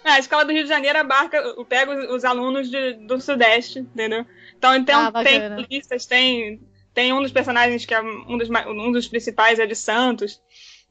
Ah, 0.03 0.13
a 0.13 0.19
escola 0.19 0.43
do 0.45 0.51
Rio 0.51 0.63
de 0.63 0.69
Janeiro 0.69 0.99
abarca, 0.99 1.41
pega 1.69 1.91
os, 1.91 2.15
os 2.17 2.25
alunos 2.25 2.69
de- 2.69 2.93
do 3.05 3.19
Sudeste, 3.21 3.79
entendeu? 3.79 4.25
Então, 4.57 4.75
então 4.75 5.11
Ah, 5.13 5.23
tem 5.23 5.65
listas, 5.69 6.05
tem, 6.05 6.59
tem 6.93 7.13
um 7.13 7.21
dos 7.21 7.31
personagens 7.31 7.85
que 7.85 7.93
é 7.93 8.01
um 8.01 8.37
dos, 8.37 8.49
um 8.49 8.91
dos 8.91 9.07
principais 9.07 9.59
é 9.59 9.65
de 9.67 9.75
Santos. 9.75 10.41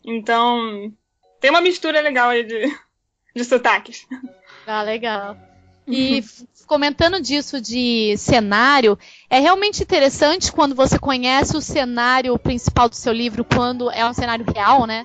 Então, 0.04 0.92
tem 1.40 1.50
uma 1.50 1.60
mistura 1.60 2.00
legal 2.00 2.30
aí 2.30 2.44
de, 2.44 2.62
de 3.34 3.44
sotaques. 3.44 4.06
Ah, 4.66 4.82
legal. 4.82 5.36
E 5.88 6.22
comentando 6.66 7.20
disso 7.20 7.60
de 7.60 8.14
cenário, 8.16 8.96
é 9.28 9.40
realmente 9.40 9.82
interessante 9.82 10.52
quando 10.52 10.72
você 10.74 10.98
conhece 11.00 11.56
o 11.56 11.60
cenário 11.60 12.38
principal 12.38 12.88
do 12.88 12.94
seu 12.94 13.12
livro, 13.12 13.44
quando 13.44 13.90
é 13.90 14.08
um 14.08 14.14
cenário 14.14 14.44
real, 14.54 14.86
né? 14.86 15.04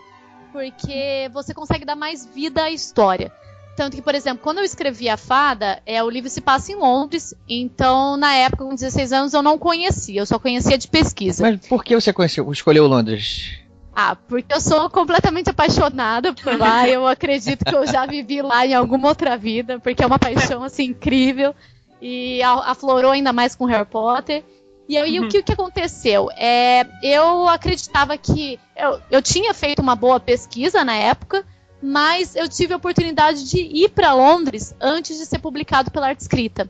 Porque 0.51 1.27
você 1.33 1.55
consegue 1.55 1.85
dar 1.85 1.95
mais 1.95 2.23
vida 2.25 2.65
à 2.65 2.69
história. 2.69 3.31
Tanto 3.75 3.97
que, 3.97 4.01
por 4.01 4.15
exemplo, 4.15 4.39
quando 4.41 4.59
eu 4.59 4.63
escrevi 4.63 5.09
A 5.09 5.17
Fada, 5.17 5.81
é, 5.85 6.01
o 6.01 6.09
livro 6.09 6.29
se 6.29 6.39
passa 6.39 6.71
em 6.71 6.75
Londres, 6.75 7.33
então 7.47 8.15
na 8.15 8.33
época, 8.33 8.63
com 8.63 8.73
16 8.73 9.11
anos, 9.11 9.33
eu 9.33 9.41
não 9.41 9.57
conhecia, 9.57 10.21
eu 10.21 10.25
só 10.25 10.39
conhecia 10.39 10.77
de 10.77 10.87
pesquisa. 10.87 11.43
Mas 11.43 11.67
por 11.67 11.83
que 11.83 11.93
você 11.93 12.13
conheceu, 12.13 12.49
escolheu 12.51 12.87
Londres? 12.87 13.59
Ah, 13.93 14.15
porque 14.27 14.53
eu 14.53 14.59
sou 14.59 14.89
completamente 14.89 15.49
apaixonada 15.49 16.33
por 16.33 16.57
lá. 16.57 16.87
Eu 16.89 17.07
acredito 17.07 17.63
que 17.63 17.73
eu 17.73 17.87
já 17.87 18.05
vivi 18.05 18.41
lá 18.41 18.67
em 18.67 18.73
alguma 18.73 19.07
outra 19.07 19.37
vida, 19.37 19.79
porque 19.79 20.03
é 20.03 20.05
uma 20.05 20.19
paixão 20.19 20.63
assim 20.63 20.87
incrível 20.87 21.55
e 22.01 22.43
aflorou 22.43 23.11
ainda 23.11 23.31
mais 23.31 23.55
com 23.55 23.63
Harry 23.63 23.85
Potter. 23.85 24.43
E 24.87 24.97
aí 24.97 25.19
o 25.19 25.29
que, 25.29 25.41
que 25.41 25.53
aconteceu? 25.53 26.29
É, 26.37 26.85
eu 27.01 27.47
acreditava 27.47 28.17
que 28.17 28.59
eu, 28.75 28.99
eu 29.09 29.21
tinha 29.21 29.53
feito 29.53 29.81
uma 29.81 29.95
boa 29.95 30.19
pesquisa 30.19 30.83
na 30.83 30.95
época, 30.95 31.45
mas 31.85 32.35
eu 32.35 32.49
tive 32.49 32.73
a 32.73 32.77
oportunidade 32.77 33.47
de 33.47 33.59
ir 33.59 33.89
para 33.89 34.11
Londres 34.11 34.73
antes 34.81 35.19
de 35.19 35.25
ser 35.25 35.37
publicado 35.37 35.91
pela 35.91 36.07
Arte 36.07 36.21
Escrita. 36.21 36.67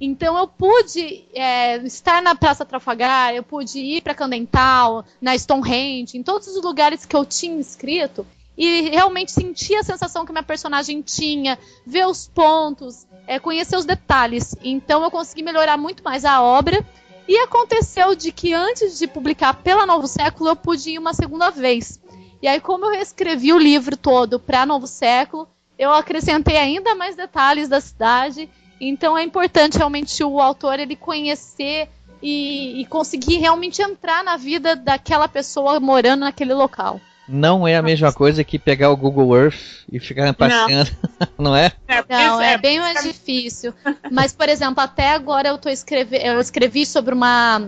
Então 0.00 0.38
eu 0.38 0.46
pude 0.46 1.24
é, 1.34 1.78
estar 1.78 2.22
na 2.22 2.36
Praça 2.36 2.64
Trafalgar, 2.64 3.34
eu 3.34 3.42
pude 3.42 3.80
ir 3.80 4.00
para 4.02 4.14
Candental, 4.14 5.04
na 5.20 5.36
Stonehenge, 5.36 6.16
em 6.16 6.22
todos 6.22 6.46
os 6.46 6.62
lugares 6.62 7.04
que 7.04 7.16
eu 7.16 7.24
tinha 7.24 7.58
escrito 7.58 8.24
e 8.56 8.82
realmente 8.82 9.32
sentir 9.32 9.74
a 9.74 9.82
sensação 9.82 10.24
que 10.24 10.30
minha 10.30 10.44
personagem 10.44 11.02
tinha, 11.02 11.58
ver 11.84 12.06
os 12.06 12.28
pontos, 12.28 13.08
é, 13.26 13.40
conhecer 13.40 13.76
os 13.76 13.84
detalhes. 13.84 14.54
Então 14.62 15.02
eu 15.02 15.10
consegui 15.10 15.42
melhorar 15.42 15.76
muito 15.76 16.04
mais 16.04 16.24
a 16.24 16.40
obra. 16.40 16.84
E 17.26 17.38
aconteceu 17.38 18.14
de 18.14 18.30
que 18.30 18.52
antes 18.52 18.98
de 18.98 19.06
publicar 19.08 19.54
pela 19.54 19.86
Novo 19.86 20.06
Século, 20.06 20.50
eu 20.50 20.56
pude 20.56 20.90
ir 20.90 20.98
uma 20.98 21.14
segunda 21.14 21.50
vez. 21.50 21.98
E 22.44 22.46
aí, 22.46 22.60
como 22.60 22.84
eu 22.84 22.90
reescrevi 22.90 23.54
o 23.54 23.58
livro 23.58 23.96
todo 23.96 24.38
para 24.38 24.66
Novo 24.66 24.86
Século, 24.86 25.48
eu 25.78 25.90
acrescentei 25.90 26.58
ainda 26.58 26.94
mais 26.94 27.16
detalhes 27.16 27.70
da 27.70 27.80
cidade. 27.80 28.50
Então 28.78 29.16
é 29.16 29.22
importante 29.22 29.78
realmente 29.78 30.22
o 30.22 30.38
autor 30.38 30.78
ele 30.78 30.94
conhecer 30.94 31.88
e, 32.20 32.82
e 32.82 32.84
conseguir 32.84 33.38
realmente 33.38 33.80
entrar 33.80 34.22
na 34.22 34.36
vida 34.36 34.76
daquela 34.76 35.26
pessoa 35.26 35.80
morando 35.80 36.20
naquele 36.20 36.52
local. 36.52 37.00
Não 37.26 37.66
é 37.66 37.76
a 37.76 37.82
mesma 37.82 38.12
coisa 38.12 38.44
que 38.44 38.58
pegar 38.58 38.90
o 38.90 38.96
Google 38.98 39.34
Earth 39.34 39.86
e 39.90 39.98
ficar 39.98 40.34
passeando, 40.34 40.90
não, 41.40 41.56
é? 41.56 41.72
Não, 42.10 42.42
é 42.42 42.58
bem 42.58 42.78
mais 42.78 43.02
difícil. 43.02 43.72
Mas, 44.12 44.34
por 44.34 44.50
exemplo, 44.50 44.84
até 44.84 45.12
agora 45.12 45.48
eu 45.48 45.56
tô 45.56 45.70
escreve... 45.70 46.18
eu 46.18 46.38
escrevi 46.38 46.84
sobre 46.84 47.14
uma, 47.14 47.62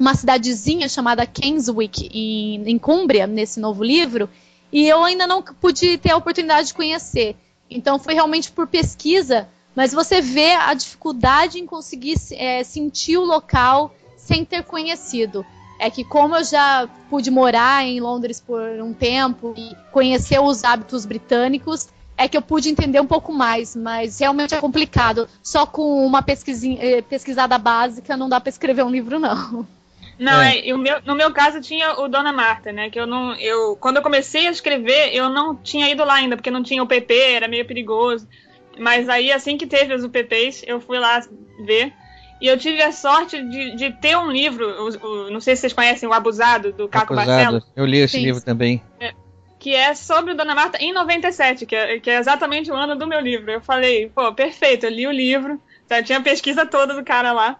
uma 0.00 0.14
cidadezinha 0.14 0.88
chamada 0.88 1.26
Kenswick, 1.26 2.08
em, 2.10 2.70
em 2.70 2.78
Cúmbria, 2.78 3.26
nesse 3.26 3.60
novo 3.60 3.84
livro, 3.84 4.30
e 4.72 4.88
eu 4.88 5.04
ainda 5.04 5.26
não 5.26 5.42
pude 5.42 5.98
ter 5.98 6.12
a 6.12 6.16
oportunidade 6.16 6.68
de 6.68 6.74
conhecer. 6.74 7.36
Então 7.70 7.98
foi 7.98 8.14
realmente 8.14 8.50
por 8.50 8.66
pesquisa, 8.66 9.46
mas 9.76 9.92
você 9.92 10.22
vê 10.22 10.54
a 10.54 10.72
dificuldade 10.72 11.58
em 11.58 11.66
conseguir 11.66 12.16
é, 12.32 12.64
sentir 12.64 13.18
o 13.18 13.24
local 13.24 13.94
sem 14.16 14.42
ter 14.42 14.64
conhecido. 14.64 15.44
É 15.78 15.90
que 15.90 16.02
como 16.02 16.34
eu 16.34 16.44
já 16.44 16.88
pude 17.10 17.30
morar 17.30 17.84
em 17.84 18.00
Londres 18.00 18.40
por 18.40 18.62
um 18.80 18.94
tempo 18.94 19.52
e 19.56 19.76
conhecer 19.92 20.40
os 20.40 20.64
hábitos 20.64 21.04
britânicos, 21.04 21.88
é 22.16 22.26
que 22.26 22.36
eu 22.36 22.42
pude 22.42 22.70
entender 22.70 23.00
um 23.00 23.06
pouco 23.06 23.32
mais, 23.32 23.76
mas 23.76 24.18
realmente 24.18 24.54
é 24.54 24.60
complicado. 24.60 25.28
Só 25.42 25.66
com 25.66 26.06
uma 26.06 26.24
eh, 26.26 27.02
pesquisada 27.02 27.58
básica 27.58 28.16
não 28.16 28.28
dá 28.28 28.40
para 28.40 28.50
escrever 28.50 28.84
um 28.84 28.90
livro, 28.90 29.18
não. 29.18 29.66
Não, 30.20 30.40
É. 30.40 30.58
é. 30.58 30.68
e 30.68 30.72
o 30.74 30.78
meu, 30.78 31.00
no 31.04 31.14
meu 31.14 31.32
caso 31.32 31.60
tinha 31.60 31.98
o 31.98 32.06
Dona 32.06 32.32
Marta, 32.32 32.70
né? 32.70 32.90
Que 32.90 33.00
eu 33.00 33.06
não. 33.06 33.34
Eu, 33.36 33.74
quando 33.76 33.96
eu 33.96 34.02
comecei 34.02 34.46
a 34.46 34.50
escrever, 34.50 35.14
eu 35.14 35.28
não 35.30 35.56
tinha 35.56 35.88
ido 35.90 36.04
lá 36.04 36.14
ainda, 36.14 36.36
porque 36.36 36.50
não 36.50 36.62
tinha 36.62 36.82
UPP, 36.82 37.10
era 37.18 37.48
meio 37.48 37.64
perigoso. 37.66 38.28
Mas 38.78 39.08
aí, 39.08 39.32
assim 39.32 39.56
que 39.56 39.66
teve 39.66 39.94
os 39.94 40.04
UPPs, 40.04 40.62
eu 40.66 40.78
fui 40.80 40.98
lá 40.98 41.20
ver. 41.64 41.92
E 42.40 42.46
eu 42.46 42.56
tive 42.58 42.82
a 42.82 42.92
sorte 42.92 43.42
de, 43.42 43.74
de 43.76 43.92
ter 44.00 44.16
um 44.16 44.30
livro, 44.30 44.66
o- 44.66 45.06
o- 45.06 45.30
não 45.30 45.40
sei 45.40 45.54
se 45.56 45.62
vocês 45.62 45.72
conhecem 45.72 46.08
o 46.08 46.12
Abusado, 46.12 46.72
do 46.72 46.88
Caco 46.88 47.12
Acusado. 47.14 47.28
Barcelos. 47.30 47.64
Eu 47.76 47.84
li 47.84 47.98
esse 47.98 48.16
Sim. 48.18 48.24
livro 48.24 48.42
também. 48.42 48.82
que 49.58 49.74
é 49.74 49.94
sobre 49.94 50.32
o 50.32 50.34
Dona 50.34 50.54
Marta 50.54 50.78
em 50.82 50.90
97, 50.90 51.66
que 51.66 51.76
é, 51.76 52.00
que 52.00 52.08
é 52.08 52.16
exatamente 52.18 52.70
o 52.70 52.74
ano 52.74 52.96
do 52.96 53.06
meu 53.06 53.20
livro. 53.20 53.50
Eu 53.50 53.60
falei, 53.60 54.08
pô, 54.08 54.32
perfeito, 54.32 54.86
eu 54.86 54.90
li 54.90 55.06
o 55.06 55.10
livro, 55.12 55.60
já 55.86 56.02
tinha 56.02 56.16
a 56.16 56.22
pesquisa 56.22 56.64
toda 56.64 56.94
do 56.94 57.04
cara 57.04 57.30
lá. 57.32 57.58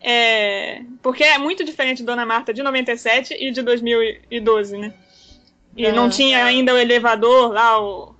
É, 0.00 0.82
porque 1.02 1.24
é 1.24 1.38
muito 1.38 1.64
diferente 1.64 2.02
Dona 2.02 2.24
Marta 2.24 2.54
de 2.54 2.62
97 2.62 3.34
e 3.34 3.50
de 3.50 3.62
2012, 3.62 4.76
né? 4.78 4.92
E 5.76 5.86
É. 5.86 5.92
não 5.92 6.08
tinha 6.08 6.44
ainda 6.44 6.74
o 6.74 6.78
elevador 6.78 7.52
lá, 7.52 7.80
o, 7.80 8.14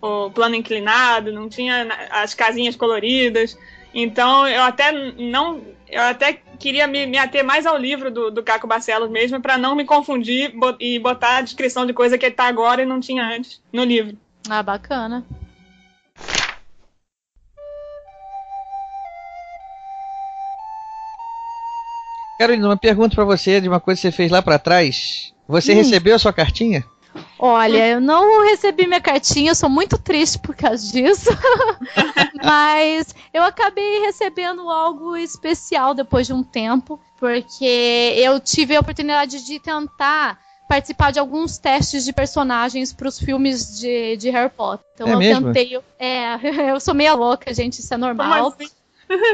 o 0.00 0.30
plano 0.30 0.54
inclinado, 0.54 1.32
não 1.32 1.48
tinha 1.48 1.88
as 2.10 2.34
casinhas 2.34 2.76
coloridas. 2.76 3.58
Então 3.94 4.46
eu 4.46 4.62
até 4.62 4.92
não. 4.92 5.62
Eu 5.88 6.02
até 6.02 6.40
queria 6.58 6.86
me, 6.86 7.06
me 7.06 7.16
ater 7.16 7.44
mais 7.44 7.64
ao 7.64 7.76
livro 7.76 8.10
do, 8.10 8.30
do 8.30 8.42
Caco 8.42 8.66
Barcelos 8.66 9.08
mesmo, 9.08 9.40
para 9.40 9.56
não 9.56 9.76
me 9.76 9.84
confundir 9.84 10.52
e 10.80 10.98
botar 10.98 11.36
a 11.36 11.40
descrição 11.42 11.86
de 11.86 11.92
coisa 11.92 12.18
que 12.18 12.26
ele 12.26 12.34
tá 12.34 12.44
agora 12.44 12.82
e 12.82 12.86
não 12.86 12.98
tinha 12.98 13.24
antes 13.24 13.62
no 13.72 13.84
livro. 13.84 14.16
Ah, 14.48 14.62
bacana. 14.62 15.24
Carolina, 22.38 22.68
uma 22.68 22.76
pergunta 22.76 23.14
pra 23.14 23.24
você 23.24 23.60
de 23.60 23.68
uma 23.68 23.80
coisa 23.80 23.98
que 24.00 24.06
você 24.06 24.12
fez 24.12 24.30
lá 24.30 24.42
pra 24.42 24.58
trás. 24.58 25.32
Você 25.48 25.72
Hum. 25.72 25.76
recebeu 25.76 26.14
a 26.14 26.18
sua 26.18 26.32
cartinha? 26.32 26.84
Olha, 27.38 27.88
eu 27.88 28.00
não 28.00 28.44
recebi 28.44 28.86
minha 28.86 29.00
cartinha, 29.00 29.50
eu 29.50 29.54
sou 29.54 29.68
muito 29.68 29.96
triste 29.98 30.38
por 30.38 30.54
causa 30.54 30.90
disso. 30.90 31.30
Mas 32.42 33.14
eu 33.32 33.42
acabei 33.42 34.00
recebendo 34.00 34.68
algo 34.70 35.16
especial 35.16 35.94
depois 35.94 36.26
de 36.26 36.32
um 36.32 36.42
tempo, 36.42 37.00
porque 37.18 38.14
eu 38.16 38.38
tive 38.40 38.76
a 38.76 38.80
oportunidade 38.80 39.44
de 39.44 39.58
tentar 39.58 40.38
participar 40.68 41.12
de 41.12 41.18
alguns 41.18 41.58
testes 41.58 42.04
de 42.04 42.12
personagens 42.12 42.92
para 42.92 43.06
os 43.08 43.18
filmes 43.18 43.78
de, 43.78 44.16
de 44.16 44.30
Harry 44.30 44.50
Potter. 44.50 44.84
Então 44.94 45.08
É 45.08 45.12
eu 45.14 45.18
mesmo? 45.18 45.52
tentei. 45.52 45.78
É, 45.98 46.34
eu 46.72 46.80
sou 46.80 46.94
meia 46.94 47.14
louca, 47.14 47.52
gente, 47.54 47.80
isso 47.80 47.92
é 47.94 47.96
normal. 47.96 48.50
Como 48.52 48.64
assim? 48.64 48.74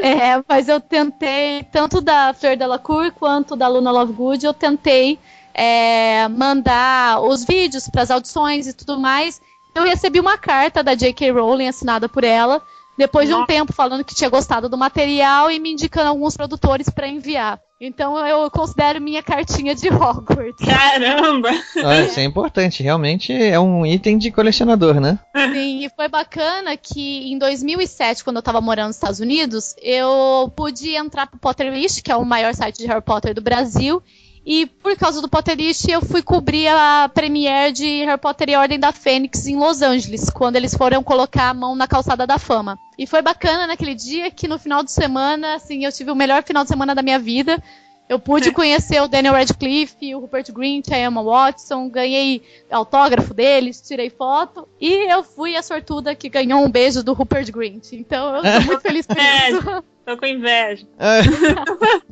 É, 0.03 0.43
mas 0.47 0.67
eu 0.67 0.79
tentei, 0.79 1.63
tanto 1.71 1.99
da 1.99 2.33
Fleur 2.33 2.55
Delacour 2.55 3.11
quanto 3.11 3.55
da 3.55 3.67
Luna 3.67 3.91
Lovegood, 3.91 4.45
eu 4.45 4.53
tentei 4.53 5.19
é, 5.53 6.27
mandar 6.27 7.21
os 7.21 7.43
vídeos 7.43 7.87
para 7.89 8.01
as 8.01 8.11
audições 8.11 8.67
e 8.67 8.73
tudo 8.73 8.99
mais. 8.99 9.41
Eu 9.73 9.83
recebi 9.83 10.19
uma 10.19 10.37
carta 10.37 10.83
da 10.83 10.93
J.K. 10.93 11.31
Rowling 11.31 11.67
assinada 11.67 12.07
por 12.07 12.23
ela, 12.23 12.61
depois 12.97 13.27
de 13.27 13.33
um 13.33 13.39
Nossa. 13.39 13.47
tempo 13.47 13.73
falando 13.73 14.03
que 14.03 14.13
tinha 14.13 14.29
gostado 14.29 14.69
do 14.69 14.77
material 14.77 15.49
e 15.49 15.59
me 15.59 15.71
indicando 15.71 16.09
alguns 16.09 16.37
produtores 16.37 16.89
para 16.89 17.07
enviar. 17.07 17.59
Então 17.85 18.17
eu 18.25 18.49
considero 18.49 19.01
minha 19.01 19.21
cartinha 19.21 19.75
de 19.75 19.89
Hogwarts. 19.89 20.65
Caramba! 20.65 21.49
Ah, 21.83 21.99
isso 21.99 22.17
é 22.17 22.23
importante, 22.23 22.81
realmente 22.81 23.33
é 23.33 23.59
um 23.59 23.85
item 23.85 24.17
de 24.17 24.31
colecionador, 24.31 25.01
né? 25.01 25.19
Sim, 25.35 25.83
e 25.83 25.89
foi 25.89 26.07
bacana 26.07 26.77
que 26.77 27.29
em 27.29 27.37
2007, 27.37 28.23
quando 28.23 28.37
eu 28.37 28.41
tava 28.41 28.61
morando 28.61 28.87
nos 28.87 28.95
Estados 28.95 29.19
Unidos, 29.19 29.75
eu 29.81 30.49
pude 30.55 30.95
entrar 30.95 31.27
pro 31.27 31.37
Potterlist, 31.37 32.01
que 32.01 32.09
é 32.09 32.15
o 32.15 32.23
maior 32.23 32.53
site 32.53 32.77
de 32.77 32.87
Harry 32.87 33.01
Potter 33.01 33.33
do 33.33 33.41
Brasil, 33.41 34.01
e 34.45 34.65
por 34.65 34.95
causa 34.97 35.21
do 35.21 35.29
Potterlist 35.29 35.87
eu 35.89 36.01
fui 36.01 36.21
cobrir 36.21 36.67
a 36.67 37.09
premiere 37.13 37.71
de 37.71 38.03
Harry 38.03 38.19
Potter 38.19 38.49
e 38.49 38.53
a 38.53 38.59
Ordem 38.59 38.79
da 38.79 38.91
Fênix 38.91 39.47
em 39.47 39.55
Los 39.55 39.81
Angeles, 39.81 40.29
quando 40.29 40.57
eles 40.57 40.75
foram 40.75 41.01
colocar 41.01 41.49
a 41.49 41.53
mão 41.53 41.75
na 41.75 41.87
calçada 41.87 42.27
da 42.27 42.37
fama. 42.37 42.77
E 42.97 43.07
foi 43.07 43.21
bacana 43.21 43.67
naquele 43.67 43.95
dia 43.95 44.29
que 44.29 44.47
no 44.47 44.59
final 44.59 44.83
de 44.83 44.91
semana, 44.91 45.55
assim, 45.55 45.85
eu 45.85 45.91
tive 45.91 46.11
o 46.11 46.15
melhor 46.15 46.43
final 46.43 46.63
de 46.63 46.69
semana 46.69 46.93
da 46.93 47.01
minha 47.01 47.19
vida. 47.19 47.61
Eu 48.09 48.19
pude 48.19 48.51
conhecer 48.51 49.01
o 49.01 49.07
Daniel 49.07 49.33
Radcliffe, 49.33 50.13
o 50.13 50.19
Rupert 50.19 50.51
Grint, 50.51 50.91
a 50.91 50.99
Emma 50.99 51.23
Watson, 51.23 51.89
ganhei 51.89 52.43
autógrafo 52.69 53.33
deles, 53.33 53.81
tirei 53.81 54.09
foto 54.09 54.67
e 54.79 55.11
eu 55.11 55.23
fui 55.23 55.55
a 55.55 55.63
sortuda 55.63 56.13
que 56.13 56.29
ganhou 56.29 56.63
um 56.63 56.69
beijo 56.69 57.01
do 57.01 57.13
Rupert 57.13 57.49
Grint. 57.51 57.93
Então 57.93 58.35
eu 58.35 58.41
tô 58.41 58.61
muito 58.67 58.81
feliz 58.83 59.07
por 59.07 59.17
isso. 59.17 59.83
Tô 60.05 60.17
com 60.17 60.25
inveja. 60.25 60.85
Ah, 60.99 61.19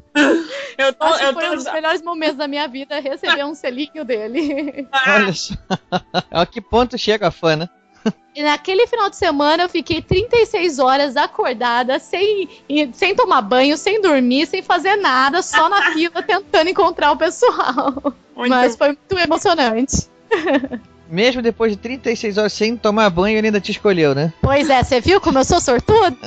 Eu 0.77 0.93
tô, 0.93 1.05
Acho 1.05 1.19
que 1.19 1.25
eu 1.25 1.33
foi 1.33 1.49
um 1.49 1.55
dos 1.55 1.65
tô, 1.65 1.73
melhores 1.73 2.01
momentos 2.01 2.35
da 2.35 2.47
minha 2.47 2.67
vida 2.67 2.99
receber 2.99 3.45
um 3.45 3.53
selinho 3.53 4.03
dele. 4.03 4.87
olha 5.07 5.33
só. 5.33 5.53
a 6.31 6.45
que 6.45 6.59
ponto 6.61 6.97
chega 6.97 7.27
a 7.27 7.31
fã, 7.31 7.55
né? 7.55 7.69
E 8.33 8.41
naquele 8.41 8.87
final 8.87 9.09
de 9.09 9.17
semana 9.17 9.63
eu 9.63 9.69
fiquei 9.69 10.01
36 10.01 10.79
horas 10.79 11.17
acordada, 11.17 11.99
sem, 11.99 12.47
sem 12.93 13.13
tomar 13.13 13.41
banho, 13.41 13.77
sem 13.77 14.01
dormir, 14.01 14.47
sem 14.47 14.61
fazer 14.61 14.95
nada, 14.95 15.41
só 15.41 15.67
na 15.67 15.91
fila 15.91 16.23
tentando 16.23 16.69
encontrar 16.69 17.11
o 17.11 17.17
pessoal. 17.17 17.93
muito 18.33 18.49
Mas 18.49 18.77
foi 18.77 18.87
muito 18.87 19.19
emocionante. 19.19 20.07
Mesmo 21.09 21.41
depois 21.41 21.73
de 21.73 21.77
36 21.77 22.37
horas 22.37 22.53
sem 22.53 22.77
tomar 22.77 23.09
banho, 23.09 23.37
ele 23.37 23.47
ainda 23.47 23.59
te 23.59 23.71
escolheu, 23.71 24.15
né? 24.15 24.31
Pois 24.41 24.69
é, 24.69 24.81
você 24.81 25.01
viu 25.01 25.19
como 25.19 25.39
eu 25.39 25.43
sou 25.43 25.59
sortudo? 25.59 26.17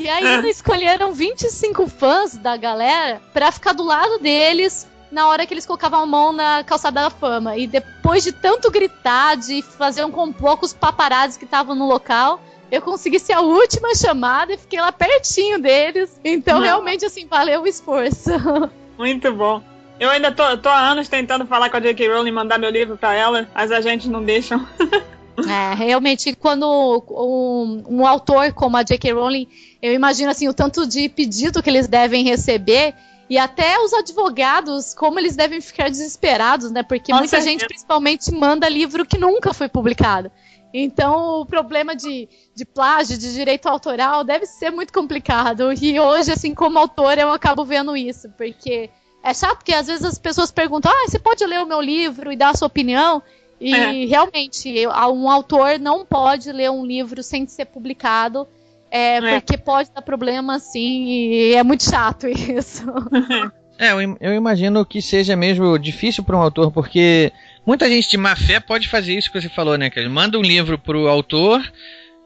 e 0.00 0.08
ainda 0.08 0.48
escolheram 0.48 1.12
25 1.12 1.86
fãs 1.86 2.36
da 2.36 2.56
galera 2.56 3.20
pra 3.32 3.52
ficar 3.52 3.72
do 3.72 3.84
lado 3.84 4.18
deles 4.18 4.88
na 5.12 5.28
hora 5.28 5.46
que 5.46 5.52
eles 5.52 5.66
colocavam 5.66 6.00
a 6.00 6.06
mão 6.06 6.32
na 6.32 6.64
calçada 6.64 7.02
da 7.02 7.10
fama. 7.10 7.56
E 7.56 7.66
depois 7.66 8.24
de 8.24 8.32
tanto 8.32 8.70
gritar, 8.70 9.36
de 9.36 9.60
fazer 9.62 10.04
um 10.04 10.10
complô 10.10 10.56
com 10.56 10.64
os 10.64 10.72
paparazzi 10.72 11.38
que 11.38 11.44
estavam 11.44 11.74
no 11.74 11.86
local, 11.86 12.40
eu 12.70 12.80
consegui 12.80 13.20
ser 13.20 13.34
a 13.34 13.42
última 13.42 13.94
chamada 13.94 14.54
e 14.54 14.56
fiquei 14.56 14.80
lá 14.80 14.90
pertinho 14.90 15.60
deles. 15.60 16.18
Então, 16.24 16.58
Não. 16.58 16.64
realmente, 16.64 17.04
assim, 17.04 17.26
valeu 17.26 17.62
o 17.62 17.66
esforço. 17.66 18.30
Muito 18.96 19.30
bom. 19.32 19.62
Eu 20.00 20.08
ainda 20.08 20.32
tô, 20.32 20.56
tô 20.56 20.70
há 20.70 20.78
anos 20.78 21.08
tentando 21.08 21.46
falar 21.46 21.68
com 21.68 21.76
a 21.76 21.80
J.K. 21.80 22.08
Rowling 22.08 22.30
e 22.30 22.32
mandar 22.32 22.58
meu 22.58 22.70
livro 22.70 22.96
pra 22.96 23.14
ela. 23.14 23.46
As 23.54 23.70
agentes 23.70 24.08
não 24.08 24.24
deixam. 24.24 24.66
É, 25.48 25.74
realmente, 25.74 26.34
quando 26.34 26.66
um, 26.68 27.82
um 27.88 28.06
autor 28.06 28.52
como 28.52 28.76
a 28.76 28.82
J.K. 28.82 29.12
Rowling, 29.12 29.48
eu 29.80 29.94
imagino 29.94 30.30
assim, 30.30 30.46
o 30.46 30.52
tanto 30.52 30.86
de 30.86 31.08
pedido 31.08 31.62
que 31.62 31.70
eles 31.70 31.88
devem 31.88 32.22
receber 32.22 32.94
e 33.32 33.38
até 33.38 33.80
os 33.80 33.94
advogados, 33.94 34.92
como 34.92 35.18
eles 35.18 35.34
devem 35.34 35.58
ficar 35.58 35.88
desesperados, 35.88 36.70
né? 36.70 36.82
Porque 36.82 37.14
muita 37.14 37.40
gente, 37.40 37.66
principalmente, 37.66 38.30
manda 38.30 38.68
livro 38.68 39.06
que 39.06 39.16
nunca 39.16 39.54
foi 39.54 39.70
publicado. 39.70 40.30
Então, 40.70 41.40
o 41.40 41.46
problema 41.46 41.96
de, 41.96 42.28
de 42.54 42.66
plágio, 42.66 43.16
de 43.16 43.32
direito 43.32 43.70
autoral, 43.70 44.22
deve 44.22 44.44
ser 44.44 44.70
muito 44.70 44.92
complicado. 44.92 45.72
E 45.80 45.98
hoje, 45.98 46.30
assim, 46.30 46.54
como 46.54 46.78
autor, 46.78 47.16
eu 47.16 47.32
acabo 47.32 47.64
vendo 47.64 47.96
isso, 47.96 48.28
porque 48.36 48.90
é 49.24 49.32
chato 49.32 49.56
porque 49.60 49.72
às 49.72 49.86
vezes 49.86 50.04
as 50.04 50.18
pessoas 50.18 50.50
perguntam: 50.50 50.92
ah, 50.92 51.08
você 51.08 51.18
pode 51.18 51.42
ler 51.46 51.62
o 51.62 51.66
meu 51.66 51.80
livro 51.80 52.30
e 52.32 52.36
dar 52.36 52.50
a 52.50 52.54
sua 52.54 52.66
opinião? 52.66 53.22
E 53.58 53.74
É. 53.74 54.04
realmente, 54.04 54.86
um 54.86 55.30
autor 55.30 55.78
não 55.78 56.04
pode 56.04 56.52
ler 56.52 56.70
um 56.70 56.84
livro 56.84 57.22
sem 57.22 57.46
ser 57.46 57.64
publicado, 57.64 58.46
é, 58.92 59.16
É. 59.16 59.40
porque 59.40 59.56
pode 59.58 59.90
dar 59.94 60.02
problema, 60.02 60.56
assim, 60.56 61.06
e 61.06 61.54
é 61.54 61.62
muito 61.62 61.82
chato 61.84 62.26
isso. 62.28 62.84
É, 63.78 63.92
eu, 63.92 64.02
im- 64.02 64.16
eu 64.20 64.34
imagino 64.34 64.84
que 64.84 65.00
seja 65.02 65.34
mesmo 65.34 65.78
difícil 65.78 66.22
para 66.22 66.36
um 66.36 66.42
autor, 66.42 66.70
porque 66.70 67.32
muita 67.66 67.88
gente 67.88 68.08
de 68.08 68.16
má 68.16 68.36
fé 68.36 68.60
pode 68.60 68.88
fazer 68.88 69.14
isso 69.16 69.32
que 69.32 69.40
você 69.40 69.48
falou, 69.48 69.76
né? 69.78 69.88
Que 69.90 70.06
manda 70.08 70.38
um 70.38 70.42
livro 70.42 70.78
pro 70.78 71.08
autor 71.08 71.60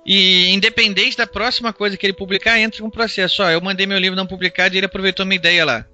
e, 0.05 0.53
independente 0.53 1.17
da 1.17 1.27
próxima 1.27 1.73
coisa 1.73 1.97
que 1.97 2.05
ele 2.05 2.13
publicar, 2.13 2.59
entra 2.59 2.85
um 2.85 2.91
processo. 2.91 3.43
Ó, 3.43 3.49
eu 3.51 3.61
mandei 3.61 3.87
meu 3.87 3.99
livro 3.99 4.17
não 4.17 4.27
publicado 4.27 4.75
e 4.75 4.79
ele 4.79 4.87
aproveitou 4.87 5.25
minha 5.25 5.37
ideia 5.37 5.65
lá. 5.65 5.85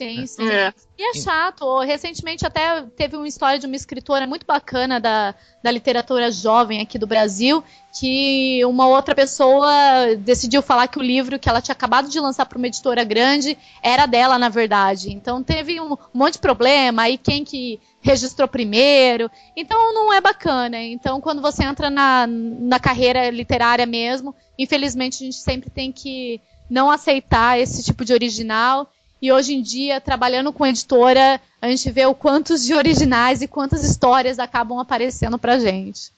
Sim, 0.00 0.26
sim. 0.26 0.48
É. 0.48 0.72
E 0.96 1.10
é 1.10 1.14
chato. 1.20 1.80
Recentemente 1.80 2.46
até 2.46 2.82
teve 2.96 3.18
uma 3.18 3.28
história 3.28 3.58
de 3.58 3.66
uma 3.66 3.76
escritora 3.76 4.26
muito 4.26 4.46
bacana 4.46 4.98
da, 4.98 5.34
da 5.62 5.70
literatura 5.70 6.32
jovem 6.32 6.80
aqui 6.80 6.98
do 6.98 7.06
Brasil, 7.06 7.62
que 7.98 8.64
uma 8.64 8.88
outra 8.88 9.14
pessoa 9.14 10.16
decidiu 10.18 10.62
falar 10.62 10.88
que 10.88 10.98
o 10.98 11.02
livro 11.02 11.38
que 11.38 11.50
ela 11.50 11.60
tinha 11.60 11.74
acabado 11.74 12.08
de 12.08 12.18
lançar 12.18 12.46
para 12.46 12.56
uma 12.56 12.66
editora 12.66 13.04
grande 13.04 13.58
era 13.82 14.06
dela, 14.06 14.38
na 14.38 14.48
verdade. 14.48 15.12
Então 15.12 15.42
teve 15.42 15.78
um 15.78 15.98
monte 16.14 16.34
de 16.34 16.38
problema, 16.38 17.02
aí 17.02 17.18
quem 17.18 17.44
que 17.44 17.78
registrou 18.00 18.48
primeiro. 18.48 19.30
Então 19.54 19.92
não 19.92 20.10
é 20.10 20.20
bacana. 20.20 20.82
Então 20.82 21.20
quando 21.20 21.42
você 21.42 21.62
entra 21.62 21.90
na, 21.90 22.26
na 22.26 22.80
carreira 22.80 23.28
literária 23.28 23.84
mesmo, 23.84 24.34
infelizmente 24.58 25.22
a 25.22 25.26
gente 25.26 25.36
sempre 25.36 25.68
tem 25.68 25.92
que 25.92 26.40
não 26.70 26.90
aceitar 26.90 27.60
esse 27.60 27.82
tipo 27.82 28.02
de 28.02 28.14
original. 28.14 28.90
E 29.22 29.30
hoje 29.30 29.54
em 29.54 29.60
dia, 29.60 30.00
trabalhando 30.00 30.50
com 30.50 30.66
editora, 30.66 31.38
a 31.60 31.68
gente 31.68 31.90
vê 31.90 32.06
o 32.06 32.14
quantos 32.14 32.64
de 32.64 32.72
originais 32.72 33.42
e 33.42 33.48
quantas 33.48 33.84
histórias 33.84 34.38
acabam 34.38 34.78
aparecendo 34.78 35.38
pra 35.38 35.58
gente. 35.58 36.10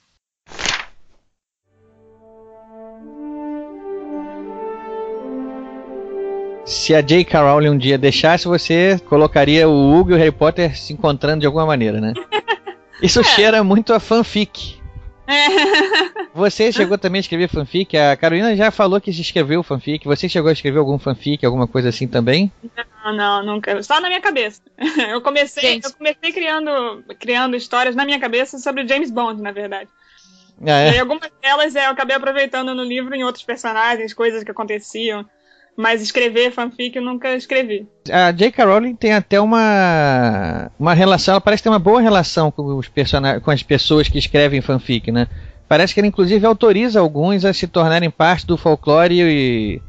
Se 6.65 6.95
a 6.95 7.01
J.K. 7.01 7.41
Rowling 7.41 7.69
um 7.69 7.77
dia 7.77 7.97
deixasse, 7.97 8.47
você 8.47 8.97
colocaria 9.09 9.67
o 9.67 9.93
Hugo 9.93 10.11
e 10.11 10.13
o 10.13 10.17
Harry 10.17 10.31
Potter 10.31 10.77
se 10.77 10.93
encontrando 10.93 11.41
de 11.41 11.45
alguma 11.45 11.65
maneira, 11.65 11.99
né? 11.99 12.13
Isso 13.03 13.21
cheira 13.21 13.61
muito 13.65 13.93
a 13.93 13.99
fanfic. 13.99 14.81
É. 15.27 16.23
Você 16.35 16.71
chegou 16.71 16.97
também 16.97 17.19
a 17.19 17.21
escrever 17.21 17.47
fanfic? 17.47 17.95
A 17.95 18.15
Carolina 18.17 18.55
já 18.55 18.71
falou 18.71 18.99
que 18.99 19.09
escreveu 19.09 19.63
fanfic. 19.63 20.05
Você 20.05 20.27
chegou 20.27 20.49
a 20.49 20.53
escrever 20.53 20.79
algum 20.79 20.99
fanfic, 20.99 21.45
alguma 21.45 21.67
coisa 21.67 21.89
assim 21.89 22.07
também? 22.07 22.51
Não, 23.03 23.13
não, 23.13 23.45
nunca. 23.45 23.81
Só 23.83 23.99
na 24.01 24.07
minha 24.07 24.21
cabeça. 24.21 24.61
Eu 25.09 25.21
comecei, 25.21 25.81
eu 25.83 25.93
comecei 25.93 26.31
criando, 26.31 27.03
criando 27.19 27.55
histórias 27.55 27.95
na 27.95 28.05
minha 28.05 28.19
cabeça 28.19 28.57
sobre 28.57 28.87
James 28.87 29.11
Bond, 29.11 29.41
na 29.41 29.51
verdade. 29.51 29.89
Ah, 30.65 30.79
é? 30.79 30.95
E 30.95 30.99
algumas 30.99 31.29
delas 31.41 31.75
é, 31.75 31.87
eu 31.87 31.91
acabei 31.91 32.15
aproveitando 32.15 32.73
no 32.73 32.83
livro 32.83 33.13
em 33.15 33.23
outros 33.23 33.43
personagens, 33.43 34.13
coisas 34.13 34.43
que 34.43 34.51
aconteciam. 34.51 35.25
Mas 35.75 36.01
escrever 36.01 36.51
fanfic 36.51 36.95
eu 36.95 37.01
nunca 37.01 37.35
escrevi. 37.35 37.87
A 38.11 38.31
J.K. 38.31 38.63
Rowling 38.63 38.95
tem 38.95 39.13
até 39.13 39.41
uma 39.41 40.71
uma 40.79 40.93
relação, 40.93 41.33
ela 41.33 41.41
parece 41.41 41.63
ter 41.63 41.69
uma 41.69 41.79
boa 41.79 41.99
relação 41.99 42.51
com 42.51 42.77
os 42.77 42.87
personagens, 42.87 43.43
com 43.43 43.49
as 43.49 43.63
pessoas 43.63 44.07
que 44.07 44.19
escrevem 44.19 44.61
fanfic, 44.61 45.11
né? 45.11 45.27
Parece 45.67 45.93
que 45.93 45.99
ela 45.99 46.07
inclusive 46.07 46.45
autoriza 46.45 46.99
alguns 46.99 47.43
a 47.43 47.53
se 47.53 47.67
tornarem 47.67 48.11
parte 48.11 48.45
do 48.45 48.57
folclore 48.57 49.19
e, 49.19 49.81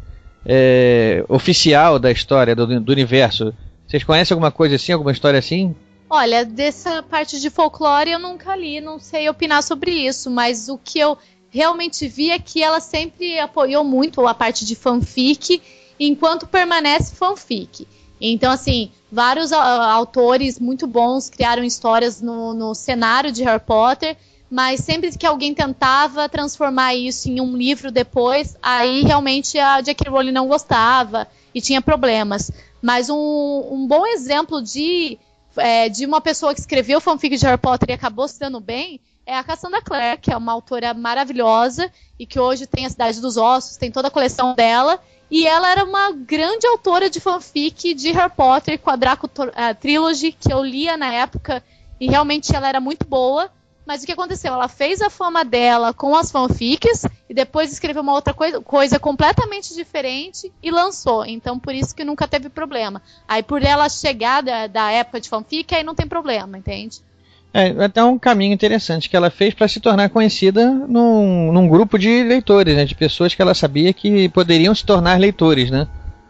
é, 0.46 1.24
oficial 1.28 1.98
da 1.98 2.10
história 2.10 2.54
do, 2.54 2.80
do 2.80 2.92
universo. 2.92 3.52
Vocês 3.86 4.02
conhecem 4.02 4.34
alguma 4.34 4.50
coisa 4.50 4.76
assim, 4.76 4.92
alguma 4.92 5.12
história 5.12 5.38
assim? 5.38 5.74
Olha, 6.08 6.44
dessa 6.44 7.02
parte 7.02 7.40
de 7.40 7.50
folclore 7.50 8.10
eu 8.12 8.18
nunca 8.18 8.54
li, 8.54 8.80
não 8.80 8.98
sei 8.98 9.28
opinar 9.28 9.62
sobre 9.62 9.90
isso, 9.90 10.30
mas 10.30 10.68
o 10.68 10.78
que 10.78 10.98
eu 10.98 11.18
realmente 11.54 12.08
vi 12.08 12.32
é 12.32 12.38
que 12.40 12.60
ela 12.60 12.80
sempre 12.80 13.38
apoiou 13.38 13.84
muito 13.84 14.26
a 14.26 14.34
parte 14.34 14.66
de 14.66 14.74
fanfic, 14.74 15.62
enquanto 16.00 16.48
permanece 16.48 17.14
fanfic. 17.14 17.86
Então, 18.20 18.50
assim, 18.50 18.90
vários 19.10 19.52
autores 19.52 20.58
muito 20.58 20.84
bons 20.88 21.30
criaram 21.30 21.62
histórias 21.62 22.20
no, 22.20 22.52
no 22.54 22.74
cenário 22.74 23.30
de 23.30 23.44
Harry 23.44 23.62
Potter, 23.64 24.16
mas 24.50 24.80
sempre 24.80 25.16
que 25.16 25.24
alguém 25.24 25.54
tentava 25.54 26.28
transformar 26.28 26.96
isso 26.96 27.28
em 27.28 27.40
um 27.40 27.56
livro 27.56 27.92
depois, 27.92 28.56
aí 28.60 29.02
realmente 29.02 29.56
a 29.56 29.80
J.K. 29.80 30.10
Rowling 30.10 30.32
não 30.32 30.48
gostava 30.48 31.28
e 31.54 31.60
tinha 31.60 31.80
problemas. 31.80 32.50
Mas 32.82 33.08
um, 33.08 33.68
um 33.70 33.86
bom 33.86 34.04
exemplo 34.06 34.60
de, 34.60 35.18
é, 35.56 35.88
de 35.88 36.04
uma 36.04 36.20
pessoa 36.20 36.52
que 36.52 36.58
escreveu 36.58 37.00
fanfic 37.00 37.36
de 37.36 37.46
Harry 37.46 37.58
Potter 37.58 37.90
e 37.90 37.92
acabou 37.92 38.26
se 38.26 38.40
dando 38.40 38.58
bem 38.58 39.00
é 39.26 39.36
a 39.36 39.44
Cassandra 39.44 39.80
Clare, 39.80 40.18
que 40.18 40.32
é 40.32 40.36
uma 40.36 40.52
autora 40.52 40.92
maravilhosa 40.92 41.90
e 42.18 42.26
que 42.26 42.38
hoje 42.38 42.66
tem 42.66 42.86
a 42.86 42.90
Cidade 42.90 43.20
dos 43.20 43.36
Ossos, 43.36 43.76
tem 43.76 43.90
toda 43.90 44.08
a 44.08 44.10
coleção 44.10 44.54
dela. 44.54 45.00
E 45.30 45.46
ela 45.46 45.70
era 45.70 45.84
uma 45.84 46.12
grande 46.12 46.66
autora 46.66 47.08
de 47.08 47.18
fanfic 47.18 47.94
de 47.94 48.12
Harry 48.12 48.32
Potter 48.34 48.78
com 48.78 48.90
a 48.90 48.96
Draco 48.96 49.26
uh, 49.26 49.74
Trilogy, 49.80 50.32
que 50.32 50.52
eu 50.52 50.62
lia 50.62 50.96
na 50.96 51.12
época, 51.12 51.64
e 51.98 52.08
realmente 52.08 52.54
ela 52.54 52.68
era 52.68 52.80
muito 52.80 53.06
boa. 53.06 53.50
Mas 53.86 54.02
o 54.02 54.06
que 54.06 54.12
aconteceu? 54.12 54.52
Ela 54.52 54.68
fez 54.68 55.02
a 55.02 55.10
fama 55.10 55.44
dela 55.44 55.92
com 55.92 56.16
as 56.16 56.30
fanfics 56.30 57.04
e 57.28 57.34
depois 57.34 57.70
escreveu 57.70 58.02
uma 58.02 58.14
outra 58.14 58.32
coisa, 58.32 58.60
coisa 58.60 58.98
completamente 58.98 59.74
diferente 59.74 60.50
e 60.62 60.70
lançou. 60.70 61.24
Então, 61.26 61.58
por 61.58 61.74
isso 61.74 61.94
que 61.94 62.04
nunca 62.04 62.26
teve 62.26 62.48
problema. 62.48 63.02
Aí, 63.28 63.42
por 63.42 63.62
ela 63.62 63.88
chegar 63.88 64.42
da, 64.42 64.66
da 64.66 64.90
época 64.90 65.20
de 65.20 65.28
fanfic, 65.28 65.74
aí 65.74 65.82
não 65.82 65.94
tem 65.94 66.06
problema, 66.06 66.56
entende? 66.56 67.02
É, 67.56 67.68
até 67.84 68.02
um 68.02 68.18
caminho 68.18 68.52
interessante 68.52 69.08
que 69.08 69.16
ela 69.16 69.30
fez 69.30 69.54
para 69.54 69.68
se 69.68 69.78
tornar 69.78 70.10
conhecida 70.10 70.68
num, 70.68 71.52
num, 71.52 71.68
grupo 71.68 71.96
de 71.96 72.24
leitores, 72.24 72.74
né? 72.74 72.84
De 72.84 72.96
pessoas 72.96 73.32
que 73.32 73.40
ela 73.40 73.54
sabia 73.54 73.92
que 73.92 74.28
poderiam 74.30 74.74
se 74.74 74.84
tornar 74.84 75.20
leitores, 75.20 75.70
né? 75.70 75.86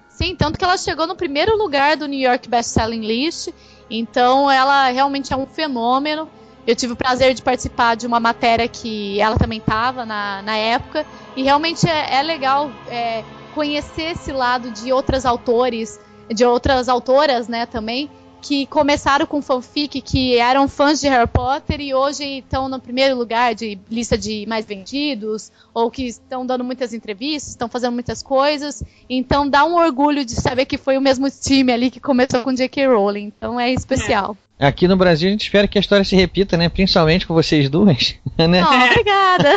Sim, 0.06 0.36
tanto 0.36 0.58
que 0.58 0.64
ela 0.64 0.76
chegou 0.76 1.06
no 1.06 1.16
primeiro 1.16 1.56
lugar 1.56 1.96
do 1.96 2.06
New 2.06 2.20
York 2.20 2.46
Best 2.46 2.72
Selling 2.72 3.00
List. 3.00 3.48
Então 3.90 4.50
ela 4.50 4.90
realmente 4.90 5.32
é 5.32 5.36
um 5.36 5.46
fenômeno. 5.46 6.28
Eu 6.66 6.76
tive 6.76 6.92
o 6.92 6.96
prazer 6.96 7.32
de 7.32 7.40
participar 7.40 7.94
de 7.94 8.06
uma 8.06 8.20
matéria 8.20 8.68
que 8.68 9.18
ela 9.18 9.36
também 9.36 9.60
estava 9.60 10.04
na, 10.04 10.42
na 10.42 10.56
época. 10.58 11.06
E 11.34 11.42
realmente 11.42 11.88
é, 11.88 12.16
é 12.16 12.22
legal 12.22 12.70
é, 12.86 13.24
conhecer 13.54 14.12
esse 14.12 14.30
lado 14.30 14.70
de 14.70 14.92
outras 14.92 15.24
autores, 15.24 15.98
de 16.28 16.44
outras 16.44 16.86
autoras, 16.86 17.48
né, 17.48 17.64
também 17.64 18.10
que 18.44 18.66
começaram 18.66 19.24
com 19.24 19.40
fanfic, 19.40 20.02
que 20.02 20.36
eram 20.36 20.68
fãs 20.68 21.00
de 21.00 21.08
Harry 21.08 21.26
Potter 21.26 21.80
e 21.80 21.94
hoje 21.94 22.40
estão 22.40 22.68
no 22.68 22.78
primeiro 22.78 23.16
lugar 23.16 23.54
de 23.54 23.78
lista 23.90 24.18
de 24.18 24.44
mais 24.46 24.66
vendidos, 24.66 25.50
ou 25.72 25.90
que 25.90 26.04
estão 26.04 26.44
dando 26.44 26.62
muitas 26.62 26.92
entrevistas, 26.92 27.52
estão 27.52 27.68
fazendo 27.68 27.94
muitas 27.94 28.22
coisas. 28.22 28.82
Então 29.08 29.48
dá 29.48 29.64
um 29.64 29.74
orgulho 29.74 30.26
de 30.26 30.32
saber 30.32 30.66
que 30.66 30.76
foi 30.76 30.98
o 30.98 31.00
mesmo 31.00 31.26
time 31.30 31.72
ali 31.72 31.90
que 31.90 31.98
começou 31.98 32.42
com 32.42 32.52
J.K. 32.52 32.86
Rowling. 32.86 33.32
Então 33.34 33.58
é 33.58 33.72
especial. 33.72 34.36
É. 34.58 34.66
Aqui 34.66 34.86
no 34.86 34.96
Brasil 34.96 35.28
a 35.28 35.32
gente 35.32 35.44
espera 35.44 35.66
que 35.66 35.78
a 35.78 35.80
história 35.80 36.04
se 36.04 36.14
repita, 36.14 36.58
né? 36.58 36.68
Principalmente 36.68 37.26
com 37.26 37.32
vocês 37.32 37.70
duas. 37.70 38.14
Né? 38.36 38.62
Oh, 38.62 38.90
obrigada. 38.90 39.54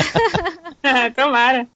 Tomara. 1.13 1.67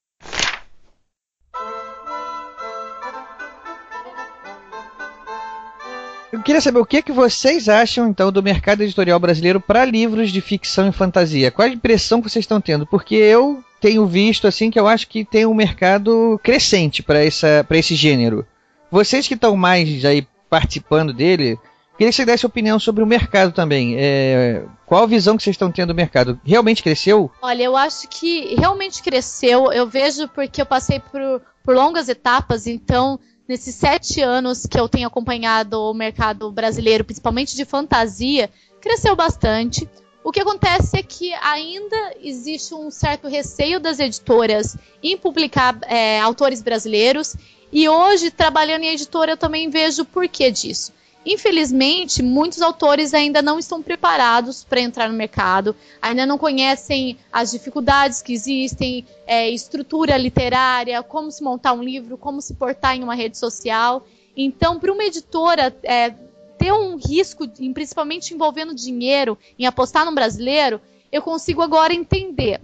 Queria 6.41 6.61
saber 6.61 6.79
o 6.79 6.85
que, 6.85 7.01
que 7.01 7.11
vocês 7.11 7.67
acham, 7.69 8.07
então, 8.07 8.31
do 8.31 8.43
mercado 8.43 8.81
editorial 8.81 9.19
brasileiro 9.19 9.59
para 9.59 9.85
livros 9.85 10.31
de 10.31 10.41
ficção 10.41 10.87
e 10.87 10.91
fantasia. 10.91 11.51
Qual 11.51 11.67
a 11.67 11.71
impressão 11.71 12.21
que 12.21 12.29
vocês 12.29 12.43
estão 12.43 12.61
tendo? 12.61 12.85
Porque 12.85 13.15
eu 13.15 13.63
tenho 13.79 14.05
visto, 14.05 14.47
assim, 14.47 14.69
que 14.69 14.79
eu 14.79 14.87
acho 14.87 15.07
que 15.07 15.25
tem 15.25 15.45
um 15.45 15.53
mercado 15.53 16.39
crescente 16.43 17.01
para 17.01 17.23
esse 17.23 17.95
gênero. 17.95 18.45
Vocês 18.91 19.27
que 19.27 19.33
estão 19.33 19.55
mais 19.55 20.05
aí 20.05 20.27
participando 20.49 21.13
dele, 21.13 21.57
queria 21.97 22.09
que 22.09 22.15
você 22.15 22.25
desse 22.25 22.45
opinião 22.45 22.77
sobre 22.77 23.03
o 23.03 23.07
mercado 23.07 23.51
também. 23.51 23.95
É, 23.97 24.63
qual 24.85 25.03
a 25.03 25.07
visão 25.07 25.37
que 25.37 25.43
vocês 25.43 25.53
estão 25.53 25.71
tendo 25.71 25.89
do 25.89 25.95
mercado? 25.95 26.39
Realmente 26.43 26.83
cresceu? 26.83 27.31
Olha, 27.41 27.63
eu 27.63 27.75
acho 27.75 28.07
que 28.09 28.53
realmente 28.55 29.01
cresceu. 29.01 29.71
Eu 29.71 29.87
vejo 29.87 30.27
porque 30.27 30.61
eu 30.61 30.65
passei 30.65 30.99
por, 30.99 31.41
por 31.63 31.75
longas 31.75 32.09
etapas, 32.09 32.67
então 32.67 33.19
nesses 33.51 33.75
sete 33.75 34.21
anos 34.21 34.65
que 34.65 34.79
eu 34.79 34.87
tenho 34.87 35.07
acompanhado 35.07 35.77
o 35.77 35.93
mercado 35.93 36.49
brasileiro, 36.49 37.03
principalmente 37.03 37.53
de 37.53 37.65
fantasia, 37.65 38.49
cresceu 38.79 39.13
bastante. 39.13 39.89
O 40.23 40.31
que 40.31 40.39
acontece 40.39 40.97
é 40.97 41.03
que 41.03 41.33
ainda 41.33 42.15
existe 42.21 42.73
um 42.73 42.89
certo 42.89 43.27
receio 43.27 43.77
das 43.77 43.99
editoras 43.99 44.77
em 45.03 45.17
publicar 45.17 45.77
é, 45.83 46.21
autores 46.21 46.61
brasileiros, 46.61 47.35
e 47.73 47.89
hoje, 47.89 48.31
trabalhando 48.31 48.83
em 48.83 48.93
editora, 48.93 49.33
eu 49.33 49.37
também 49.37 49.69
vejo 49.69 50.03
o 50.03 50.05
porquê 50.05 50.49
disso. 50.49 50.93
Infelizmente, 51.25 52.23
muitos 52.23 52.61
autores 52.61 53.13
ainda 53.13 53.41
não 53.41 53.59
estão 53.59 53.81
preparados 53.81 54.63
para 54.63 54.81
entrar 54.81 55.07
no 55.07 55.15
mercado, 55.15 55.75
ainda 56.01 56.25
não 56.25 56.37
conhecem 56.37 57.17
as 57.31 57.51
dificuldades 57.51 58.23
que 58.23 58.33
existem, 58.33 59.05
é, 59.27 59.47
estrutura 59.49 60.17
literária, 60.17 61.03
como 61.03 61.31
se 61.31 61.43
montar 61.43 61.73
um 61.73 61.83
livro, 61.83 62.17
como 62.17 62.41
se 62.41 62.55
portar 62.55 62.95
em 62.95 63.03
uma 63.03 63.13
rede 63.13 63.37
social. 63.37 64.03
Então, 64.35 64.79
para 64.79 64.91
uma 64.91 65.03
editora 65.03 65.75
é, 65.83 66.09
ter 66.57 66.71
um 66.73 66.95
risco, 66.95 67.47
principalmente 67.71 68.33
envolvendo 68.33 68.73
dinheiro, 68.73 69.37
em 69.59 69.67
apostar 69.67 70.05
no 70.05 70.15
brasileiro, 70.15 70.81
eu 71.11 71.21
consigo 71.21 71.61
agora 71.61 71.93
entender. 71.93 72.59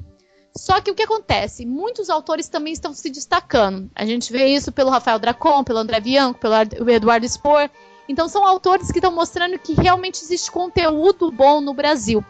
Só 0.58 0.82
que 0.82 0.90
o 0.90 0.96
que 0.96 1.04
acontece? 1.04 1.64
Muitos 1.66 2.10
autores 2.10 2.50
também 2.50 2.74
estão 2.74 2.92
se 2.92 3.12
destacando. 3.12 3.92
A 3.94 4.04
gente 4.06 4.32
vê 4.32 4.48
isso 4.48 4.72
pelo 4.72 4.90
Rafael 4.90 5.20
Dracon, 5.20 5.64
pelo 5.64 5.78
André 5.78 6.00
Bianco, 6.00 6.40
pelo 6.40 6.90
Eduardo 6.90 7.28
Spor. 7.28 7.70
Então 8.08 8.28
são 8.28 8.46
autores 8.46 8.92
que 8.92 9.00
estão 9.00 9.12
mostrando 9.12 9.60
que 9.60 9.74
realmente 9.74 10.22
existe 10.24 10.52
conteúdo 10.52 11.32
bom 11.32 11.60
no 11.62 11.74
Brasil. 11.74 12.24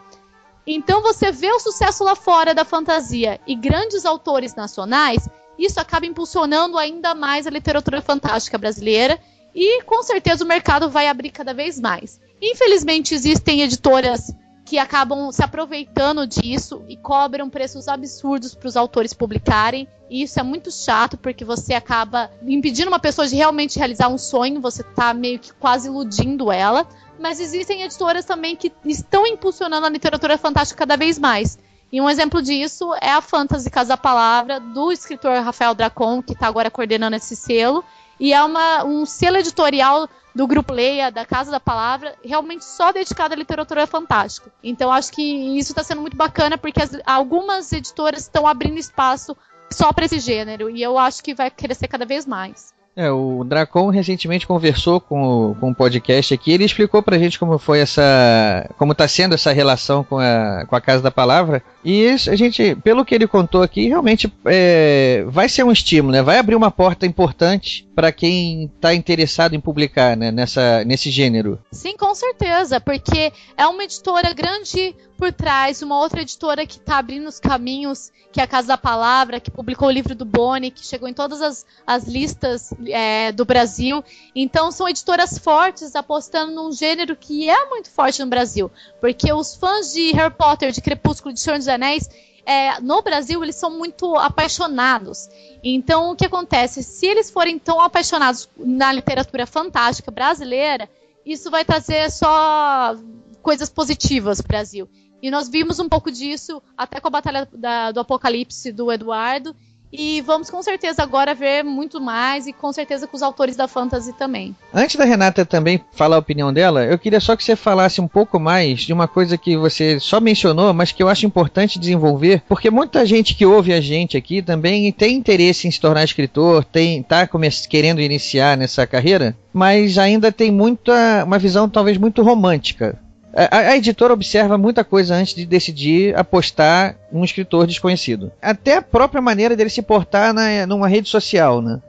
Então 0.66 1.02
você 1.02 1.32
vê 1.32 1.50
o 1.50 1.60
sucesso 1.60 2.04
lá 2.04 2.14
fora 2.14 2.54
da 2.54 2.64
fantasia 2.64 3.40
e 3.46 3.54
grandes 3.54 4.04
autores 4.04 4.54
nacionais, 4.54 5.28
isso 5.58 5.80
acaba 5.80 6.06
impulsionando 6.06 6.76
ainda 6.76 7.14
mais 7.14 7.46
a 7.46 7.50
literatura 7.50 8.02
fantástica 8.02 8.58
brasileira 8.58 9.18
e 9.54 9.82
com 9.84 10.02
certeza 10.02 10.44
o 10.44 10.48
mercado 10.48 10.90
vai 10.90 11.08
abrir 11.08 11.30
cada 11.30 11.54
vez 11.54 11.80
mais. 11.80 12.20
Infelizmente 12.40 13.14
existem 13.14 13.62
editoras 13.62 14.32
que 14.68 14.78
acabam 14.78 15.32
se 15.32 15.42
aproveitando 15.42 16.26
disso 16.26 16.84
e 16.86 16.94
cobram 16.94 17.48
preços 17.48 17.88
absurdos 17.88 18.54
para 18.54 18.68
os 18.68 18.76
autores 18.76 19.14
publicarem. 19.14 19.88
E 20.10 20.22
isso 20.22 20.38
é 20.38 20.42
muito 20.42 20.70
chato 20.70 21.16
porque 21.16 21.42
você 21.42 21.72
acaba 21.72 22.30
impedindo 22.42 22.88
uma 22.88 22.98
pessoa 22.98 23.26
de 23.26 23.34
realmente 23.34 23.78
realizar 23.78 24.08
um 24.08 24.18
sonho, 24.18 24.60
você 24.60 24.82
está 24.82 25.14
meio 25.14 25.38
que 25.38 25.54
quase 25.54 25.88
iludindo 25.88 26.52
ela. 26.52 26.86
Mas 27.18 27.40
existem 27.40 27.82
editoras 27.82 28.26
também 28.26 28.54
que 28.54 28.70
estão 28.84 29.26
impulsionando 29.26 29.86
a 29.86 29.90
literatura 29.90 30.36
fantástica 30.36 30.80
cada 30.80 30.98
vez 30.98 31.18
mais. 31.18 31.58
E 31.90 31.98
um 31.98 32.10
exemplo 32.10 32.42
disso 32.42 32.92
é 33.00 33.10
a 33.10 33.22
Fantasy 33.22 33.70
Casa 33.70 33.96
Palavra, 33.96 34.60
do 34.60 34.92
escritor 34.92 35.42
Rafael 35.42 35.74
Dracon, 35.74 36.22
que 36.22 36.34
está 36.34 36.46
agora 36.46 36.70
coordenando 36.70 37.16
esse 37.16 37.34
selo. 37.34 37.82
E 38.18 38.32
é 38.32 38.42
uma, 38.42 38.84
um 38.84 39.06
selo 39.06 39.36
editorial 39.36 40.08
do 40.34 40.46
Grupo 40.46 40.72
Leia, 40.72 41.10
da 41.10 41.24
Casa 41.24 41.50
da 41.50 41.58
Palavra, 41.58 42.14
realmente 42.22 42.64
só 42.64 42.92
dedicado 42.92 43.34
à 43.34 43.36
literatura 43.36 43.86
fantástica. 43.86 44.52
Então 44.62 44.92
acho 44.92 45.12
que 45.12 45.22
isso 45.58 45.72
está 45.72 45.82
sendo 45.82 46.00
muito 46.00 46.16
bacana 46.16 46.56
porque 46.56 46.82
as, 46.82 46.96
algumas 47.04 47.72
editoras 47.72 48.22
estão 48.22 48.46
abrindo 48.46 48.78
espaço 48.78 49.36
só 49.70 49.92
para 49.92 50.04
esse 50.04 50.20
gênero 50.20 50.70
e 50.70 50.82
eu 50.82 50.98
acho 50.98 51.22
que 51.22 51.34
vai 51.34 51.50
crescer 51.50 51.88
cada 51.88 52.06
vez 52.06 52.24
mais. 52.24 52.72
É, 52.96 53.10
o 53.10 53.44
Dracon 53.44 53.90
recentemente 53.90 54.46
conversou 54.46 55.00
com 55.00 55.50
o, 55.50 55.54
com 55.54 55.70
o 55.70 55.74
podcast 55.74 56.34
aqui, 56.34 56.50
ele 56.50 56.64
explicou 56.64 57.00
pra 57.00 57.18
gente 57.18 57.38
como 57.38 57.56
foi 57.56 57.78
essa. 57.78 58.68
como 58.76 58.94
tá 58.94 59.06
sendo 59.06 59.34
essa 59.34 59.52
relação 59.52 60.02
com 60.02 60.18
a, 60.18 60.66
com 60.66 60.74
a 60.74 60.80
Casa 60.80 61.02
da 61.02 61.10
Palavra. 61.10 61.62
E 61.84 62.08
a 62.08 62.34
gente, 62.34 62.74
pelo 62.82 63.04
que 63.04 63.14
ele 63.14 63.28
contou 63.28 63.62
aqui, 63.62 63.86
realmente 63.88 64.32
é, 64.44 65.24
vai 65.28 65.48
ser 65.48 65.62
um 65.62 65.70
estímulo, 65.70 66.12
né? 66.12 66.22
Vai 66.22 66.38
abrir 66.38 66.56
uma 66.56 66.70
porta 66.70 67.06
importante 67.06 67.88
para 67.94 68.10
quem 68.10 68.64
está 68.64 68.94
interessado 68.94 69.54
em 69.54 69.60
publicar 69.60 70.16
né? 70.16 70.30
Nessa, 70.32 70.84
nesse 70.84 71.10
gênero. 71.10 71.58
Sim, 71.70 71.96
com 71.96 72.14
certeza, 72.14 72.80
porque 72.80 73.32
é 73.56 73.66
uma 73.66 73.84
editora 73.84 74.32
grande 74.32 74.94
por 75.16 75.32
trás, 75.32 75.82
uma 75.82 75.98
outra 75.98 76.22
editora 76.22 76.64
que 76.64 76.78
está 76.78 76.98
abrindo 76.98 77.26
os 77.26 77.40
caminhos, 77.40 78.12
que 78.32 78.40
é 78.40 78.44
a 78.44 78.46
Casa 78.46 78.68
da 78.68 78.78
Palavra, 78.78 79.40
que 79.40 79.50
publicou 79.50 79.88
o 79.88 79.90
livro 79.90 80.14
do 80.14 80.24
Boni, 80.24 80.70
que 80.70 80.86
chegou 80.86 81.08
em 81.08 81.12
todas 81.12 81.42
as, 81.42 81.66
as 81.84 82.06
listas 82.06 82.72
é, 82.88 83.32
do 83.32 83.44
Brasil. 83.44 84.02
Então 84.34 84.70
são 84.70 84.88
editoras 84.88 85.38
fortes 85.38 85.94
apostando 85.94 86.52
num 86.52 86.72
gênero 86.72 87.16
que 87.16 87.48
é 87.48 87.66
muito 87.66 87.90
forte 87.90 88.22
no 88.22 88.28
Brasil. 88.28 88.70
Porque 89.00 89.32
os 89.32 89.54
fãs 89.54 89.92
de 89.92 90.12
Harry 90.12 90.34
Potter, 90.34 90.72
de 90.72 90.80
Crepúsculo, 90.80 91.32
de 91.32 91.40
Senhor 91.40 91.58
dos 91.58 91.68
Anéis, 91.68 92.08
é, 92.44 92.80
no 92.80 93.02
Brasil 93.02 93.42
eles 93.42 93.56
são 93.56 93.70
muito 93.76 94.16
apaixonados. 94.16 95.28
Então 95.62 96.12
o 96.12 96.16
que 96.16 96.26
acontece? 96.26 96.82
Se 96.82 97.06
eles 97.06 97.30
forem 97.30 97.58
tão 97.58 97.80
apaixonados 97.80 98.48
na 98.56 98.92
literatura 98.92 99.46
fantástica 99.46 100.10
brasileira, 100.10 100.88
isso 101.26 101.50
vai 101.50 101.64
trazer 101.64 102.10
só 102.10 102.96
coisas 103.42 103.68
positivas 103.68 104.40
para 104.40 104.46
o 104.46 104.48
Brasil. 104.48 104.88
E 105.20 105.30
nós 105.30 105.48
vimos 105.48 105.78
um 105.78 105.88
pouco 105.88 106.10
disso 106.10 106.62
até 106.76 107.00
com 107.00 107.08
a 107.08 107.10
Batalha 107.10 107.48
da, 107.52 107.90
do 107.90 108.00
Apocalipse 108.00 108.72
do 108.72 108.90
Eduardo. 108.92 109.54
E 109.92 110.20
vamos 110.20 110.50
com 110.50 110.62
certeza 110.62 111.02
agora 111.02 111.34
ver 111.34 111.62
muito 111.62 112.00
mais 112.00 112.46
e 112.46 112.52
com 112.52 112.72
certeza 112.72 113.06
com 113.06 113.16
os 113.16 113.22
autores 113.22 113.56
da 113.56 113.66
fantasy 113.66 114.12
também. 114.12 114.54
Antes 114.72 114.96
da 114.96 115.04
Renata 115.04 115.46
também 115.46 115.80
falar 115.92 116.16
a 116.16 116.20
opinião 116.20 116.52
dela, 116.52 116.84
eu 116.84 116.98
queria 116.98 117.20
só 117.20 117.34
que 117.34 117.42
você 117.42 117.56
falasse 117.56 118.00
um 118.00 118.08
pouco 118.08 118.38
mais 118.38 118.80
de 118.80 118.92
uma 118.92 119.08
coisa 119.08 119.38
que 119.38 119.56
você 119.56 119.98
só 119.98 120.20
mencionou, 120.20 120.74
mas 120.74 120.92
que 120.92 121.02
eu 121.02 121.08
acho 121.08 121.26
importante 121.26 121.78
desenvolver, 121.78 122.42
porque 122.48 122.70
muita 122.70 123.06
gente 123.06 123.34
que 123.34 123.46
ouve 123.46 123.72
a 123.72 123.80
gente 123.80 124.16
aqui 124.16 124.42
também 124.42 124.92
tem 124.92 125.16
interesse 125.16 125.66
em 125.66 125.70
se 125.70 125.80
tornar 125.80 126.04
escritor, 126.04 126.64
tem 126.64 127.02
tá 127.02 127.28
querendo 127.68 128.00
iniciar 128.00 128.56
nessa 128.56 128.86
carreira, 128.86 129.36
mas 129.52 129.96
ainda 129.96 130.30
tem 130.30 130.50
muita 130.50 131.24
uma 131.24 131.38
visão 131.38 131.68
talvez 131.68 131.96
muito 131.96 132.22
romântica 132.22 132.98
a, 133.34 133.58
a, 133.58 133.76
editora 133.76 134.12
observa 134.12 134.56
muita 134.56 134.82
coisa 134.82 135.14
antes 135.14 135.34
de 135.34 135.44
decidir 135.44 136.16
apostar 136.16 136.96
num 137.12 137.24
escritor 137.24 137.66
desconhecido. 137.66 138.32
Até 138.40 138.76
a 138.76 138.82
própria 138.82 139.20
maneira 139.20 139.54
dele 139.54 139.70
se 139.70 139.82
portar 139.82 140.32
na, 140.32 140.66
numa 140.66 140.88
rede 140.88 141.08
social, 141.08 141.60
né? 141.60 141.80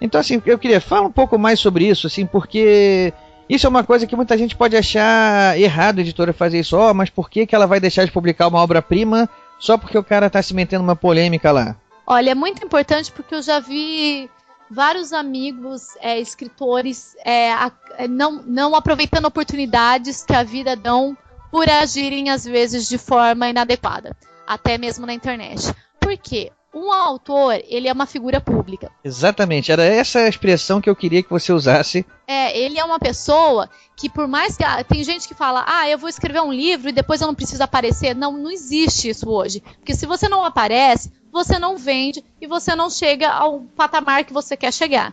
Então, 0.00 0.20
assim, 0.20 0.42
eu 0.44 0.58
queria 0.58 0.80
falar 0.80 1.06
um 1.06 1.12
pouco 1.12 1.38
mais 1.38 1.58
sobre 1.58 1.86
isso, 1.86 2.06
assim, 2.06 2.26
porque 2.26 3.12
isso 3.48 3.66
é 3.66 3.70
uma 3.70 3.84
coisa 3.84 4.06
que 4.06 4.16
muita 4.16 4.36
gente 4.36 4.56
pode 4.56 4.76
achar 4.76 5.58
errado 5.58 5.98
a 5.98 6.02
editora 6.02 6.32
fazer 6.32 6.58
isso. 6.58 6.76
Ó, 6.76 6.90
oh, 6.90 6.94
mas 6.94 7.08
por 7.08 7.30
que, 7.30 7.46
que 7.46 7.54
ela 7.54 7.66
vai 7.66 7.80
deixar 7.80 8.04
de 8.04 8.12
publicar 8.12 8.48
uma 8.48 8.60
obra-prima 8.60 9.28
só 9.58 9.78
porque 9.78 9.96
o 9.96 10.04
cara 10.04 10.28
tá 10.28 10.42
se 10.42 10.52
metendo 10.52 10.82
numa 10.82 10.96
polêmica 10.96 11.50
lá? 11.52 11.76
Olha, 12.06 12.30
é 12.30 12.34
muito 12.34 12.64
importante 12.64 13.10
porque 13.10 13.34
eu 13.34 13.42
já 13.42 13.58
vi 13.58 14.28
vários 14.70 15.12
amigos 15.12 15.96
é, 16.00 16.18
escritores 16.18 17.16
é, 17.24 17.52
a, 17.52 17.70
é, 17.96 18.08
não, 18.08 18.42
não 18.42 18.74
aproveitando 18.74 19.26
oportunidades 19.26 20.24
que 20.24 20.34
a 20.34 20.42
vida 20.42 20.76
dão 20.76 21.16
por 21.50 21.68
agirem 21.68 22.30
às 22.30 22.44
vezes 22.44 22.88
de 22.88 22.98
forma 22.98 23.48
inadequada, 23.48 24.16
até 24.46 24.76
mesmo 24.76 25.06
na 25.06 25.14
internet. 25.14 25.72
Por 26.00 26.16
quê? 26.18 26.52
Um 26.74 26.92
autor, 26.92 27.58
ele 27.68 27.88
é 27.88 27.92
uma 27.92 28.04
figura 28.04 28.38
pública. 28.38 28.90
Exatamente, 29.02 29.72
era 29.72 29.82
essa 29.82 30.18
a 30.18 30.28
expressão 30.28 30.78
que 30.78 30.90
eu 30.90 30.94
queria 30.94 31.22
que 31.22 31.30
você 31.30 31.50
usasse. 31.50 32.04
É, 32.26 32.58
ele 32.58 32.78
é 32.78 32.84
uma 32.84 32.98
pessoa 32.98 33.70
que 33.96 34.10
por 34.10 34.28
mais 34.28 34.58
que 34.58 34.64
tem 34.84 35.02
gente 35.02 35.26
que 35.26 35.32
fala: 35.34 35.64
"Ah, 35.66 35.88
eu 35.88 35.96
vou 35.96 36.08
escrever 36.08 36.42
um 36.42 36.52
livro 36.52 36.90
e 36.90 36.92
depois 36.92 37.22
eu 37.22 37.26
não 37.26 37.34
preciso 37.34 37.62
aparecer". 37.62 38.14
Não, 38.14 38.36
não 38.36 38.50
existe 38.50 39.08
isso 39.08 39.26
hoje. 39.30 39.62
Porque 39.78 39.94
se 39.94 40.04
você 40.04 40.28
não 40.28 40.44
aparece, 40.44 41.10
você 41.36 41.58
não 41.58 41.76
vende 41.76 42.24
e 42.40 42.46
você 42.46 42.74
não 42.74 42.88
chega 42.88 43.28
ao 43.28 43.60
patamar 43.76 44.24
que 44.24 44.32
você 44.32 44.56
quer 44.56 44.72
chegar. 44.72 45.12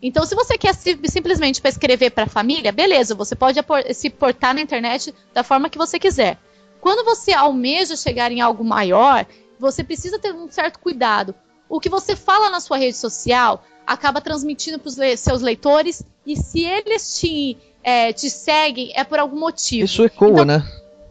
Então, 0.00 0.24
se 0.24 0.34
você 0.34 0.56
quer 0.56 0.74
simplesmente 0.74 1.60
para 1.60 1.70
escrever 1.70 2.10
para 2.10 2.24
a 2.24 2.28
família, 2.28 2.70
beleza, 2.70 3.14
você 3.14 3.34
pode 3.34 3.58
se 3.94 4.10
portar 4.10 4.54
na 4.54 4.60
internet 4.60 5.14
da 5.32 5.42
forma 5.42 5.68
que 5.68 5.78
você 5.78 5.98
quiser. 5.98 6.38
Quando 6.80 7.04
você 7.04 7.32
almeja 7.32 7.96
chegar 7.96 8.30
em 8.30 8.40
algo 8.40 8.62
maior, 8.62 9.26
você 9.58 9.82
precisa 9.82 10.18
ter 10.18 10.34
um 10.34 10.50
certo 10.50 10.78
cuidado. 10.78 11.34
O 11.68 11.80
que 11.80 11.88
você 11.88 12.14
fala 12.14 12.50
na 12.50 12.60
sua 12.60 12.76
rede 12.76 12.96
social 12.96 13.64
acaba 13.86 14.20
transmitindo 14.20 14.78
para 14.78 14.88
os 14.88 14.96
le 14.96 15.16
seus 15.16 15.40
leitores 15.40 16.02
e 16.26 16.36
se 16.36 16.62
eles 16.62 17.18
te, 17.18 17.56
é, 17.82 18.12
te 18.12 18.30
seguem 18.30 18.92
é 18.94 19.02
por 19.02 19.18
algum 19.18 19.38
motivo. 19.38 19.84
Isso 19.84 20.04
ecoa, 20.04 20.30
então, 20.30 20.44
né? 20.44 20.62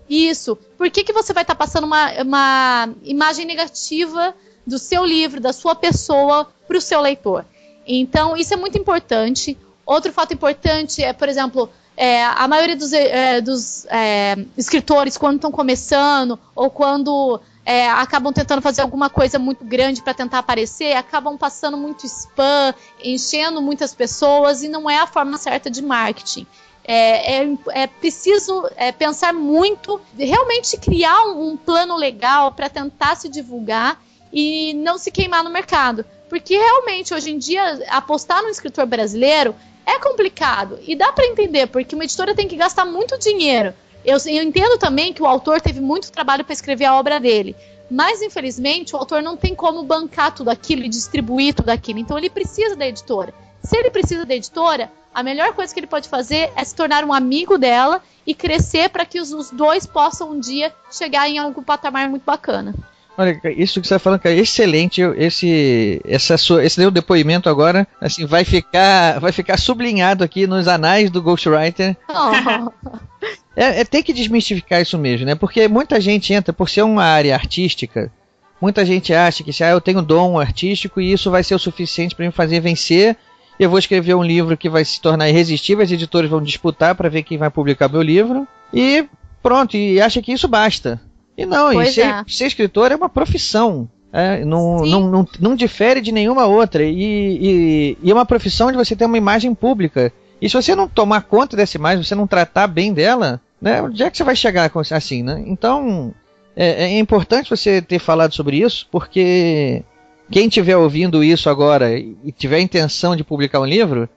Isso. 0.07 0.55
Por 0.77 0.89
que, 0.91 1.03
que 1.03 1.13
você 1.13 1.33
vai 1.33 1.43
estar 1.43 1.55
tá 1.55 1.57
passando 1.57 1.85
uma, 1.85 2.21
uma 2.21 2.89
imagem 3.03 3.45
negativa 3.45 4.35
do 4.65 4.79
seu 4.79 5.05
livro, 5.05 5.39
da 5.39 5.53
sua 5.53 5.75
pessoa 5.75 6.47
para 6.67 6.77
o 6.77 6.81
seu 6.81 7.01
leitor. 7.01 7.45
Então, 7.85 8.35
isso 8.35 8.53
é 8.53 8.57
muito 8.57 8.77
importante. 8.77 9.57
Outro 9.85 10.13
fato 10.13 10.33
importante 10.33 11.03
é, 11.03 11.11
por 11.11 11.27
exemplo, 11.27 11.69
é, 11.95 12.23
a 12.23 12.47
maioria 12.47 12.75
dos, 12.75 12.93
é, 12.93 13.41
dos 13.41 13.85
é, 13.85 14.35
escritores, 14.57 15.17
quando 15.17 15.35
estão 15.35 15.51
começando 15.51 16.39
ou 16.55 16.69
quando 16.69 17.39
é, 17.65 17.89
acabam 17.89 18.33
tentando 18.33 18.61
fazer 18.61 18.81
alguma 18.81 19.09
coisa 19.09 19.37
muito 19.37 19.63
grande 19.63 20.01
para 20.01 20.13
tentar 20.13 20.39
aparecer, 20.39 20.95
acabam 20.95 21.37
passando 21.37 21.77
muito 21.77 22.05
spam, 22.05 22.73
enchendo 23.03 23.61
muitas 23.61 23.93
pessoas 23.93 24.63
e 24.63 24.67
não 24.67 24.89
é 24.89 24.99
a 24.99 25.07
forma 25.07 25.37
certa 25.37 25.69
de 25.69 25.81
marketing. 25.81 26.47
É, 26.85 27.43
é, 27.43 27.57
é 27.71 27.87
preciso 27.87 28.67
é, 28.75 28.91
pensar 28.91 29.33
muito, 29.33 30.01
realmente 30.17 30.75
criar 30.77 31.27
um, 31.27 31.51
um 31.51 31.57
plano 31.57 31.95
legal 31.95 32.51
para 32.51 32.69
tentar 32.69 33.15
se 33.15 33.29
divulgar 33.29 34.01
e 34.33 34.73
não 34.73 34.97
se 34.97 35.11
queimar 35.11 35.43
no 35.43 35.51
mercado. 35.51 36.03
Porque 36.27 36.57
realmente, 36.57 37.13
hoje 37.13 37.29
em 37.29 37.37
dia, 37.37 37.85
apostar 37.89 38.41
no 38.41 38.49
escritor 38.49 38.87
brasileiro 38.87 39.55
é 39.85 39.99
complicado. 39.99 40.79
E 40.81 40.95
dá 40.95 41.13
para 41.13 41.27
entender, 41.27 41.67
porque 41.67 41.93
uma 41.93 42.03
editora 42.03 42.33
tem 42.33 42.47
que 42.47 42.55
gastar 42.55 42.85
muito 42.85 43.19
dinheiro. 43.19 43.73
Eu, 44.03 44.17
eu 44.25 44.43
entendo 44.43 44.77
também 44.79 45.13
que 45.13 45.21
o 45.21 45.27
autor 45.27 45.61
teve 45.61 45.79
muito 45.79 46.11
trabalho 46.11 46.43
para 46.43 46.53
escrever 46.53 46.85
a 46.85 46.95
obra 46.97 47.19
dele. 47.19 47.55
Mas, 47.91 48.23
infelizmente, 48.23 48.95
o 48.95 48.97
autor 48.97 49.21
não 49.21 49.37
tem 49.37 49.53
como 49.53 49.83
bancar 49.83 50.33
tudo 50.33 50.49
aquilo 50.49 50.83
e 50.83 50.89
distribuir 50.89 51.53
tudo 51.53 51.69
aquilo. 51.69 51.99
Então, 51.99 52.17
ele 52.17 52.29
precisa 52.29 52.75
da 52.75 52.87
editora. 52.87 53.33
Se 53.61 53.77
ele 53.77 53.91
precisa 53.91 54.25
da 54.25 54.33
editora, 54.33 54.91
a 55.13 55.21
melhor 55.21 55.53
coisa 55.53 55.71
que 55.71 55.79
ele 55.79 55.87
pode 55.87 56.09
fazer 56.09 56.51
é 56.55 56.63
se 56.63 56.73
tornar 56.73 57.03
um 57.03 57.13
amigo 57.13 57.57
dela 57.57 58.01
e 58.25 58.33
crescer 58.33 58.89
para 58.89 59.05
que 59.05 59.19
os, 59.19 59.31
os 59.31 59.51
dois 59.51 59.85
possam 59.85 60.31
um 60.31 60.39
dia 60.39 60.73
chegar 60.91 61.29
em 61.29 61.37
algum 61.37 61.61
patamar 61.61 62.09
muito 62.09 62.23
bacana. 62.23 62.73
Olha, 63.17 63.39
isso 63.55 63.79
que 63.79 63.87
você 63.87 63.93
está 63.93 63.99
falando 63.99 64.19
que 64.19 64.27
é 64.27 64.35
excelente. 64.35 65.01
Esse, 65.17 66.01
essa 66.05 66.37
sua, 66.37 66.65
esse 66.65 66.75
seu 66.75 66.89
depoimento 66.89 67.47
agora, 67.47 67.87
assim, 68.01 68.25
vai 68.25 68.43
ficar, 68.43 69.19
vai 69.19 69.31
ficar 69.31 69.57
sublinhado 69.57 70.23
aqui 70.23 70.47
nos 70.47 70.67
anais 70.67 71.11
do 71.11 71.21
Ghostwriter. 71.21 71.95
Oh. 72.09 72.71
É, 73.55 73.81
é, 73.81 73.85
tem 73.85 74.01
que 74.01 74.13
desmistificar 74.13 74.81
isso 74.81 74.97
mesmo, 74.97 75.25
né? 75.25 75.35
Porque 75.35 75.67
muita 75.67 76.01
gente 76.01 76.33
entra, 76.33 76.51
por 76.51 76.67
ser 76.67 76.81
uma 76.81 77.03
área 77.03 77.35
artística, 77.35 78.11
muita 78.59 78.83
gente 78.83 79.13
acha 79.13 79.43
que 79.43 79.53
se 79.53 79.63
ah, 79.63 79.69
eu 79.69 79.79
tenho 79.79 80.01
dom 80.01 80.39
artístico 80.39 80.99
e 80.99 81.11
isso 81.11 81.29
vai 81.29 81.43
ser 81.43 81.53
o 81.53 81.59
suficiente 81.59 82.15
para 82.15 82.25
me 82.25 82.31
fazer 82.31 82.59
vencer. 82.59 83.15
Eu 83.59 83.69
vou 83.69 83.77
escrever 83.77 84.15
um 84.15 84.23
livro 84.23 84.57
que 84.57 84.67
vai 84.67 84.83
se 84.83 84.99
tornar 84.99 85.29
irresistível, 85.29 85.83
as 85.83 85.91
editoras 85.91 86.29
vão 86.29 86.41
disputar 86.41 86.95
para 86.95 87.09
ver 87.09 87.21
quem 87.21 87.37
vai 87.37 87.51
publicar 87.51 87.87
meu 87.87 88.01
livro 88.01 88.47
e 88.73 89.05
pronto, 89.43 89.77
e 89.77 90.01
acha 90.01 90.21
que 90.21 90.33
isso 90.33 90.47
basta. 90.47 90.99
E 91.37 91.45
não, 91.45 91.81
e 91.81 91.91
ser, 91.91 92.01
é. 92.01 92.23
ser, 92.27 92.45
escritor 92.45 92.91
é 92.91 92.95
uma 92.95 93.09
profissão. 93.09 93.89
É, 94.11 94.45
não, 94.45 94.85
não, 94.85 95.09
não, 95.09 95.27
não, 95.39 95.55
difere 95.55 95.99
de 95.99 96.11
nenhuma 96.11 96.45
outra. 96.45 96.83
E, 96.83 96.93
e, 96.93 97.97
e, 98.03 98.11
é 98.11 98.13
uma 98.13 98.25
profissão 98.25 98.67
onde 98.67 98.77
você 98.77 98.95
tem 98.95 99.07
uma 99.07 99.17
imagem 99.17 99.55
pública. 99.55 100.13
E 100.39 100.47
se 100.47 100.55
você 100.55 100.75
não 100.75 100.87
tomar 100.87 101.23
conta 101.23 101.57
dessa 101.57 101.77
imagem, 101.77 102.03
você 102.03 102.13
não 102.13 102.27
tratar 102.27 102.67
bem 102.67 102.93
dela, 102.93 103.41
né, 103.59 103.81
onde 103.81 104.03
é 104.03 104.11
que 104.11 104.17
você 104.17 104.23
vai 104.23 104.35
chegar 104.35 104.69
assim, 104.91 105.23
né? 105.23 105.43
Então, 105.47 106.13
é, 106.55 106.83
é 106.83 106.99
importante 106.99 107.49
você 107.49 107.81
ter 107.81 107.97
falado 107.97 108.33
sobre 108.33 108.57
isso, 108.57 108.87
porque 108.91 109.81
quem 110.29 110.47
estiver 110.47 110.77
ouvindo 110.77 111.23
isso 111.23 111.49
agora 111.49 111.97
e 111.97 112.31
tiver 112.37 112.57
a 112.57 112.61
intenção 112.61 113.15
de 113.15 113.23
publicar 113.23 113.59
um 113.61 113.65
livro, 113.65 114.07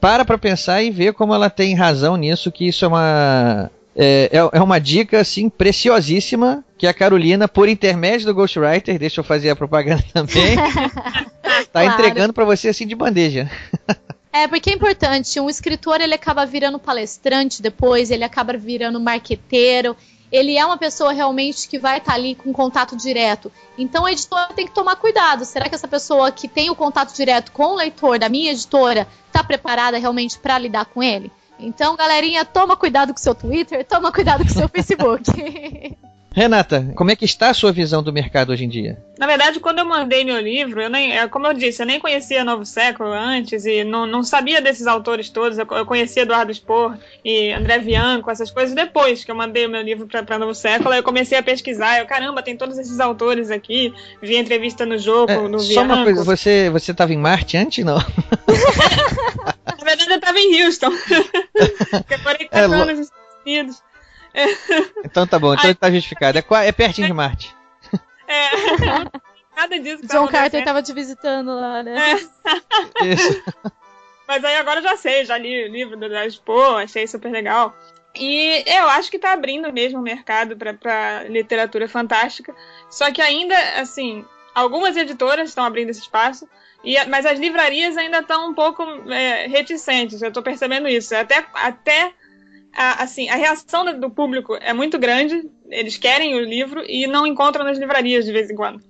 para 0.00 0.24
para 0.24 0.38
pensar 0.38 0.82
e 0.82 0.90
ver 0.90 1.12
como 1.12 1.34
ela 1.34 1.50
tem 1.50 1.74
razão 1.74 2.16
nisso, 2.16 2.52
que 2.52 2.68
isso 2.68 2.84
é 2.84 2.88
uma 2.88 3.70
é, 4.00 4.30
é, 4.32 4.58
é 4.58 4.62
uma 4.62 4.78
dica, 4.78 5.20
assim, 5.20 5.48
preciosíssima 5.50 6.64
que 6.78 6.86
a 6.86 6.94
Carolina, 6.94 7.48
por 7.48 7.68
intermédio 7.68 8.26
do 8.26 8.34
Ghostwriter, 8.34 8.96
deixa 8.96 9.20
eu 9.20 9.24
fazer 9.24 9.50
a 9.50 9.56
propaganda 9.56 10.04
também, 10.14 10.54
tá 11.72 11.82
claro. 11.82 11.92
entregando 11.92 12.32
para 12.32 12.44
você, 12.44 12.68
assim, 12.68 12.86
de 12.86 12.94
bandeja. 12.94 13.50
É, 14.30 14.46
porque 14.46 14.70
é 14.70 14.74
importante, 14.74 15.40
um 15.40 15.48
escritor, 15.48 16.02
ele 16.02 16.12
acaba 16.12 16.44
virando 16.44 16.78
palestrante 16.78 17.62
depois, 17.62 18.10
ele 18.10 18.22
acaba 18.22 18.56
virando 18.56 19.00
marqueteiro, 19.00 19.96
ele 20.30 20.56
é 20.56 20.64
uma 20.64 20.76
pessoa 20.76 21.12
realmente 21.12 21.66
que 21.66 21.78
vai 21.78 21.96
estar 21.96 22.12
tá 22.12 22.16
ali 22.16 22.34
com 22.34 22.52
contato 22.52 22.94
direto. 22.94 23.50
Então 23.76 24.04
a 24.04 24.12
editora 24.12 24.52
tem 24.54 24.66
que 24.66 24.74
tomar 24.74 24.96
cuidado. 24.96 25.46
Será 25.46 25.68
que 25.68 25.74
essa 25.74 25.88
pessoa 25.88 26.30
que 26.30 26.46
tem 26.46 26.68
o 26.68 26.76
contato 26.76 27.14
direto 27.16 27.50
com 27.52 27.72
o 27.72 27.76
leitor 27.76 28.18
da 28.18 28.28
minha 28.28 28.52
editora 28.52 29.08
está 29.26 29.42
preparada 29.42 29.96
realmente 29.96 30.38
para 30.38 30.58
lidar 30.58 30.84
com 30.84 31.02
ele? 31.02 31.32
Então, 31.58 31.96
galerinha, 31.96 32.44
toma 32.44 32.76
cuidado 32.76 33.12
com 33.12 33.18
seu 33.18 33.34
Twitter, 33.34 33.84
toma 33.84 34.12
cuidado 34.12 34.44
com 34.44 34.50
seu 34.50 34.68
Facebook. 34.72 35.30
Renata, 36.30 36.92
como 36.94 37.10
é 37.10 37.16
que 37.16 37.24
está 37.24 37.50
a 37.50 37.54
sua 37.54 37.72
visão 37.72 38.02
do 38.02 38.12
mercado 38.12 38.52
hoje 38.52 38.64
em 38.64 38.68
dia? 38.68 38.98
Na 39.18 39.26
verdade, 39.26 39.58
quando 39.58 39.80
eu 39.80 39.84
mandei 39.84 40.24
meu 40.24 40.38
livro, 40.38 40.80
eu 40.80 40.88
nem, 40.88 41.16
é, 41.16 41.26
como 41.26 41.46
eu 41.46 41.54
disse, 41.54 41.82
eu 41.82 41.86
nem 41.86 41.98
conhecia 41.98 42.44
Novo 42.44 42.64
Século 42.64 43.10
antes 43.10 43.64
e 43.64 43.82
não, 43.82 44.06
não 44.06 44.22
sabia 44.22 44.60
desses 44.60 44.86
autores 44.86 45.30
todos. 45.30 45.58
Eu, 45.58 45.66
eu 45.70 45.86
conhecia 45.86 46.22
Eduardo 46.22 46.52
Spor 46.52 46.96
e 47.24 47.50
André 47.50 47.78
Bianco, 47.78 48.30
essas 48.30 48.50
coisas 48.50 48.74
depois 48.74 49.24
que 49.24 49.30
eu 49.30 49.34
mandei 49.34 49.66
o 49.66 49.70
meu 49.70 49.82
livro 49.82 50.06
para 50.06 50.38
Novo 50.38 50.54
Século. 50.54 50.94
Eu 50.94 51.02
comecei 51.02 51.36
a 51.36 51.42
pesquisar. 51.42 51.98
Eu, 51.98 52.06
caramba, 52.06 52.42
tem 52.42 52.56
todos 52.56 52.78
esses 52.78 53.00
autores 53.00 53.50
aqui. 53.50 53.92
Vi 54.22 54.36
a 54.36 54.40
entrevista 54.40 54.86
no 54.86 54.98
jogo, 54.98 55.32
é, 55.32 55.48
no 55.48 55.58
Só 55.58 55.82
uma 55.82 56.04
coisa, 56.04 56.22
você 56.22 56.70
você 56.70 56.92
estava 56.92 57.12
em 57.12 57.18
Marte 57.18 57.56
antes, 57.56 57.84
não? 57.84 57.98
Na 59.66 59.84
verdade, 59.84 60.10
eu 60.10 60.16
estava 60.16 60.38
em 60.38 60.62
Houston. 60.62 60.92
eu 62.10 62.18
morei 62.22 62.46
quatro 62.46 62.72
é, 62.72 62.80
anos 62.80 62.98
nos 62.98 63.06
Estados 63.06 63.40
Unidos. 63.44 63.87
Então 65.04 65.26
tá 65.26 65.38
bom, 65.38 65.54
então 65.54 65.66
Ai, 65.66 65.74
tá 65.74 65.90
justificado. 65.90 66.38
É, 66.38 66.44
é 66.66 66.72
pertinho 66.72 67.06
de 67.06 67.12
Marte. 67.12 67.54
É. 68.26 68.50
Nada 69.56 69.80
disso. 69.80 70.06
John 70.06 70.28
Carter 70.28 70.64
tava 70.64 70.82
te 70.82 70.92
visitando 70.92 71.52
lá, 71.52 71.82
né? 71.82 71.96
É. 72.12 73.04
Isso. 73.12 73.42
Mas 74.28 74.44
aí 74.44 74.56
agora 74.56 74.78
eu 74.78 74.84
já 74.84 74.96
sei, 74.96 75.24
já 75.24 75.36
li 75.38 75.64
o 75.64 75.72
livro 75.72 75.96
da 75.96 76.26
Expo, 76.26 76.76
achei 76.76 77.06
super 77.06 77.32
legal. 77.32 77.74
E 78.14 78.62
eu 78.66 78.88
acho 78.90 79.10
que 79.10 79.18
tá 79.18 79.32
abrindo 79.32 79.72
mesmo 79.72 79.98
o 79.98 80.02
mercado 80.02 80.56
para 80.56 81.24
literatura 81.24 81.88
fantástica. 81.88 82.54
Só 82.90 83.10
que 83.10 83.22
ainda, 83.22 83.56
assim, 83.80 84.24
algumas 84.54 84.96
editoras 84.96 85.48
estão 85.48 85.64
abrindo 85.64 85.90
esse 85.90 86.00
espaço, 86.00 86.48
e, 86.84 87.02
mas 87.06 87.26
as 87.26 87.38
livrarias 87.38 87.96
ainda 87.96 88.18
estão 88.18 88.50
um 88.50 88.54
pouco 88.54 88.82
é, 89.10 89.46
reticentes. 89.46 90.20
Eu 90.20 90.28
estou 90.28 90.42
percebendo 90.42 90.88
isso. 90.88 91.16
Até, 91.16 91.44
até 91.54 92.12
a, 92.78 93.02
assim, 93.02 93.28
a 93.28 93.34
reação 93.34 93.98
do 93.98 94.08
público 94.08 94.54
é 94.54 94.72
muito 94.72 95.00
grande, 95.00 95.50
eles 95.68 95.98
querem 95.98 96.36
o 96.36 96.40
livro 96.40 96.84
e 96.86 97.08
não 97.08 97.26
encontram 97.26 97.64
nas 97.64 97.76
livrarias 97.76 98.24
de 98.24 98.30
vez 98.30 98.48
em 98.48 98.54
quando. 98.54 98.80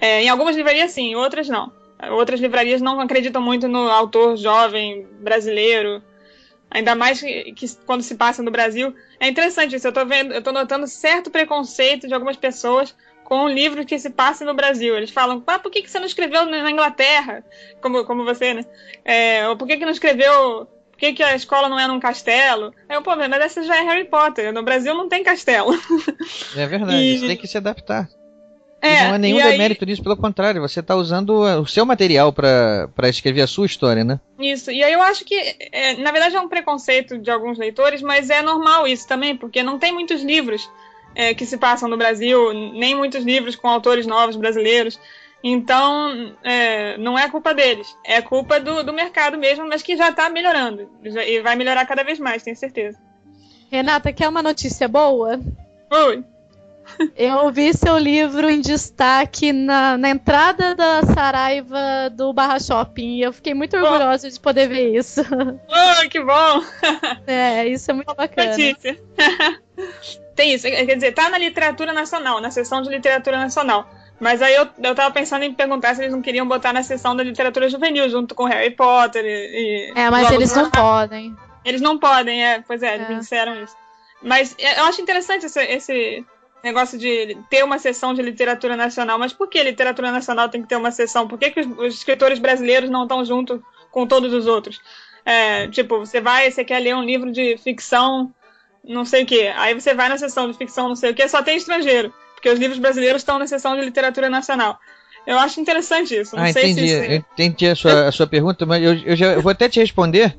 É, 0.00 0.22
em 0.22 0.28
algumas 0.28 0.54
livrarias 0.54 0.92
sim, 0.92 1.10
em 1.10 1.16
outras 1.16 1.48
não. 1.48 1.72
Outras 2.12 2.38
livrarias 2.38 2.80
não 2.80 3.00
acreditam 3.00 3.42
muito 3.42 3.66
no 3.66 3.90
autor 3.90 4.36
jovem 4.36 5.08
brasileiro, 5.18 6.00
ainda 6.70 6.94
mais 6.94 7.20
que, 7.20 7.52
que 7.52 7.66
quando 7.84 8.02
se 8.02 8.14
passa 8.14 8.44
no 8.44 8.50
Brasil. 8.52 8.94
É 9.18 9.26
interessante 9.26 9.74
isso, 9.74 9.88
eu 9.88 9.90
estou 9.90 10.06
vendo, 10.06 10.32
eu 10.32 10.42
tô 10.42 10.52
notando 10.52 10.86
certo 10.86 11.28
preconceito 11.28 12.06
de 12.06 12.14
algumas 12.14 12.36
pessoas 12.36 12.94
com 13.24 13.48
livros 13.48 13.86
que 13.86 13.98
se 13.98 14.10
passam 14.10 14.46
no 14.46 14.54
Brasil. 14.54 14.96
Eles 14.96 15.10
falam, 15.10 15.42
ah, 15.48 15.58
por 15.58 15.72
que, 15.72 15.82
que 15.82 15.90
você 15.90 15.98
não 15.98 16.06
escreveu 16.06 16.46
na 16.46 16.70
Inglaterra? 16.70 17.44
Como, 17.82 18.04
como 18.04 18.24
você, 18.24 18.54
né? 18.54 18.64
É, 19.04 19.48
ou 19.48 19.56
por 19.56 19.66
que, 19.66 19.78
que 19.78 19.84
não 19.84 19.90
escreveu 19.90 20.68
por 20.96 21.00
que, 21.00 21.12
que, 21.12 21.22
a 21.22 21.36
escola 21.36 21.68
não 21.68 21.78
é 21.78 21.86
num 21.86 22.00
castelo? 22.00 22.72
Aí 22.88 22.96
eu, 22.96 23.02
pô, 23.02 23.14
mas 23.14 23.30
essa 23.30 23.62
já 23.62 23.76
é 23.76 23.82
Harry 23.82 24.06
Potter. 24.06 24.50
No 24.50 24.62
Brasil 24.62 24.94
não 24.94 25.10
tem 25.10 25.22
castelo. 25.22 25.74
É 26.56 26.66
verdade, 26.66 26.96
e... 26.96 27.18
você 27.18 27.26
tem 27.26 27.36
que 27.36 27.46
se 27.46 27.58
adaptar. 27.58 28.08
É, 28.80 29.08
não 29.08 29.14
é 29.16 29.18
nenhum 29.18 29.36
demérito 29.36 29.84
aí... 29.84 29.90
nisso, 29.90 30.02
pelo 30.02 30.16
contrário, 30.16 30.62
você 30.62 30.80
está 30.80 30.96
usando 30.96 31.40
o 31.40 31.66
seu 31.66 31.84
material 31.84 32.32
para 32.32 33.08
escrever 33.10 33.42
a 33.42 33.46
sua 33.46 33.66
história, 33.66 34.04
né? 34.04 34.18
Isso, 34.38 34.70
e 34.70 34.82
aí 34.82 34.92
eu 34.92 35.02
acho 35.02 35.22
que, 35.26 35.34
é, 35.70 35.96
na 35.98 36.10
verdade, 36.10 36.34
é 36.34 36.40
um 36.40 36.48
preconceito 36.48 37.18
de 37.18 37.30
alguns 37.30 37.58
leitores, 37.58 38.00
mas 38.00 38.30
é 38.30 38.40
normal 38.40 38.86
isso 38.86 39.06
também, 39.06 39.36
porque 39.36 39.62
não 39.62 39.78
tem 39.78 39.92
muitos 39.92 40.22
livros 40.22 40.70
é, 41.14 41.34
que 41.34 41.44
se 41.44 41.58
passam 41.58 41.90
no 41.90 41.98
Brasil, 41.98 42.54
nem 42.54 42.94
muitos 42.94 43.22
livros 43.22 43.54
com 43.54 43.68
autores 43.68 44.06
novos 44.06 44.36
brasileiros. 44.36 44.98
Então, 45.42 46.34
é, 46.42 46.96
não 46.98 47.18
é 47.18 47.28
culpa 47.30 47.54
deles, 47.54 47.86
é 48.04 48.20
culpa 48.20 48.58
do, 48.58 48.82
do 48.82 48.92
mercado 48.92 49.38
mesmo, 49.38 49.68
mas 49.68 49.82
que 49.82 49.96
já 49.96 50.10
está 50.10 50.28
melhorando. 50.28 50.90
E 51.04 51.40
vai 51.40 51.54
melhorar 51.54 51.86
cada 51.86 52.02
vez 52.02 52.18
mais, 52.18 52.42
tenho 52.42 52.56
certeza. 52.56 52.98
Renata, 53.70 54.12
quer 54.12 54.28
uma 54.28 54.42
notícia 54.42 54.88
boa? 54.88 55.40
Oi. 55.90 56.24
Eu 57.16 57.50
vi 57.50 57.74
seu 57.74 57.98
livro 57.98 58.48
em 58.48 58.60
destaque 58.60 59.52
na, 59.52 59.98
na 59.98 60.10
entrada 60.10 60.74
da 60.74 61.02
Saraiva 61.02 62.08
do 62.12 62.32
Barra 62.32 62.60
Shopping 62.60 63.16
e 63.16 63.22
eu 63.22 63.32
fiquei 63.32 63.54
muito 63.54 63.76
orgulhosa 63.76 64.28
oh. 64.28 64.30
de 64.30 64.40
poder 64.40 64.68
ver 64.68 64.96
isso. 64.96 65.20
Oh, 65.68 66.08
que 66.08 66.22
bom! 66.22 66.62
É, 67.26 67.66
isso 67.66 67.90
é 67.90 67.94
muito 67.94 68.14
bacana. 68.14 68.50
Notícia. 68.50 68.98
Tem 70.34 70.52
isso, 70.52 70.66
quer 70.66 70.94
dizer, 70.94 71.12
tá 71.12 71.28
na 71.28 71.38
literatura 71.38 71.92
nacional, 71.92 72.40
na 72.40 72.50
seção 72.50 72.82
de 72.82 72.90
literatura 72.90 73.38
nacional. 73.38 73.88
Mas 74.18 74.40
aí 74.40 74.54
eu, 74.54 74.66
eu 74.82 74.94
tava 74.94 75.12
pensando 75.12 75.42
em 75.44 75.52
perguntar 75.52 75.94
se 75.94 76.00
eles 76.00 76.12
não 76.12 76.22
queriam 76.22 76.46
botar 76.48 76.72
na 76.72 76.82
seção 76.82 77.14
da 77.14 77.22
literatura 77.22 77.68
juvenil, 77.68 78.08
junto 78.08 78.34
com 78.34 78.44
Harry 78.44 78.70
Potter 78.70 79.24
e. 79.24 79.90
e 79.90 79.92
é, 79.94 80.10
mas 80.10 80.30
eles 80.30 80.54
não 80.54 80.70
podem. 80.70 81.36
Eles 81.64 81.80
não 81.80 81.98
podem, 81.98 82.44
é, 82.44 82.62
pois 82.66 82.82
é, 82.82 82.94
eles 82.94 83.10
é. 83.10 83.14
disseram 83.14 83.62
isso. 83.62 83.76
Mas 84.22 84.54
é, 84.58 84.80
eu 84.80 84.84
acho 84.84 85.02
interessante 85.02 85.44
esse, 85.46 85.60
esse 85.60 86.24
negócio 86.64 86.98
de 86.98 87.36
ter 87.50 87.62
uma 87.62 87.78
sessão 87.78 88.14
de 88.14 88.22
literatura 88.22 88.74
nacional. 88.74 89.18
Mas 89.18 89.32
por 89.32 89.48
que 89.48 89.62
literatura 89.62 90.10
nacional 90.10 90.48
tem 90.48 90.62
que 90.62 90.68
ter 90.68 90.76
uma 90.76 90.90
sessão? 90.90 91.28
Por 91.28 91.38
que, 91.38 91.50
que 91.50 91.60
os, 91.60 91.66
os 91.78 91.94
escritores 91.94 92.38
brasileiros 92.38 92.88
não 92.88 93.02
estão 93.02 93.22
junto 93.24 93.62
com 93.90 94.06
todos 94.06 94.32
os 94.32 94.46
outros? 94.46 94.80
É, 95.24 95.68
tipo, 95.68 95.98
você 95.98 96.20
vai, 96.20 96.50
você 96.50 96.64
quer 96.64 96.78
ler 96.78 96.94
um 96.94 97.02
livro 97.02 97.30
de 97.30 97.58
ficção, 97.58 98.32
não 98.82 99.04
sei 99.04 99.24
o 99.24 99.26
quê. 99.26 99.52
Aí 99.56 99.74
você 99.74 99.92
vai 99.92 100.08
na 100.08 100.16
sessão 100.16 100.50
de 100.50 100.56
ficção, 100.56 100.88
não 100.88 100.96
sei 100.96 101.10
o 101.10 101.14
quê, 101.14 101.28
só 101.28 101.42
tem 101.42 101.58
estrangeiro 101.58 102.14
porque 102.36 102.50
os 102.50 102.58
livros 102.58 102.78
brasileiros 102.78 103.22
estão 103.22 103.38
na 103.38 103.46
seção 103.46 103.74
de 103.74 103.82
literatura 103.82 104.30
nacional. 104.30 104.78
Eu 105.26 105.38
acho 105.38 105.60
interessante 105.60 106.14
isso. 106.14 106.36
Não 106.36 106.44
ah, 106.44 106.52
sei 106.52 106.70
entendi. 106.70 106.88
Se 106.88 106.96
isso... 106.96 107.24
entendi 107.32 107.66
a 107.66 107.74
sua, 107.74 108.08
a 108.08 108.12
sua 108.12 108.26
pergunta, 108.26 108.64
mas 108.64 108.82
eu, 108.82 108.94
eu, 108.94 109.16
já, 109.16 109.32
eu 109.32 109.42
vou 109.42 109.50
até 109.50 109.68
te 109.68 109.80
responder. 109.80 110.36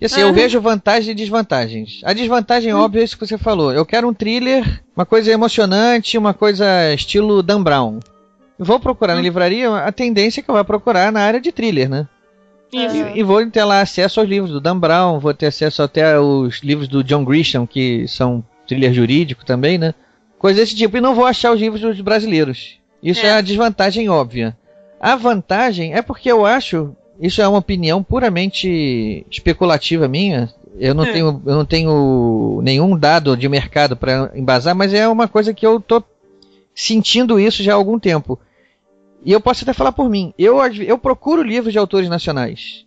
E 0.00 0.04
assim, 0.04 0.20
eu 0.20 0.32
vejo 0.32 0.60
vantagens 0.60 1.08
e 1.08 1.14
desvantagens. 1.14 2.00
A 2.04 2.12
desvantagem 2.12 2.74
hum. 2.74 2.78
óbvia 2.78 3.00
é 3.00 3.04
isso 3.04 3.16
que 3.16 3.26
você 3.26 3.38
falou. 3.38 3.72
Eu 3.72 3.86
quero 3.86 4.08
um 4.08 4.12
thriller, 4.12 4.82
uma 4.94 5.06
coisa 5.06 5.30
emocionante, 5.30 6.18
uma 6.18 6.34
coisa 6.34 6.92
estilo 6.92 7.42
Dan 7.42 7.62
Brown. 7.62 8.00
Vou 8.58 8.80
procurar 8.80 9.12
hum. 9.12 9.16
na 9.16 9.22
livraria, 9.22 9.70
a 9.74 9.92
tendência 9.92 10.40
é 10.40 10.42
que 10.42 10.50
eu 10.50 10.54
vou 10.54 10.64
procurar 10.64 11.12
na 11.12 11.20
área 11.20 11.40
de 11.40 11.52
thriller, 11.52 11.88
né? 11.88 12.08
E, 12.72 13.20
e, 13.20 13.22
vou 13.22 13.48
ter 13.48 13.62
lá 13.62 13.80
acesso 13.80 14.18
aos 14.18 14.28
livros 14.28 14.50
do 14.50 14.60
Dan 14.60 14.76
Brown, 14.76 15.20
vou 15.20 15.32
ter 15.32 15.46
acesso 15.46 15.82
até 15.82 16.14
aos 16.14 16.60
livros 16.62 16.88
do 16.88 17.02
John 17.02 17.24
Grisham, 17.24 17.64
que 17.64 18.08
são 18.08 18.44
thriller 18.66 18.92
jurídico 18.92 19.46
também, 19.46 19.78
né? 19.78 19.94
Coisa 20.38 20.60
desse 20.60 20.74
tipo. 20.74 20.96
E 20.96 21.00
não 21.00 21.14
vou 21.14 21.24
achar 21.24 21.52
os 21.52 21.60
livros 21.60 21.80
dos 21.80 22.00
brasileiros. 22.00 22.78
Isso 23.02 23.24
é. 23.24 23.28
é 23.28 23.32
a 23.32 23.40
desvantagem 23.40 24.08
óbvia. 24.08 24.56
A 25.00 25.14
vantagem 25.14 25.94
é 25.94 26.02
porque 26.02 26.30
eu 26.30 26.44
acho, 26.46 26.96
isso 27.20 27.42
é 27.42 27.48
uma 27.48 27.58
opinião 27.58 28.02
puramente 28.02 29.26
especulativa 29.30 30.08
minha. 30.08 30.52
Eu 30.78 30.94
não, 30.94 31.04
é. 31.04 31.12
tenho, 31.12 31.42
eu 31.44 31.54
não 31.54 31.64
tenho 31.64 32.60
nenhum 32.62 32.98
dado 32.98 33.36
de 33.36 33.48
mercado 33.48 33.96
para 33.96 34.30
embasar, 34.34 34.74
mas 34.74 34.92
é 34.92 35.08
uma 35.08 35.28
coisa 35.28 35.54
que 35.54 35.66
eu 35.66 35.80
tô 35.80 36.02
sentindo 36.74 37.40
isso 37.40 37.62
já 37.62 37.72
há 37.72 37.76
algum 37.76 37.98
tempo. 37.98 38.38
E 39.24 39.32
eu 39.32 39.40
posso 39.40 39.64
até 39.64 39.72
falar 39.72 39.92
por 39.92 40.08
mim. 40.08 40.34
Eu, 40.38 40.58
eu 40.82 40.98
procuro 40.98 41.42
livros 41.42 41.72
de 41.72 41.78
autores 41.78 42.08
nacionais. 42.08 42.84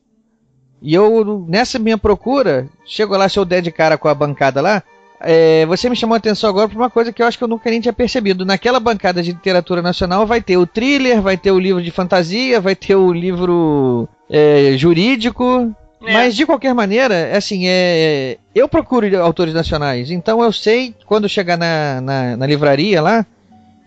E 0.82 0.94
eu, 0.94 1.46
nessa 1.48 1.78
minha 1.78 1.98
procura, 1.98 2.70
chego 2.86 3.18
lá, 3.18 3.28
se 3.28 3.38
eu 3.38 3.44
der 3.44 3.62
de 3.62 3.72
cara 3.72 3.98
com 3.98 4.08
a 4.08 4.14
bancada 4.14 4.62
lá, 4.62 4.84
é, 5.22 5.66
você 5.66 5.90
me 5.90 5.96
chamou 5.96 6.14
a 6.14 6.18
atenção 6.18 6.50
agora 6.50 6.68
para 6.68 6.78
uma 6.78 6.90
coisa 6.90 7.12
que 7.12 7.22
eu 7.22 7.28
acho 7.28 7.38
que 7.38 7.44
eu 7.44 7.48
nunca 7.48 7.70
nem 7.70 7.82
tinha 7.82 7.94
percebido. 7.94 8.46
Naquela 8.46 8.80
bancada 8.80 9.22
de 9.22 9.32
literatura 9.32 9.82
nacional 9.82 10.26
vai 10.26 10.42
ter 10.42 10.58
o 10.58 10.66
thriller, 10.66 11.22
vai 11.22 11.38
ter 11.38 11.52
o 11.52 11.60
livro 11.60 11.82
de 11.82 11.92
fantasia, 11.92 12.62
vai 12.62 12.76
ter 12.76 12.96
o 12.96 13.12
livro 13.12 14.08
é, 14.30 14.74
jurídico. 14.78 15.74
É. 16.06 16.14
Mas 16.14 16.36
de 16.36 16.46
qualquer 16.46 16.74
maneira, 16.74 17.36
assim, 17.36 17.68
é, 17.68 18.38
eu 18.56 18.70
procuro 18.70 19.22
autores 19.22 19.54
nacionais, 19.54 20.10
então 20.12 20.42
eu 20.42 20.52
sei 20.54 20.96
quando 21.06 21.28
chegar 21.28 21.58
na, 21.58 22.00
na, 22.00 22.38
na 22.38 22.46
livraria 22.46 23.02
lá 23.02 23.26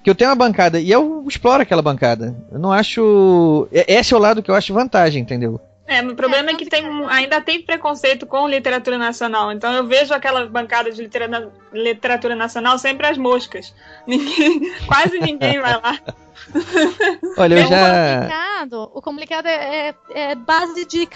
que 0.03 0.11
eu 0.11 0.15
tenho 0.15 0.31
uma 0.31 0.37
bancada 0.37 0.81
e 0.81 0.91
eu 0.91 1.25
exploro 1.27 1.63
aquela 1.63 1.81
bancada. 1.81 2.35
Eu 2.51 2.59
não 2.59 2.73
acho. 2.73 3.69
É, 3.73 3.95
esse 3.95 4.13
é 4.13 4.17
o 4.17 4.21
lado 4.21 4.43
que 4.43 4.51
eu 4.51 4.55
acho 4.55 4.75
vantagem, 4.75 5.23
entendeu? 5.23 5.61
É, 5.93 6.03
o 6.03 6.15
problema 6.15 6.51
é, 6.51 6.55
é 6.55 6.57
que 6.57 6.67
tem, 6.67 6.85
ainda 7.09 7.41
tem 7.41 7.61
preconceito 7.61 8.27
com 8.27 8.49
literatura 8.49 8.97
nacional. 8.97 9.53
Então 9.53 9.73
eu 9.73 9.87
vejo 9.87 10.15
aquela 10.15 10.47
bancada 10.47 10.91
de 10.91 11.03
literatura, 11.03 11.53
literatura 11.73 12.35
nacional 12.35 12.79
sempre 12.79 13.07
as 13.07 13.19
moscas. 13.19 13.75
Ninguém, 14.07 14.73
quase 14.87 15.19
ninguém 15.19 15.61
vai 15.61 15.75
lá. 15.75 15.99
Olha, 17.37 17.55
eu 17.55 17.67
já. 17.67 17.77
O 17.77 18.21
complicado, 18.21 18.91
o 18.95 19.03
complicado 19.03 19.47
é, 19.47 19.89
é, 19.89 19.95
é 20.15 20.35
base 20.35 20.85
de 20.87 21.07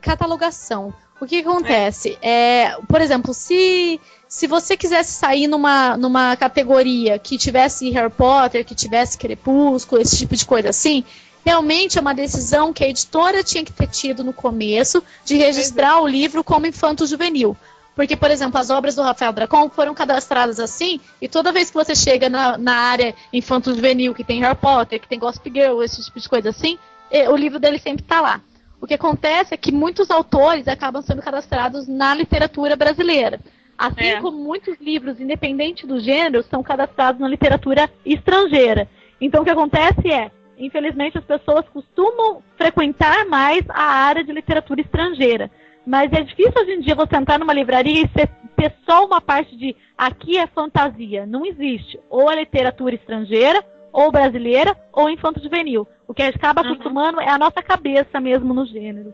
catalogação. 0.00 0.92
O 1.20 1.26
que 1.26 1.40
acontece? 1.40 2.18
É. 2.22 2.62
é, 2.62 2.76
por 2.88 3.00
exemplo, 3.00 3.34
se, 3.34 4.00
se 4.26 4.46
você 4.46 4.74
quisesse 4.76 5.12
sair 5.12 5.46
numa, 5.46 5.96
numa 5.96 6.34
categoria 6.34 7.18
que 7.18 7.36
tivesse 7.36 7.90
Harry 7.90 8.10
Potter, 8.10 8.64
que 8.64 8.74
tivesse 8.74 9.18
Crepúsculo, 9.18 10.00
esse 10.00 10.16
tipo 10.16 10.34
de 10.34 10.46
coisa 10.46 10.70
assim, 10.70 11.04
realmente 11.44 11.98
é 11.98 12.00
uma 12.00 12.14
decisão 12.14 12.72
que 12.72 12.84
a 12.84 12.88
editora 12.88 13.42
tinha 13.42 13.64
que 13.64 13.72
ter 13.72 13.86
tido 13.86 14.22
no 14.22 14.32
começo 14.32 15.02
de 15.24 15.36
registrar 15.36 16.00
o 16.00 16.06
livro 16.06 16.44
como 16.44 16.66
infanto 16.66 17.06
juvenil. 17.06 17.56
Porque, 17.94 18.16
por 18.16 18.30
exemplo, 18.30 18.58
as 18.58 18.70
obras 18.70 18.94
do 18.94 19.02
Rafael 19.02 19.32
Dracon 19.32 19.68
foram 19.68 19.94
cadastradas 19.94 20.58
assim, 20.60 21.00
e 21.20 21.28
toda 21.28 21.52
vez 21.52 21.70
que 21.70 21.74
você 21.76 21.94
chega 21.94 22.28
na, 22.28 22.56
na 22.56 22.74
área 22.74 23.14
infanto-juvenil, 23.32 24.14
que 24.14 24.24
tem 24.24 24.40
Harry 24.40 24.56
Potter, 24.56 25.00
que 25.00 25.08
tem 25.08 25.18
Gossip 25.18 25.50
Girl, 25.52 25.82
esse 25.82 26.02
tipo 26.02 26.18
de 26.18 26.28
coisa 26.28 26.50
assim, 26.50 26.78
eh, 27.10 27.28
o 27.28 27.36
livro 27.36 27.58
dele 27.58 27.78
sempre 27.78 28.02
está 28.02 28.20
lá. 28.20 28.40
O 28.80 28.86
que 28.86 28.94
acontece 28.94 29.52
é 29.52 29.56
que 29.56 29.70
muitos 29.70 30.10
autores 30.10 30.66
acabam 30.66 31.02
sendo 31.02 31.20
cadastrados 31.20 31.86
na 31.86 32.14
literatura 32.14 32.74
brasileira. 32.74 33.38
Assim 33.76 34.04
É. 34.04 34.20
como 34.20 34.38
muitos 34.38 34.78
livros, 34.80 35.20
independente 35.20 35.86
do 35.86 36.00
gênero, 36.00 36.42
são 36.42 36.62
cadastrados 36.62 37.20
na 37.20 37.28
literatura 37.28 37.90
estrangeira. 38.04 38.88
Então 39.20 39.42
o 39.42 39.44
que 39.44 39.50
acontece 39.50 40.10
é, 40.10 40.30
infelizmente 40.60 41.18
as 41.18 41.24
pessoas 41.24 41.68
costumam 41.68 42.42
frequentar 42.56 43.24
mais 43.26 43.62
a 43.70 43.82
área 43.82 44.22
de 44.22 44.32
literatura 44.32 44.80
estrangeira. 44.80 45.50
Mas 45.86 46.12
é 46.12 46.22
difícil 46.22 46.52
hoje 46.60 46.72
em 46.72 46.80
dia 46.80 46.94
você 46.94 47.16
entrar 47.16 47.38
numa 47.38 47.54
livraria 47.54 48.04
e 48.04 48.08
ser- 48.08 48.28
ter 48.54 48.72
só 48.84 49.04
uma 49.04 49.20
parte 49.20 49.56
de 49.56 49.74
aqui 49.96 50.36
é 50.38 50.46
fantasia. 50.46 51.24
Não 51.26 51.44
existe. 51.46 51.98
Ou 52.10 52.30
é 52.30 52.36
literatura 52.36 52.94
estrangeira, 52.94 53.64
ou 53.92 54.12
brasileira, 54.12 54.76
ou 54.92 55.08
infanto 55.08 55.42
juvenil. 55.42 55.88
O 56.06 56.14
que 56.14 56.22
a 56.22 56.28
acaba 56.28 56.60
acostumando 56.60 57.20
é 57.20 57.28
a 57.30 57.38
nossa 57.38 57.62
cabeça 57.62 58.20
mesmo 58.20 58.52
no 58.52 58.66
gênero. 58.66 59.12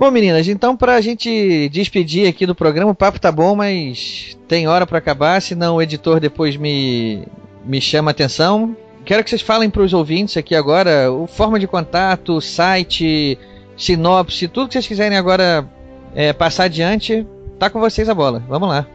Bom, 0.00 0.10
meninas, 0.10 0.48
então 0.48 0.74
pra 0.74 0.98
gente 1.02 1.68
despedir 1.68 2.26
aqui 2.26 2.46
do 2.46 2.54
programa, 2.54 2.90
o 2.90 2.94
papo 2.94 3.20
tá 3.20 3.30
bom, 3.30 3.54
mas 3.54 4.34
tem 4.48 4.66
hora 4.66 4.86
pra 4.86 4.96
acabar, 4.96 5.42
senão 5.42 5.76
o 5.76 5.82
editor 5.82 6.18
depois 6.18 6.56
me, 6.56 7.28
me 7.66 7.82
chama 7.82 8.10
a 8.10 8.12
atenção. 8.12 8.74
Quero 9.04 9.22
que 9.22 9.28
vocês 9.28 9.42
falem 9.42 9.68
pros 9.68 9.92
ouvintes 9.92 10.38
aqui 10.38 10.54
agora 10.54 11.12
o 11.12 11.26
forma 11.26 11.60
de 11.60 11.66
contato, 11.66 12.40
site, 12.40 13.38
sinopse, 13.76 14.48
tudo 14.48 14.68
que 14.68 14.72
vocês 14.72 14.86
quiserem 14.86 15.18
agora 15.18 15.68
é, 16.14 16.32
passar 16.32 16.64
adiante, 16.64 17.26
tá 17.58 17.68
com 17.68 17.78
vocês 17.78 18.08
a 18.08 18.14
bola. 18.14 18.42
Vamos 18.48 18.70
lá. 18.70 18.86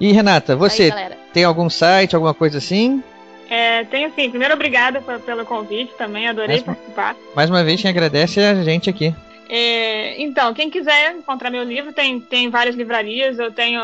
E 0.01 0.11
Renata, 0.13 0.57
você 0.57 0.91
Aí, 0.93 1.13
tem 1.33 1.45
algum 1.45 1.71
site, 1.71 2.17
alguma 2.17 2.35
coisa 2.35 2.59
assim? 2.59 3.03
É, 3.49 3.85
tenho 3.85 4.11
sim. 4.17 4.29
Primeiro, 4.29 4.55
obrigada 4.55 5.01
pelo 5.25 5.45
convite 5.45 5.93
também, 5.97 6.27
adorei 6.27 6.57
Mas- 6.57 6.65
participar. 6.65 7.15
Mais 7.37 7.49
uma 7.49 7.63
vez, 7.63 7.81
quem 7.81 7.91
agradece 7.91 8.41
é 8.41 8.51
a 8.51 8.65
gente 8.65 8.91
aqui. 8.91 9.15
É, 9.49 10.21
então, 10.21 10.53
quem 10.53 10.71
quiser 10.71 11.17
encontrar 11.17 11.51
meu 11.51 11.63
livro, 11.63 11.93
tem, 11.93 12.21
tem 12.21 12.51
várias 12.51 12.75
livrarias. 12.75 13.39
Eu 13.39 13.53
tenho. 13.53 13.81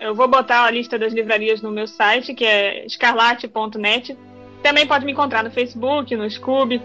Eu 0.00 0.14
vou 0.14 0.28
botar 0.28 0.64
a 0.64 0.70
lista 0.70 0.98
das 0.98 1.12
livrarias 1.12 1.62
no 1.62 1.70
meu 1.70 1.86
site, 1.86 2.34
que 2.34 2.44
é 2.44 2.84
escarlate.net. 2.86 4.16
Também 4.62 4.86
pode 4.86 5.04
me 5.04 5.12
encontrar 5.12 5.44
no 5.44 5.50
Facebook, 5.50 6.16
no 6.16 6.28
Scoob. 6.30 6.80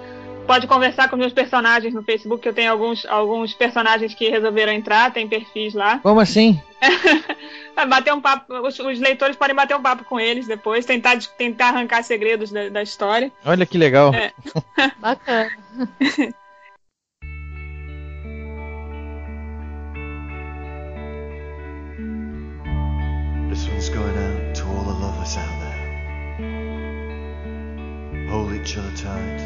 Pode 0.45 0.65
conversar 0.65 1.09
com 1.09 1.15
meus 1.15 1.31
personagens 1.31 1.93
no 1.93 2.03
Facebook, 2.03 2.41
que 2.41 2.49
eu 2.49 2.53
tenho 2.53 2.71
alguns, 2.71 3.05
alguns 3.05 3.53
personagens 3.53 4.15
que 4.15 4.29
resolveram 4.29 4.73
entrar, 4.73 5.13
tem 5.13 5.27
perfis 5.27 5.75
lá. 5.75 5.99
Como 5.99 6.19
assim? 6.19 6.59
bater 7.87 8.13
um 8.13 8.19
papo, 8.19 8.53
os, 8.67 8.79
os 8.79 8.99
leitores 8.99 9.35
podem 9.35 9.55
bater 9.55 9.75
um 9.77 9.81
papo 9.81 10.03
com 10.03 10.19
eles 10.19 10.47
depois, 10.47 10.85
tentar, 10.85 11.17
tentar 11.37 11.67
arrancar 11.69 12.03
segredos 12.03 12.51
da, 12.51 12.67
da 12.67 12.81
história. 12.81 13.31
Olha 13.45 13.65
que 13.65 13.77
legal. 13.77 14.11
É. 14.13 14.33
Bacana. 14.99 15.51
This 23.79 23.87
going 23.87 24.17
out 24.17 24.55
to 24.55 24.65
all 24.65 24.83
the 24.83 24.91
lovers 24.91 25.37
out 25.37 25.59
there. 25.61 25.83
Hold 28.29 28.51
each 28.51 28.75
other 28.75 28.91
tight 28.91 29.39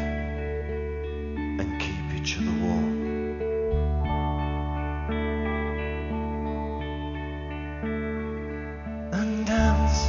and 1.60 1.80
keep 1.80 2.20
each 2.20 2.36
other 2.38 2.50
warm. 2.50 3.00
And 9.12 9.46
dance 9.46 10.08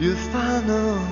your 0.00 0.14
final 0.14 1.09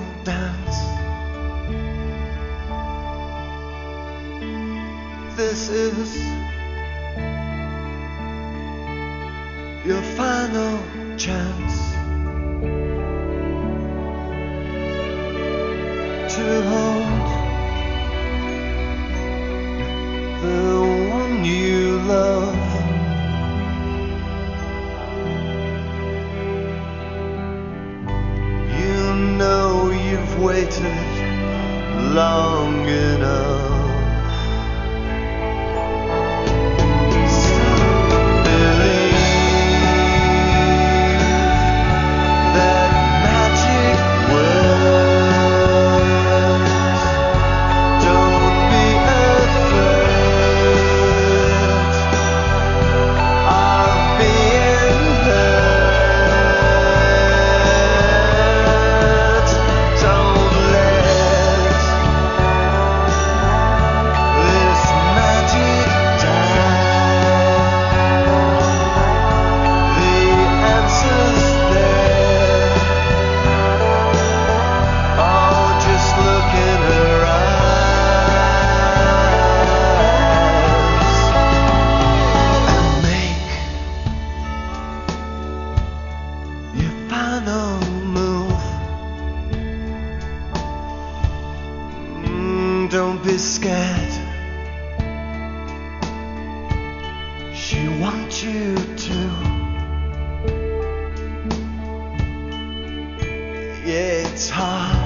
差 104.39 104.98